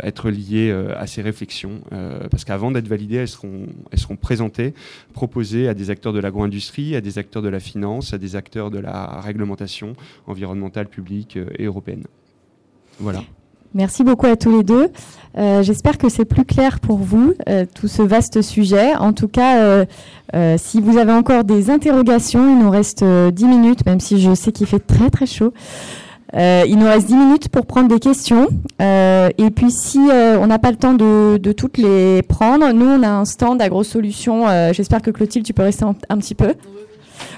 être 0.02 0.30
lié 0.30 0.70
à 0.96 1.06
ces 1.06 1.22
réflexions, 1.22 1.80
parce 2.30 2.44
qu'avant 2.44 2.70
d'être 2.70 2.88
validées, 2.88 3.16
elles 3.16 3.28
seront, 3.28 3.66
elles 3.90 3.98
seront 3.98 4.16
présentées, 4.16 4.74
proposées 5.12 5.68
à 5.68 5.74
des 5.74 5.90
acteurs 5.90 6.12
de 6.12 6.20
l'agro-industrie, 6.20 6.96
à 6.96 7.00
des 7.00 7.18
acteurs 7.18 7.42
de 7.42 7.48
la 7.48 7.60
finance, 7.60 8.14
à 8.14 8.18
des 8.18 8.36
acteurs 8.36 8.70
de 8.70 8.78
la 8.78 9.20
réglementation 9.20 9.94
environnementale 10.26 10.88
publique 10.88 11.38
et 11.58 11.64
européenne. 11.64 12.04
Voilà. 12.98 13.22
Merci 13.74 14.04
beaucoup 14.04 14.26
à 14.26 14.36
tous 14.36 14.54
les 14.54 14.62
deux. 14.62 14.90
Euh, 15.38 15.62
j'espère 15.62 15.96
que 15.96 16.10
c'est 16.10 16.26
plus 16.26 16.44
clair 16.44 16.78
pour 16.80 16.98
vous, 16.98 17.32
euh, 17.48 17.64
tout 17.74 17.88
ce 17.88 18.02
vaste 18.02 18.42
sujet. 18.42 18.94
En 18.96 19.12
tout 19.12 19.28
cas, 19.28 19.84
euh, 20.34 20.56
si 20.58 20.80
vous 20.80 20.98
avez 20.98 21.12
encore 21.12 21.44
des 21.44 21.70
interrogations, 21.70 22.48
il 22.48 22.58
nous 22.58 22.70
reste 22.70 23.02
10 23.02 23.44
minutes, 23.46 23.86
même 23.86 24.00
si 24.00 24.20
je 24.20 24.34
sais 24.34 24.52
qu'il 24.52 24.66
fait 24.66 24.78
très 24.78 25.10
très 25.10 25.26
chaud. 25.26 25.52
il 26.34 26.76
nous 26.78 26.86
reste 26.86 27.06
10 27.06 27.14
minutes 27.14 27.48
pour 27.48 27.66
prendre 27.66 27.88
des 27.88 27.98
questions. 28.00 28.48
et 28.80 29.50
puis 29.54 29.70
si 29.70 29.98
on 29.98 30.46
n'a 30.46 30.58
pas 30.58 30.70
le 30.70 30.76
temps 30.76 30.94
de, 30.94 31.52
toutes 31.52 31.78
les 31.78 32.22
prendre, 32.22 32.70
nous 32.72 32.86
on 32.86 33.02
a 33.02 33.08
un 33.08 33.24
stand 33.24 33.60
à 33.62 33.68
Gros 33.68 33.84
Solutions. 33.84 34.46
J'espère 34.72 35.00
que 35.00 35.10
Clotilde, 35.10 35.46
tu 35.46 35.54
peux 35.54 35.62
rester 35.62 35.84
un 35.84 36.18
petit 36.18 36.34
peu. 36.34 36.54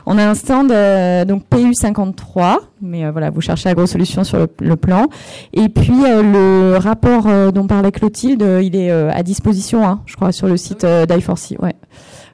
On 0.06 0.18
a 0.18 0.28
un 0.28 0.34
stand 0.34 0.70
euh, 0.70 1.24
donc 1.24 1.44
PU53, 1.50 2.58
mais 2.82 3.04
euh, 3.04 3.10
voilà, 3.10 3.30
vous 3.30 3.40
cherchez 3.40 3.68
la 3.68 3.74
grosse 3.74 3.92
solution 3.92 4.24
sur 4.24 4.46
le, 4.60 4.76
plan. 4.76 5.08
Et 5.52 5.68
puis 5.68 6.04
euh, 6.04 6.22
le 6.22 6.76
rapport 6.76 7.52
dont 7.52 7.66
parlait 7.66 7.92
Clotilde, 7.92 8.42
il 8.62 8.76
est 8.76 8.90
à 8.90 9.22
disposition, 9.22 9.86
hein, 9.86 10.02
je 10.06 10.16
crois, 10.16 10.32
sur 10.32 10.46
le 10.46 10.56
site 10.56 10.84
d'i4c. 10.84 11.58
Ouais, 11.60 11.74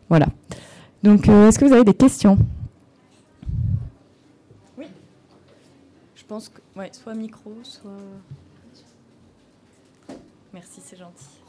voilà. 0.09 0.27
Donc, 1.03 1.29
est-ce 1.29 1.59
que 1.59 1.65
vous 1.65 1.73
avez 1.73 1.85
des 1.85 1.95
questions? 1.95 2.39
Oui. 4.77 4.87
Je 6.15 6.25
pense 6.25 6.49
que, 6.49 6.61
ouais, 6.79 6.91
soit 6.93 7.15
micro, 7.15 7.53
soit. 7.63 7.91
Merci, 10.53 10.81
c'est 10.85 10.99
gentil. 10.99 11.40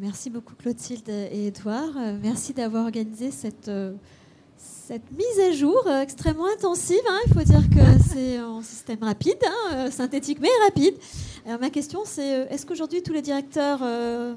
Merci 0.00 0.30
beaucoup 0.30 0.54
Clotilde 0.54 1.08
et 1.08 1.48
Edouard. 1.48 1.96
Euh, 1.96 2.16
merci 2.22 2.52
d'avoir 2.52 2.84
organisé 2.84 3.30
cette, 3.30 3.68
euh, 3.68 3.92
mise 4.90 5.40
à 5.48 5.52
jour 5.52 5.76
euh, 5.86 6.02
extrêmement 6.02 6.46
intensive. 6.46 7.00
Hein. 7.08 7.18
Il 7.26 7.34
faut 7.34 7.42
dire 7.42 7.68
que 7.70 8.02
c'est 8.10 8.40
en 8.40 8.62
système 8.62 9.02
rapide, 9.02 9.38
hein, 9.46 9.90
synthétique 9.90 10.38
mais 10.40 10.48
rapide. 10.64 10.94
Ma 11.48 11.70
question 11.70 12.02
c'est 12.04 12.46
est-ce 12.50 12.66
qu'aujourd'hui 12.66 13.02
tous 13.02 13.14
les 13.14 13.22
directeurs 13.22 13.80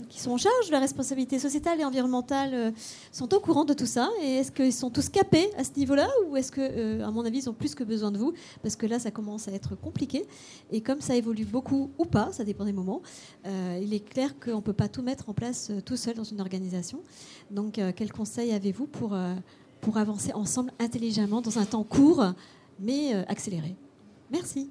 qui 0.08 0.22
sont 0.22 0.32
en 0.32 0.38
charge 0.38 0.68
de 0.68 0.72
la 0.72 0.80
responsabilité 0.80 1.40
sociétale 1.40 1.82
et 1.82 1.84
environnementale 1.84 2.74
sont 3.12 3.34
au 3.34 3.42
courant 3.42 3.66
de 3.66 3.74
tout 3.74 3.86
ça? 3.86 4.10
Et 4.24 4.36
est-ce 4.38 4.50
qu'ils 4.50 4.72
sont 4.72 4.90
tous 4.90 5.10
capés 5.10 5.50
à 5.58 5.66
ce 5.66 5.72
niveau-là? 5.76 6.08
Ou 6.28 6.38
est-ce 6.38 6.54
que, 6.54 7.02
à 7.02 7.12
mon 7.12 7.26
avis, 7.26 7.40
ils 7.40 7.50
ont 7.50 7.54
plus 7.54 7.76
que 7.76 7.84
besoin 7.84 8.12
de 8.12 8.18
vous? 8.18 8.32
Parce 8.64 8.78
que 8.78 8.86
là, 8.86 8.98
ça 8.98 9.12
commence 9.12 9.50
à 9.50 9.52
être 9.52 9.76
compliqué. 9.76 10.26
Et 10.72 10.80
comme 10.80 11.02
ça 11.02 11.14
évolue 11.14 11.44
beaucoup 11.44 11.90
ou 11.98 12.06
pas, 12.06 12.32
ça 12.32 12.46
dépend 12.46 12.64
des 12.64 12.72
moments, 12.72 13.02
il 13.46 13.94
est 13.94 14.08
clair 14.08 14.40
qu'on 14.40 14.58
ne 14.58 14.62
peut 14.62 14.72
pas 14.72 14.88
tout 14.88 15.02
mettre 15.02 15.28
en 15.30 15.34
place 15.34 15.70
tout 15.86 15.98
seul 15.98 16.16
dans 16.16 16.24
une 16.24 16.40
organisation. 16.40 17.02
Donc, 17.50 17.74
quel 17.74 18.12
conseil 18.14 18.54
avez-vous 18.54 18.88
pour 18.88 19.18
pour 19.82 19.98
avancer 19.98 20.32
ensemble 20.34 20.72
intelligemment 20.80 21.42
dans 21.42 21.60
un 21.60 21.66
temps 21.66 21.84
court, 21.84 22.24
mais 22.80 23.16
euh, 23.16 23.24
accéléré? 23.28 23.76
Merci. 24.32 24.70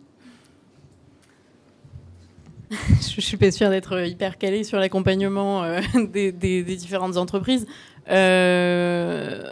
Je 3.16 3.20
suis 3.20 3.36
pas 3.36 3.50
sûre 3.50 3.70
d'être 3.70 4.06
hyper 4.06 4.38
calée 4.38 4.64
sur 4.64 4.78
l'accompagnement 4.78 5.64
euh, 5.64 5.80
des, 6.12 6.62
différentes 6.62 7.16
entreprises. 7.16 7.66
Euh, 8.10 9.42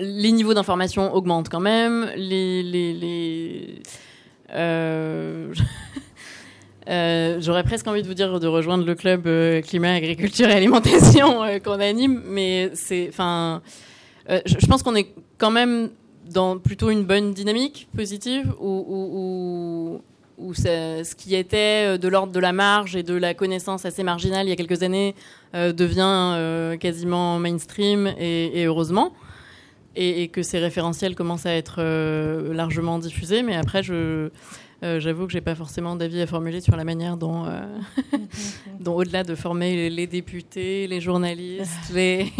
les 0.00 0.32
niveaux 0.32 0.54
d'information 0.54 1.14
augmentent 1.14 1.48
quand 1.48 1.60
même. 1.60 2.10
Les, 2.16 2.62
les, 2.62 3.82
J'aurais 7.40 7.64
presque 7.64 7.86
envie 7.86 8.02
de 8.02 8.08
vous 8.08 8.14
dire 8.14 8.40
de 8.40 8.46
rejoindre 8.46 8.84
le 8.84 8.94
club 8.94 9.28
climat, 9.62 9.92
agriculture 9.92 10.48
et 10.48 10.54
alimentation 10.54 11.42
qu'on 11.62 11.80
anime, 11.80 12.22
mais 12.26 12.70
c'est, 12.74 13.08
enfin, 13.08 13.62
euh, 14.30 14.40
je, 14.44 14.66
pense 14.66 14.82
qu'on 14.82 14.94
est 14.94 15.14
quand 15.38 15.50
même 15.50 15.90
dans 16.30 16.58
plutôt 16.58 16.90
une 16.90 17.04
bonne 17.04 17.32
dynamique 17.32 17.88
positive 17.96 18.52
ce 20.54 21.14
qui 21.14 21.34
était 21.34 21.94
euh, 21.94 21.98
de 21.98 22.08
l'ordre 22.08 22.32
de 22.32 22.40
la 22.40 22.52
marge 22.52 22.96
et 22.96 23.02
de 23.02 23.14
la 23.14 23.34
connaissance 23.34 23.84
assez 23.84 24.02
marginale 24.02 24.46
il 24.46 24.50
y 24.50 24.52
a 24.52 24.56
quelques 24.56 24.82
années 24.82 25.14
euh, 25.54 25.72
devient 25.72 26.78
quasiment 26.78 27.38
mainstream 27.38 28.12
et, 28.18 28.64
heureusement. 28.64 29.12
Et, 29.96 30.22
et, 30.22 30.28
que 30.28 30.42
ces 30.42 30.58
référentiels 30.58 31.16
commencent 31.16 31.46
à 31.46 31.54
être 31.54 31.82
largement 32.52 32.98
diffusés. 33.00 33.42
Mais 33.42 33.56
après, 33.56 33.82
je, 33.82 34.30
euh, 34.84 35.00
j'avoue 35.00 35.26
que 35.26 35.32
j'ai 35.32 35.40
pas 35.40 35.56
forcément 35.56 35.96
d'avis 35.96 36.20
à 36.20 36.26
formuler 36.26 36.60
sur 36.60 36.76
la 36.76 36.84
manière 36.84 37.16
dont, 37.16 37.46
euh, 37.46 37.66
dont 38.80 38.94
au-delà 38.94 39.24
de 39.24 39.34
former 39.34 39.90
les 39.90 40.06
députés, 40.06 40.86
les 40.86 41.00
journalistes, 41.00 41.90
les, 41.92 42.32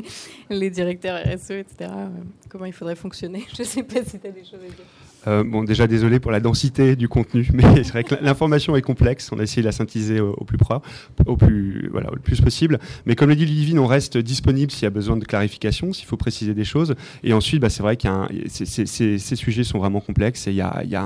les 0.50 0.70
directeurs 0.70 1.18
RSE, 1.18 1.52
etc., 1.52 1.74
euh, 1.82 2.08
comment 2.50 2.66
il 2.66 2.74
faudrait 2.74 2.96
fonctionner. 2.96 3.46
Je 3.56 3.62
sais 3.62 3.82
pas 3.82 4.04
si 4.04 4.18
tu 4.18 4.26
as 4.26 4.30
des 4.30 4.44
choses 4.44 4.60
à 4.62 4.68
dire. 4.68 4.84
Euh, 5.26 5.44
bon, 5.44 5.64
déjà 5.64 5.86
désolé 5.86 6.20
pour 6.20 6.30
la 6.30 6.40
densité 6.40 6.96
du 6.96 7.08
contenu, 7.08 7.48
mais 7.54 7.62
c'est 7.76 7.90
vrai 7.90 8.04
que 8.04 8.14
l'information 8.20 8.76
est 8.76 8.82
complexe. 8.82 9.30
On 9.32 9.38
a 9.38 9.42
essayé 9.42 9.62
de 9.62 9.66
la 9.66 9.72
synthétiser 9.72 10.20
au, 10.20 10.44
plus 10.44 10.58
propre, 10.58 10.88
au 11.26 11.36
plus, 11.36 11.88
voilà, 11.90 12.10
le 12.12 12.20
plus 12.20 12.40
possible. 12.40 12.78
Mais 13.06 13.14
comme 13.14 13.28
le 13.28 13.36
dit 13.36 13.46
Livine, 13.46 13.78
on 13.78 13.86
reste 13.86 14.18
disponible 14.18 14.70
s'il 14.70 14.84
y 14.84 14.86
a 14.86 14.90
besoin 14.90 15.16
de 15.16 15.24
clarification, 15.24 15.92
s'il 15.92 16.06
faut 16.06 16.16
préciser 16.16 16.54
des 16.54 16.64
choses. 16.64 16.94
Et 17.22 17.32
ensuite, 17.32 17.60
bah, 17.60 17.70
c'est 17.70 17.82
vrai 17.82 17.96
que 17.96 18.08
ces, 18.48 19.18
sujets 19.36 19.64
sont 19.64 19.78
vraiment 19.78 20.00
complexes 20.00 20.46
et 20.46 20.50
il 20.50 20.56
y 20.56 20.60
a, 20.60 21.02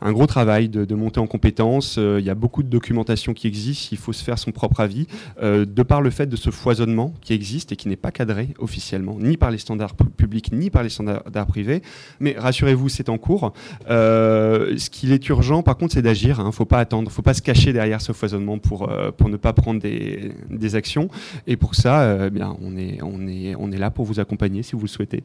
un, 0.00 0.12
gros 0.12 0.26
travail 0.26 0.68
de, 0.68 0.84
de 0.84 0.94
montée 0.94 1.20
en 1.20 1.26
compétences. 1.26 1.96
Euh, 1.98 2.18
il 2.20 2.26
y 2.26 2.30
a 2.30 2.34
beaucoup 2.34 2.62
de 2.62 2.68
documentation 2.68 3.34
qui 3.34 3.46
existe. 3.46 3.92
Il 3.92 3.98
faut 3.98 4.12
se 4.12 4.22
faire 4.22 4.38
son 4.38 4.52
propre 4.52 4.80
avis 4.80 5.06
euh, 5.42 5.64
de 5.64 5.82
par 5.82 6.02
le 6.02 6.10
fait 6.10 6.26
de 6.26 6.36
ce 6.36 6.50
foisonnement 6.50 7.14
qui 7.20 7.32
existe 7.32 7.72
et 7.72 7.76
qui 7.76 7.88
n'est 7.88 7.96
pas 7.96 8.10
cadré 8.10 8.48
officiellement, 8.58 9.16
ni 9.18 9.36
par 9.36 9.50
les 9.50 9.58
standards 9.58 9.94
publics, 9.94 10.52
ni 10.52 10.70
par 10.70 10.82
les 10.82 10.88
standards 10.88 11.46
privés. 11.46 11.82
Mais 12.20 12.34
rassurez-vous, 12.38 12.88
c'est 12.88 13.08
en 13.08 13.18
cours. 13.22 13.54
Euh, 13.88 14.76
ce 14.76 14.90
qu'il 14.90 15.12
est 15.12 15.28
urgent, 15.30 15.62
par 15.62 15.78
contre, 15.78 15.94
c'est 15.94 16.02
d'agir. 16.02 16.36
Il 16.38 16.42
hein. 16.42 16.46
ne 16.48 16.50
faut 16.50 16.66
pas 16.66 16.80
attendre, 16.80 17.04
il 17.04 17.12
ne 17.12 17.16
faut 17.16 17.22
pas 17.22 17.32
se 17.32 17.40
cacher 17.40 17.72
derrière 17.72 18.02
ce 18.02 18.12
foisonnement 18.12 18.58
pour, 18.58 18.90
euh, 18.90 19.10
pour 19.10 19.30
ne 19.30 19.38
pas 19.38 19.54
prendre 19.54 19.80
des, 19.80 20.32
des 20.50 20.74
actions. 20.74 21.08
Et 21.46 21.56
pour 21.56 21.74
ça, 21.74 22.02
euh, 22.02 22.28
bien, 22.28 22.54
on, 22.60 22.76
est, 22.76 23.00
on, 23.02 23.26
est, 23.26 23.54
on 23.58 23.72
est 23.72 23.78
là 23.78 23.90
pour 23.90 24.04
vous 24.04 24.20
accompagner 24.20 24.62
si 24.62 24.76
vous 24.76 24.82
le 24.82 24.88
souhaitez. 24.88 25.22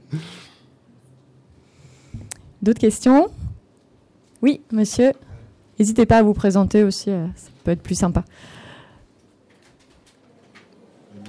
D'autres 2.61 2.79
questions? 2.79 3.27
Oui, 4.41 4.61
monsieur. 4.71 5.11
N'hésitez 5.77 6.05
pas 6.05 6.19
à 6.19 6.23
vous 6.23 6.33
présenter 6.33 6.83
aussi, 6.83 7.11
ça 7.35 7.49
peut 7.63 7.71
être 7.71 7.83
plus 7.83 7.95
sympa. 7.95 8.23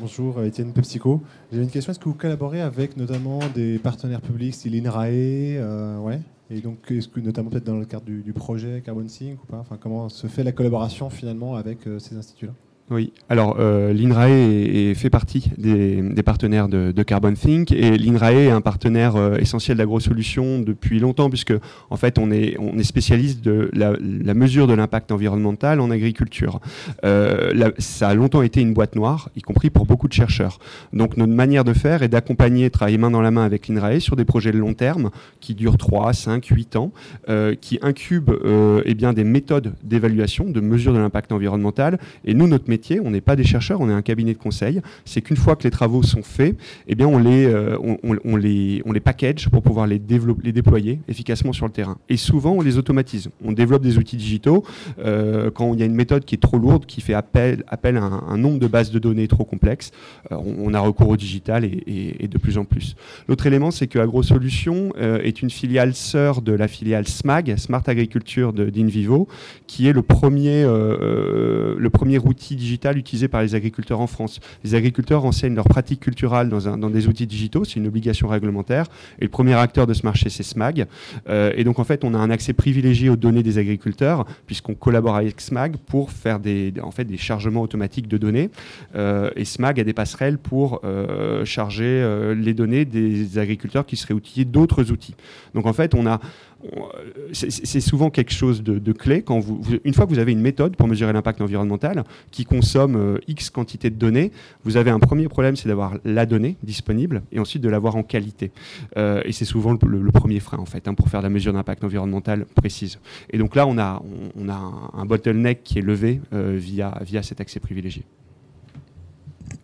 Bonjour, 0.01 0.43
Étienne 0.45 0.73
Pepsico. 0.73 1.21
J'ai 1.53 1.61
une 1.61 1.71
question. 1.71 1.91
Est-ce 1.91 1.99
que 1.99 2.05
vous 2.05 2.15
collaborez 2.15 2.61
avec 2.61 2.97
notamment 2.97 3.41
des 3.53 3.81
partenaires 3.81 4.21
publics, 4.21 4.55
style 4.55 4.77
INRAE 4.77 5.09
euh, 5.59 5.99
ouais? 5.99 6.21
Et 6.51 6.61
donc, 6.61 6.91
est-ce 6.91 7.09
que 7.09 7.21
notamment 7.21 7.51
peut-être 7.51 7.65
dans 7.65 7.79
le 7.79 7.85
cadre 7.85 8.07
du, 8.07 8.33
projet 8.33 8.83
Carbon 8.85 9.07
Sync 9.07 9.43
ou 9.43 9.47
pas 9.47 9.59
enfin, 9.59 9.77
Comment 9.79 10.09
se 10.09 10.27
fait 10.27 10.45
la 10.45 10.53
collaboration 10.53 11.11
finalement 11.11 11.57
avec 11.57 11.87
euh, 11.87 11.99
ces 11.99 12.17
instituts-là? 12.17 12.55
Oui, 12.91 13.13
alors 13.29 13.57
euh, 13.59 13.93
l'INRAE 13.93 14.95
fait 14.95 15.11
partie 15.11 15.51
des, 15.59 16.03
partenaires 16.23 16.69
de, 16.69 17.03
Carbon 17.03 17.35
Think 17.35 17.71
et 17.71 17.99
l'INRAE 17.99 18.33
est 18.33 18.51
un 18.51 18.63
partenaire 18.63 19.17
euh, 19.17 19.37
essentiel 19.37 19.77
d'AgroSolutions 19.77 20.61
depuis 20.61 20.99
longtemps 20.99 21.29
puisque 21.29 21.53
en 21.91 21.97
fait 21.97 22.19
on 22.19 22.31
est, 22.31 22.57
spécialiste 22.83 23.45
de 23.45 23.71
la, 23.75 23.93
mesure 24.33 24.67
de 24.67 24.73
l'impact 24.73 25.13
environnemental 25.13 25.81
en 25.81 25.91
agriculture. 25.91 26.61
Euh, 27.05 27.71
ça 27.77 28.09
a 28.09 28.15
longtemps 28.15 28.41
été 28.41 28.63
une 28.63 28.73
boîte 28.73 28.97
noire, 28.97 29.29
y 29.37 29.43
compris 29.43 29.69
pour 29.69 29.85
beaucoup 29.85 30.09
de 30.09 30.15
chercheurs. 30.15 30.59
Donc 30.95 31.19
notre 31.19 31.33
manière 31.33 31.65
de 31.65 31.75
faire 31.75 32.03
est 32.03 32.09
d'accompagner, 32.09 32.71
travailler 32.71 32.97
main 32.97 33.11
dans 33.11 33.21
la 33.21 33.31
main 33.31 33.45
avec 33.45 33.69
l'INRAE 33.69 34.01
sur 34.01 34.17
des 34.17 34.25
projets 34.25 34.53
de 34.53 34.59
long 34.59 34.73
terme 34.73 35.11
qui 35.41 35.55
durent 35.55 35.77
3, 35.77 36.15
5, 36.15 36.47
8 36.47 36.77
ans, 36.77 36.93
qui 37.61 37.79
incubent 37.83 38.39
eh 38.85 38.95
bien, 38.95 39.13
des 39.13 39.25
méthodes 39.25 39.75
d'évaluation, 39.83 40.49
de 40.49 40.61
mesure 40.61 40.95
de 40.95 40.99
l'impact 40.99 41.33
environnemental. 41.33 41.99
Et 42.25 42.33
nous, 42.33 42.47
notre 42.47 42.71
on 43.05 43.11
n'est 43.11 43.21
pas 43.21 43.37
des 43.37 43.45
chercheurs, 43.45 43.81
on 43.81 43.89
est 43.89 43.93
un 43.93 44.03
cabinet 44.03 44.35
de 44.35 44.39
conseil. 44.39 44.81
C'est 45.05 45.23
qu'une 45.23 45.37
fois 45.37 45.57
que 45.57 45.65
les 45.65 45.71
travaux 45.71 46.03
sont 46.03 46.23
faits, 46.23 46.57
eh 46.87 46.95
bien 46.95 47.07
on 47.07 47.19
les, 47.19 47.47
euh, 47.47 49.01
package 49.05 49.49
pour 49.49 49.63
pouvoir 49.63 49.87
les, 49.87 49.99
déployer 49.99 51.01
efficacement 51.09 51.53
sur 51.53 51.67
le 51.67 51.73
terrain. 51.73 51.99
Et 52.09 52.17
souvent, 52.17 52.53
on 52.53 52.61
les 52.61 52.79
automatise. 52.79 53.31
On 53.45 53.53
développe 53.53 53.83
des 53.83 53.99
outils 53.99 54.17
digitaux 54.17 54.65
euh, 54.99 55.51
quand 55.51 55.73
il 55.75 55.81
y 55.81 55.83
a 55.83 55.87
une 55.87 55.95
méthode 55.95 56.25
qui 56.25 56.35
est 56.35 56.39
trop 56.39 56.59
lourde, 56.59 56.85
qui 56.87 57.01
fait 57.01 57.15
appel, 57.15 57.65
appel 57.69 57.97
à 57.97 58.03
un, 58.03 58.37
nombre 58.39 58.59
de 58.59 58.67
bases 58.67 58.91
de 58.91 58.99
données 58.99 59.29
trop 59.29 59.45
complexes. 59.45 59.93
Euh, 60.33 60.37
on, 60.37 60.75
a 60.75 60.81
recours 60.81 61.09
au 61.09 61.17
digital 61.17 61.65
et, 61.65 62.29
de 62.29 62.39
plus 62.39 62.59
en 62.59 62.65
plus. 62.65 62.95
L'autre 63.29 63.47
élément, 63.47 63.71
c'est 63.71 63.87
que 63.87 63.99
AgroSolutions 63.99 64.93
est 64.97 65.43
une 65.43 65.51
filiale 65.51 65.95
sœur 65.95 66.43
de 66.43 66.53
la 66.53 66.69
filiale 66.69 67.07
SMAG, 67.09 67.57
Smart 67.57 67.83
Agriculture 67.87 68.53
d'Invivo, 68.53 69.29
qui 69.67 69.89
est 69.89 69.93
le 69.93 70.03
premier, 70.03 70.63
le 70.65 71.89
premier 71.89 72.19
outil 72.19 72.57
digital 72.69 72.99
utilisé 72.99 73.29
par 73.29 73.43
les 73.43 73.55
agriculteurs 73.55 74.01
en 74.01 74.07
France. 74.07 74.41
Les 74.63 74.75
agriculteurs 74.75 75.25
enseignent 75.25 75.55
leurs 75.55 75.69
pratiques 75.69 76.01
culturelles 76.01 76.49
dans 76.51 76.91
des 76.91 77.09
outils 77.09 77.27
digitaux, 77.27 77.65
c'est 77.65 77.77
une 77.77 77.87
obligation 77.87 78.29
réglementaire. 78.29 78.87
Et 79.19 79.25
le 79.25 79.31
premier 79.31 79.55
acteur 79.55 79.87
de 79.87 79.95
ce 79.95 80.05
marché, 80.05 80.29
c'est 80.29 80.43
SMAG. 80.43 80.87
Euh, 81.29 81.53
et 81.57 81.65
donc, 81.65 81.79
en 81.79 81.85
fait, 81.85 82.05
on 82.05 82.13
a 82.15 82.19
un 82.19 82.31
accès 82.31 82.53
privilégié 82.53 83.09
aux 83.09 83.17
données 83.17 83.43
des 83.43 83.57
agriculteurs, 83.59 84.27
puisqu'on 84.47 84.75
collabore 84.75 85.17
avec 85.17 85.41
SMAG 85.41 85.77
pour 85.79 86.11
faire 86.11 86.41
des, 86.41 86.75
en 86.83 86.91
fait, 86.91 87.05
des 87.05 87.17
chargements 87.17 87.63
automatiques 87.63 88.09
de 88.09 88.19
données. 88.19 88.51
Euh, 88.95 89.31
et 89.37 89.45
SMAG 89.45 89.81
a 89.81 89.85
des 89.85 89.95
passerelles 89.95 90.39
pour 90.39 90.81
euh, 90.85 91.45
charger 91.45 91.89
les 92.37 92.55
données 92.55 92.85
des 92.85 93.39
agriculteurs 93.39 93.87
qui 93.87 93.97
seraient 93.97 94.15
outillés 94.15 94.45
d'autres 94.45 94.93
outils. 94.93 95.15
Donc, 95.55 95.67
en 95.67 95.73
fait, 95.73 95.95
on 95.95 96.07
a 96.07 96.21
c'est 97.33 97.81
souvent 97.81 98.11
quelque 98.11 98.33
chose 98.33 98.63
de, 98.63 98.93
clé. 98.93 99.23
Quand 99.23 99.39
vous, 99.39 99.61
une 99.85 99.95
fois 99.95 100.07
que 100.07 100.11
vous 100.11 100.19
avez 100.19 100.33
une 100.33 100.41
méthode 100.41 100.77
pour 100.77 100.89
mesurer 100.89 101.13
l'impact 101.13 101.41
environnemental 101.41 102.05
qui 102.31 102.45
consomme 102.45 102.97
euh, 102.97 103.19
X 103.29 103.51
quantité 103.51 103.91
de 103.91 103.97
données, 103.97 104.33
vous 104.65 104.77
avez 104.77 104.91
un 104.91 104.99
premier 104.99 105.29
problème, 105.29 105.57
c'est 105.57 105.69
d'avoir 105.69 105.95
la 106.05 106.27
donnée 106.27 106.57
disponible 106.63 107.23
et 107.31 107.39
ensuite 107.39 107.63
de 107.63 107.69
l'avoir 107.69 107.97
en 107.97 108.03
qualité. 108.03 108.51
Euh, 108.97 109.23
et 109.25 109.33
c'est 109.33 109.45
souvent 109.45 109.73
le, 109.73 110.13
premier 110.13 110.41
frein, 110.41 110.59
en 110.59 110.67
fait, 110.67 110.89
hein, 110.89 110.95
pour 110.95 111.09
faire 111.09 111.23
la 111.23 111.29
mesure 111.29 111.53
d'impact 111.53 111.85
environnemental 111.85 112.45
précise. 112.47 112.99
Et 113.31 113.39
donc 113.39 113.55
là, 113.55 113.67
on 113.67 113.79
a, 113.79 114.03
on, 114.37 114.49
a 114.49 114.91
un, 114.95 115.05
bottleneck 115.05 115.63
qui 115.63 115.79
est 115.79 115.83
levé 115.83 116.21
euh, 116.33 116.57
via, 116.59 116.99
via 117.03 117.23
cet 117.23 117.41
accès 117.41 117.61
privilégié. 117.61 118.03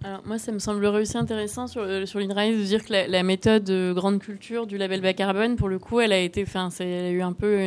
Alors, 0.04 0.20
moi, 0.26 0.38
ça 0.38 0.52
me 0.52 0.58
semble 0.58 0.84
réussi 0.84 1.16
intéressant 1.16 1.66
sur, 1.66 1.80
euh, 1.80 2.04
sur 2.04 2.20
de 2.20 2.62
dire 2.62 2.84
que 2.84 2.92
la, 2.92 3.22
méthode 3.22 3.64
de 3.64 3.94
grande 3.94 4.18
culture 4.18 4.66
du 4.66 4.76
label 4.76 5.00
bas 5.00 5.14
carbone, 5.14 5.56
pour 5.56 5.70
le 5.70 5.78
coup, 5.78 5.98
elle 5.98 6.12
a 6.12 6.18
été, 6.18 6.42
enfin, 6.42 6.68
c'est 6.68 7.10
eu 7.10 7.22
un 7.22 7.32
peu 7.32 7.66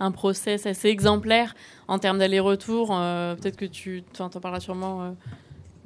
un 0.00 0.10
process 0.10 0.66
assez 0.66 0.88
exemplaire 0.88 1.54
en 1.86 2.00
termes 2.00 2.18
d'aller-retour. 2.18 2.90
Euh, 2.90 3.36
peut-être 3.36 3.56
que 3.56 3.66
tu 3.66 4.02
en 4.18 4.28
parleras 4.28 4.58
sûrement. 4.58 5.02
Euh, 5.02 5.10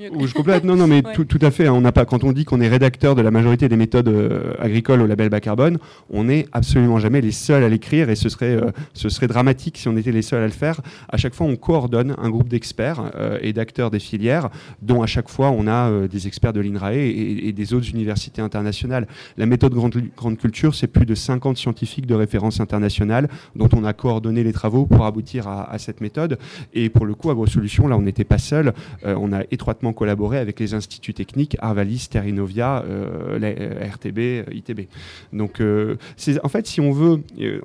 je 0.01 0.35
complète. 0.35 0.65
Non, 0.65 0.77
non, 0.77 0.87
mais 0.87 1.03
tout, 1.15 1.25
tout, 1.25 1.39
à 1.43 1.51
fait. 1.51 1.67
Hein. 1.67 1.73
On 1.73 1.81
n'a 1.81 1.93
pas. 1.93 2.05
Quand 2.05 2.25
on 2.25 2.33
dit 2.33 2.45
qu'on 2.45 2.61
est 2.61 2.69
rédacteur 2.69 3.15
de 3.15 3.23
la 3.23 3.31
majorité 3.31 3.69
des 3.69 3.77
méthodes 3.77 4.09
euh, 4.09 4.55
agricoles 4.59 5.03
au 5.03 5.07
label 5.07 5.29
bas 5.29 5.41
carbone, 5.41 5.79
on 6.11 6.25
n'est 6.25 6.47
absolument 6.53 6.99
jamais 6.99 7.21
les 7.21 7.33
seuls 7.33 7.63
à 7.63 7.69
l'écrire 7.69 8.11
et 8.11 8.17
ce 8.17 8.29
serait, 8.29 8.57
euh, 8.57 8.71
ce 8.95 9.09
serait 9.09 9.27
dramatique 9.27 9.79
si 9.79 9.89
on 9.89 9.97
était 9.97 10.13
les 10.13 10.23
seuls 10.23 10.43
à 10.43 10.47
le 10.47 10.53
faire. 10.53 10.81
À 11.09 11.17
chaque 11.17 11.35
fois, 11.35 11.47
on 11.47 11.57
coordonne 11.57 12.15
un 12.19 12.31
groupe 12.31 12.49
d'experts 12.49 13.13
euh, 13.17 13.39
et 13.43 13.53
d'acteurs 13.53 13.91
des 13.91 13.99
filières, 13.99 14.49
dont 14.83 15.03
à 15.03 15.07
chaque 15.07 15.29
fois 15.29 15.51
on 15.51 15.67
a 15.67 16.07
des 16.09 16.27
experts 16.27 16.53
de 16.53 16.61
l'INRAE 16.61 16.95
et, 16.95 17.53
des 17.53 17.75
autres 17.75 17.91
universités 17.91 18.43
internationales. 18.43 19.07
La 19.37 19.47
méthode 19.47 19.75
grande, 19.75 19.95
grande 20.17 20.39
culture, 20.39 20.75
c'est 20.75 20.87
plus 20.87 21.07
de 21.07 21.15
50 21.15 21.57
scientifiques 21.57 22.07
de 22.07 22.15
référence 22.15 22.61
internationale 22.61 23.29
dont 23.57 23.69
on 23.75 23.85
a 23.85 23.93
coordonné 23.93 24.45
les 24.45 24.53
travaux 24.53 24.87
pour 24.87 25.05
aboutir 25.05 25.49
à, 25.49 25.71
à 25.71 25.79
cette 25.79 26.01
méthode. 26.01 26.39
Et 26.73 26.89
pour 26.89 27.07
le 27.07 27.15
coup, 27.15 27.31
AgroSolutions, 27.31 27.89
là, 27.89 27.97
on 27.97 28.03
n'était 28.03 28.25
pas 28.25 28.39
seul. 28.39 28.73
on 29.05 29.33
a 29.33 29.43
étroitement 29.51 29.90
collaborer 29.93 30.39
avec 30.39 30.61
les 30.61 30.75
instituts 30.75 31.15
techniques 31.15 31.57
Arvalis, 31.61 32.09
Terrinovia, 32.11 32.85
euh, 32.87 33.39
euh 33.43 33.89
RTB, 33.93 34.19
euh, 34.19 34.45
ITB. 34.53 34.89
Donc, 35.33 35.61
en 35.61 36.49
fait, 36.49 36.67
si 36.67 36.81
on 36.81 36.93
veut, 36.93 37.23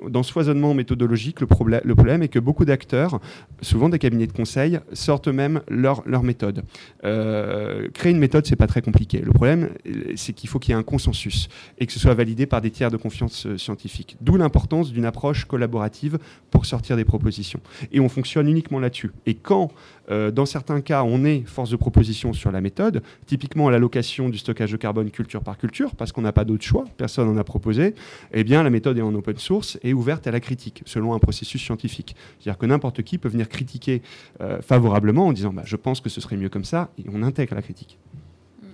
dans 0.08 0.22
ce 0.22 0.32
foisonnement 0.32 0.74
méthodologique, 0.74 1.40
le, 1.40 1.46
problème, 1.46 1.80
le 1.84 1.94
problème 1.94 2.22
est 2.22 2.28
que 2.28 2.38
beaucoup 2.38 2.64
d'acteurs, 2.64 3.20
souvent 3.60 3.88
des 3.88 3.98
cabinets 3.98 4.26
de 4.26 4.32
conseil, 4.32 4.80
sortent 4.92 5.28
eux-mêmes 5.28 5.60
leur, 5.68 6.02
leur 6.06 6.22
méthode. 6.22 6.62
créer 7.02 8.12
une 8.12 8.18
méthode, 8.18 8.46
c'est 8.46 8.56
pas 8.56 8.66
très 8.66 8.82
compliqué. 8.82 9.18
Le 9.18 9.32
problème, 9.32 9.70
c'est 10.16 10.32
qu'il 10.32 10.48
faut 10.48 10.58
qu'il 10.58 10.72
y 10.72 10.76
ait 10.76 10.78
un 10.78 10.82
consensus 10.82 11.48
et 11.78 11.86
que 11.86 11.92
ce 11.92 11.98
soit 11.98 12.14
validé 12.14 12.46
par 12.46 12.60
des 12.60 12.70
tiers 12.70 12.90
de 12.90 12.96
confiance 12.96 13.46
scientifiques. 13.56 14.16
D'où 14.20 14.36
l'importance 14.36 14.92
d'une 14.92 15.04
approche 15.04 15.44
collaborative 15.44 16.18
pour 16.50 16.66
sortir 16.66 16.96
des 16.96 17.04
propositions. 17.04 17.60
Et 17.92 18.00
on 18.00 18.08
fonctionne 18.08 18.48
uniquement 18.48 18.78
là-dessus. 18.78 19.12
Et 19.26 19.34
quand 19.34 19.70
euh, 20.10 20.30
dans 20.30 20.46
certains 20.46 20.80
cas, 20.80 21.02
on 21.02 21.24
est 21.24 21.42
force 21.46 21.70
de 21.70 21.76
proposition 21.76 22.32
sur 22.32 22.52
la 22.52 22.60
méthode, 22.60 23.02
typiquement 23.26 23.70
l'allocation 23.70 24.28
du 24.28 24.38
stockage 24.38 24.72
de 24.72 24.76
carbone 24.76 25.10
culture 25.10 25.42
par 25.42 25.58
culture, 25.58 25.94
parce 25.94 26.12
qu'on 26.12 26.22
n'a 26.22 26.32
pas 26.32 26.44
d'autre 26.44 26.64
choix, 26.64 26.84
personne 26.96 27.26
n'en 27.26 27.38
a 27.38 27.44
proposé, 27.44 27.94
eh 28.32 28.44
bien 28.44 28.62
la 28.62 28.70
méthode 28.70 28.98
est 28.98 29.02
en 29.02 29.14
open 29.14 29.36
source 29.38 29.78
et 29.82 29.92
ouverte 29.92 30.26
à 30.26 30.30
la 30.30 30.40
critique, 30.40 30.82
selon 30.86 31.14
un 31.14 31.18
processus 31.18 31.62
scientifique. 31.62 32.16
C'est-à-dire 32.38 32.58
que 32.58 32.66
n'importe 32.66 33.02
qui 33.02 33.18
peut 33.18 33.28
venir 33.28 33.48
critiquer 33.48 34.02
euh, 34.40 34.60
favorablement 34.60 35.26
en 35.26 35.32
disant 35.32 35.52
bah, 35.52 35.62
je 35.64 35.76
pense 35.76 36.00
que 36.00 36.08
ce 36.08 36.20
serait 36.20 36.36
mieux 36.36 36.48
comme 36.48 36.64
ça, 36.64 36.90
et 36.98 37.04
on 37.12 37.22
intègre 37.22 37.54
la 37.54 37.62
critique. 37.62 37.98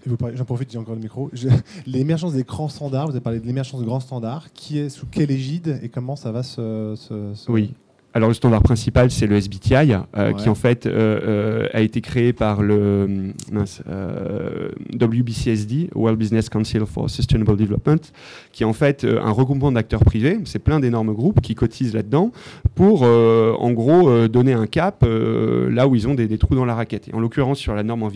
J'en 0.06 0.44
profite, 0.44 0.70
j'ai 0.70 0.78
encore 0.78 0.94
le 0.94 1.00
micro. 1.00 1.30
L'émergence 1.86 2.32
des 2.32 2.42
grands 2.42 2.68
standards, 2.68 3.06
vous 3.06 3.12
avez 3.12 3.20
parlé 3.20 3.38
de 3.38 3.46
l'émergence 3.46 3.80
de 3.80 3.86
grands 3.86 4.00
standards. 4.00 4.52
Qui 4.52 4.78
est 4.78 4.88
sous 4.88 5.06
quelle 5.06 5.30
égide 5.30 5.78
et 5.82 5.88
comment 5.88 6.16
ça 6.16 6.32
va 6.32 6.42
se. 6.42 6.94
se... 6.96 7.50
Oui, 7.50 7.74
alors 8.14 8.28
le 8.28 8.34
standard 8.34 8.62
principal, 8.62 9.10
c'est 9.10 9.26
le 9.26 9.36
SBTI, 9.36 9.94
euh, 10.16 10.32
qui 10.34 10.50
en 10.50 10.54
fait 10.54 10.84
euh, 10.84 11.20
euh, 11.24 11.68
a 11.72 11.80
été 11.80 12.02
créé 12.02 12.34
par 12.34 12.62
le 12.62 13.32
WBCSD, 15.00 15.88
World 15.94 16.18
Business 16.18 16.50
Council 16.50 16.84
for 16.84 17.08
Sustainable 17.08 17.56
Development, 17.56 18.00
qui 18.52 18.64
est 18.64 18.66
en 18.66 18.74
fait 18.74 19.04
un 19.04 19.30
regroupement 19.30 19.72
d'acteurs 19.72 20.04
privés. 20.04 20.38
C'est 20.44 20.58
plein 20.58 20.78
d'énormes 20.78 21.14
groupes 21.14 21.40
qui 21.40 21.54
cotisent 21.54 21.94
là-dedans 21.94 22.32
pour, 22.74 23.02
en 23.02 23.70
gros, 23.72 24.28
donner 24.28 24.52
un 24.52 24.66
cap 24.66 25.04
là 25.04 25.88
où 25.88 25.94
ils 25.94 26.06
ont 26.06 26.14
des, 26.14 26.38
trous 26.38 26.54
dans 26.54 26.64
la 26.64 26.74
raquette. 26.74 27.08
Et 27.08 27.14
en 27.14 27.20
l'occurrence, 27.20 27.58
sur 27.58 27.74
la 27.74 27.82
norme 27.82 28.08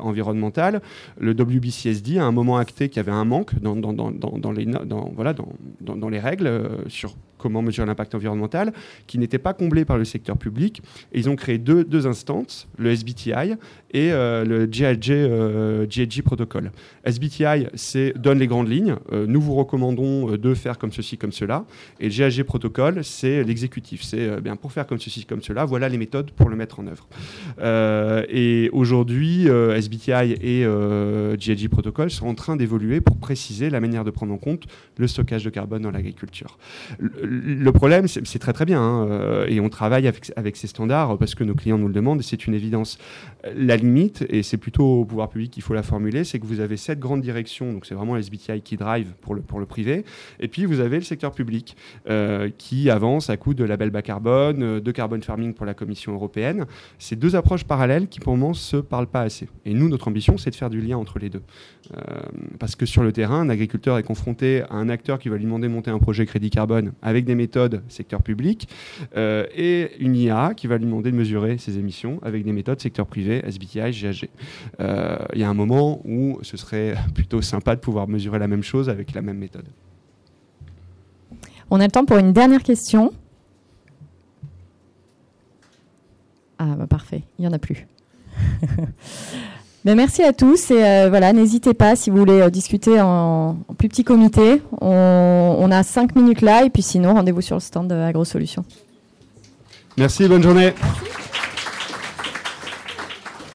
environnementale, 0.00 0.80
le 1.18 1.32
WBCSD 1.32 2.18
a 2.18 2.24
un 2.24 2.32
moment 2.32 2.56
acté 2.56 2.88
qu'il 2.88 2.96
y 2.96 3.00
avait 3.00 3.12
un 3.12 3.24
manque 3.24 3.58
dans, 3.60 3.76
dans, 3.76 3.92
dans, 3.92 4.10
dans 4.10 4.52
les, 4.52 4.66
voilà, 5.14 5.34
dans, 5.80 6.08
les 6.08 6.20
règles 6.20 6.68
sur 6.88 7.14
comment 7.38 7.62
mesurer 7.62 7.86
l'impact 7.86 8.14
environnemental, 8.14 8.72
qui 9.06 9.18
n'étaient 9.18 9.38
pas 9.38 9.54
comblés 9.54 9.84
par 9.84 9.98
le 9.98 10.04
secteur 10.04 10.36
public. 10.36 10.82
Et 11.12 11.18
ils 11.18 11.28
ont 11.28 11.36
créé 11.36 11.58
deux, 11.58 11.84
deux 11.84 12.06
instances, 12.06 12.68
le 12.78 12.90
SBTI 12.90 13.56
et 13.92 14.12
euh, 14.12 14.44
le 14.44 14.66
GIG, 14.70 15.10
euh, 15.10 15.86
protocole. 16.24 16.70
SBTI 17.04 17.66
donne 18.16 18.38
les 18.38 18.46
grandes 18.46 18.68
lignes. 18.68 18.96
Euh, 19.12 19.26
nous 19.26 19.40
vous 19.40 19.54
recommandons 19.54 20.36
de 20.36 20.54
faire 20.54 20.78
comme 20.78 20.92
ceci, 20.92 21.16
comme 21.16 21.32
cela. 21.32 21.64
Et 22.00 22.04
le 22.04 22.10
GIG 22.10 22.42
protocole, 22.42 23.02
c'est 23.04 23.42
l'exécutif. 23.44 24.02
C'est 24.02 24.40
bien 24.40 24.56
pour 24.56 24.72
faire 24.72 24.86
comme 24.86 24.98
ceci, 24.98 25.24
comme 25.24 25.42
cela. 25.42 25.64
Voilà 25.64 25.88
les 25.88 25.98
méthodes 25.98 26.30
pour 26.30 26.50
le 26.50 26.56
mettre 26.56 26.80
en 26.80 26.86
œuvre. 26.86 27.06
et 28.28 28.68
aujourd'hui, 28.72 29.46
SBTI 29.46 30.36
et 30.42 30.66
GIG 31.38 31.68
protocole 31.68 32.10
sont 32.10 32.26
en 32.26 32.34
train 32.34 32.56
d'évoluer 32.56 33.00
pour 33.00 33.16
préciser 33.16 33.70
la 33.70 33.80
manière 33.80 34.04
de 34.04 34.10
prendre 34.10 34.32
en 34.32 34.38
compte 34.38 34.64
le 34.98 35.06
stockage 35.06 35.44
de 35.44 35.50
carbone 35.50 35.82
dans 35.82 35.90
l'agriculture. 35.90 36.58
Le, 37.28 37.72
problème, 37.72 38.06
c'est 38.08 38.38
très 38.38 38.52
très 38.52 38.64
bien, 38.64 38.80
hein, 38.80 39.44
et 39.48 39.60
on 39.60 39.68
travaille 39.68 40.06
avec, 40.06 40.56
ces 40.56 40.66
standards 40.66 41.18
parce 41.18 41.34
que 41.34 41.44
nos 41.44 41.54
clients 41.54 41.78
nous 41.78 41.88
le 41.88 41.94
demandent, 41.94 42.22
c'est 42.22 42.46
une 42.46 42.54
évidence. 42.54 42.98
La 43.54 43.76
limite, 43.76 44.24
et 44.28 44.42
c'est 44.42 44.56
plutôt 44.56 45.00
au 45.00 45.04
pouvoir 45.04 45.28
public 45.28 45.50
qu'il 45.50 45.62
faut 45.62 45.74
la 45.74 45.82
formuler, 45.82 46.24
c'est 46.24 46.38
que 46.38 46.46
vous 46.46 46.60
avez 46.60 46.76
cette 46.76 46.98
grande 46.98 47.20
direction, 47.20 47.72
donc 47.72 47.86
c'est 47.86 47.94
vraiment 47.94 48.16
SBTI 48.16 48.62
qui 48.62 48.76
drive 48.76 49.12
pour 49.20 49.34
le, 49.34 49.42
pour 49.42 49.60
le 49.60 49.66
privé, 49.66 50.04
et 50.40 50.48
puis 50.48 50.64
vous 50.64 50.80
avez 50.80 50.96
le 50.96 51.04
secteur 51.04 51.32
public 51.32 51.76
euh, 52.08 52.50
qui 52.56 52.90
avance 52.90 53.30
à 53.30 53.36
coup 53.36 53.54
de 53.54 53.64
label 53.64 53.90
bas 53.90 54.02
carbone, 54.02 54.62
euh, 54.62 54.80
de 54.80 54.90
carbone 54.92 55.22
farming 55.22 55.54
pour 55.54 55.66
la 55.66 55.74
Commission 55.74 56.12
européenne. 56.12 56.66
C'est 56.98 57.16
deux 57.16 57.36
approches 57.36 57.64
parallèles 57.64 58.08
qui 58.08 58.20
pour 58.20 58.32
le 58.32 58.38
moment 58.38 58.54
se 58.54 58.76
parlent 58.76 59.06
pas 59.06 59.22
assez. 59.22 59.48
Et 59.64 59.74
nous, 59.74 59.88
notre 59.88 60.08
ambition, 60.08 60.38
c'est 60.38 60.50
de 60.50 60.54
faire 60.54 60.70
du 60.70 60.80
lien 60.80 60.96
entre 60.96 61.18
les 61.18 61.30
deux. 61.30 61.42
Euh, 61.96 62.00
parce 62.58 62.76
que 62.76 62.86
sur 62.86 63.02
le 63.02 63.12
terrain, 63.12 63.40
un 63.40 63.48
agriculteur 63.48 63.98
est 63.98 64.02
confronté 64.02 64.62
à 64.62 64.74
un 64.74 64.88
acteur 64.88 65.18
qui 65.18 65.28
va 65.28 65.36
lui 65.36 65.44
demander 65.44 65.68
de 65.68 65.72
monter 65.72 65.90
un 65.90 65.98
projet 65.98 66.26
crédit 66.26 66.50
carbone 66.50 66.92
avec 67.02 67.15
des 67.24 67.34
méthodes 67.34 67.82
secteur 67.88 68.22
public, 68.22 68.68
et 69.16 69.90
une 69.98 70.16
IA 70.16 70.54
qui 70.54 70.66
va 70.66 70.78
lui 70.78 70.84
demander 70.84 71.10
de 71.10 71.16
mesurer 71.16 71.58
ses 71.58 71.78
émissions 71.78 72.18
avec 72.22 72.44
des 72.44 72.52
méthodes 72.52 72.80
secteur 72.80 73.06
privé, 73.06 73.42
SBTI, 73.44 73.90
GHG. 73.90 74.28
Euh, 74.80 75.18
il 75.34 75.40
y 75.40 75.44
a 75.44 75.48
un 75.48 75.54
moment 75.54 76.00
où 76.04 76.38
ce 76.42 76.56
serait 76.56 76.94
plutôt 77.14 77.42
sympa 77.42 77.74
de 77.74 77.80
pouvoir 77.80 78.08
mesurer 78.08 78.38
la 78.38 78.48
même 78.48 78.62
chose 78.62 78.88
avec 78.88 79.14
la 79.14 79.22
même 79.22 79.38
méthode. 79.38 79.68
On 81.70 81.80
a 81.80 81.84
le 81.84 81.90
temps 81.90 82.04
pour 82.04 82.18
une 82.18 82.32
dernière 82.32 82.62
question. 82.62 83.12
Ah 86.58 86.74
bah 86.76 86.86
parfait, 86.86 87.22
il 87.38 87.42
n'y 87.42 87.48
en 87.48 87.52
a 87.52 87.58
plus. 87.58 87.86
Mais 89.86 89.94
merci 89.94 90.24
à 90.24 90.32
tous 90.32 90.72
et 90.72 90.84
euh, 90.84 91.08
voilà, 91.08 91.32
n'hésitez 91.32 91.72
pas 91.72 91.94
si 91.94 92.10
vous 92.10 92.16
voulez 92.16 92.40
euh, 92.40 92.50
discuter 92.50 93.00
en, 93.00 93.56
plus 93.78 93.88
petit 93.88 94.02
comité. 94.02 94.60
On, 94.80 95.70
a 95.70 95.84
cinq 95.84 96.16
minutes 96.16 96.40
là 96.40 96.64
et 96.64 96.70
puis 96.70 96.82
sinon 96.82 97.14
rendez-vous 97.14 97.40
sur 97.40 97.54
le 97.54 97.60
stand 97.60 97.86
de 97.86 97.94
AgroSolutions. 97.94 98.64
Merci, 99.96 100.26
bonne 100.26 100.42
journée. 100.42 100.74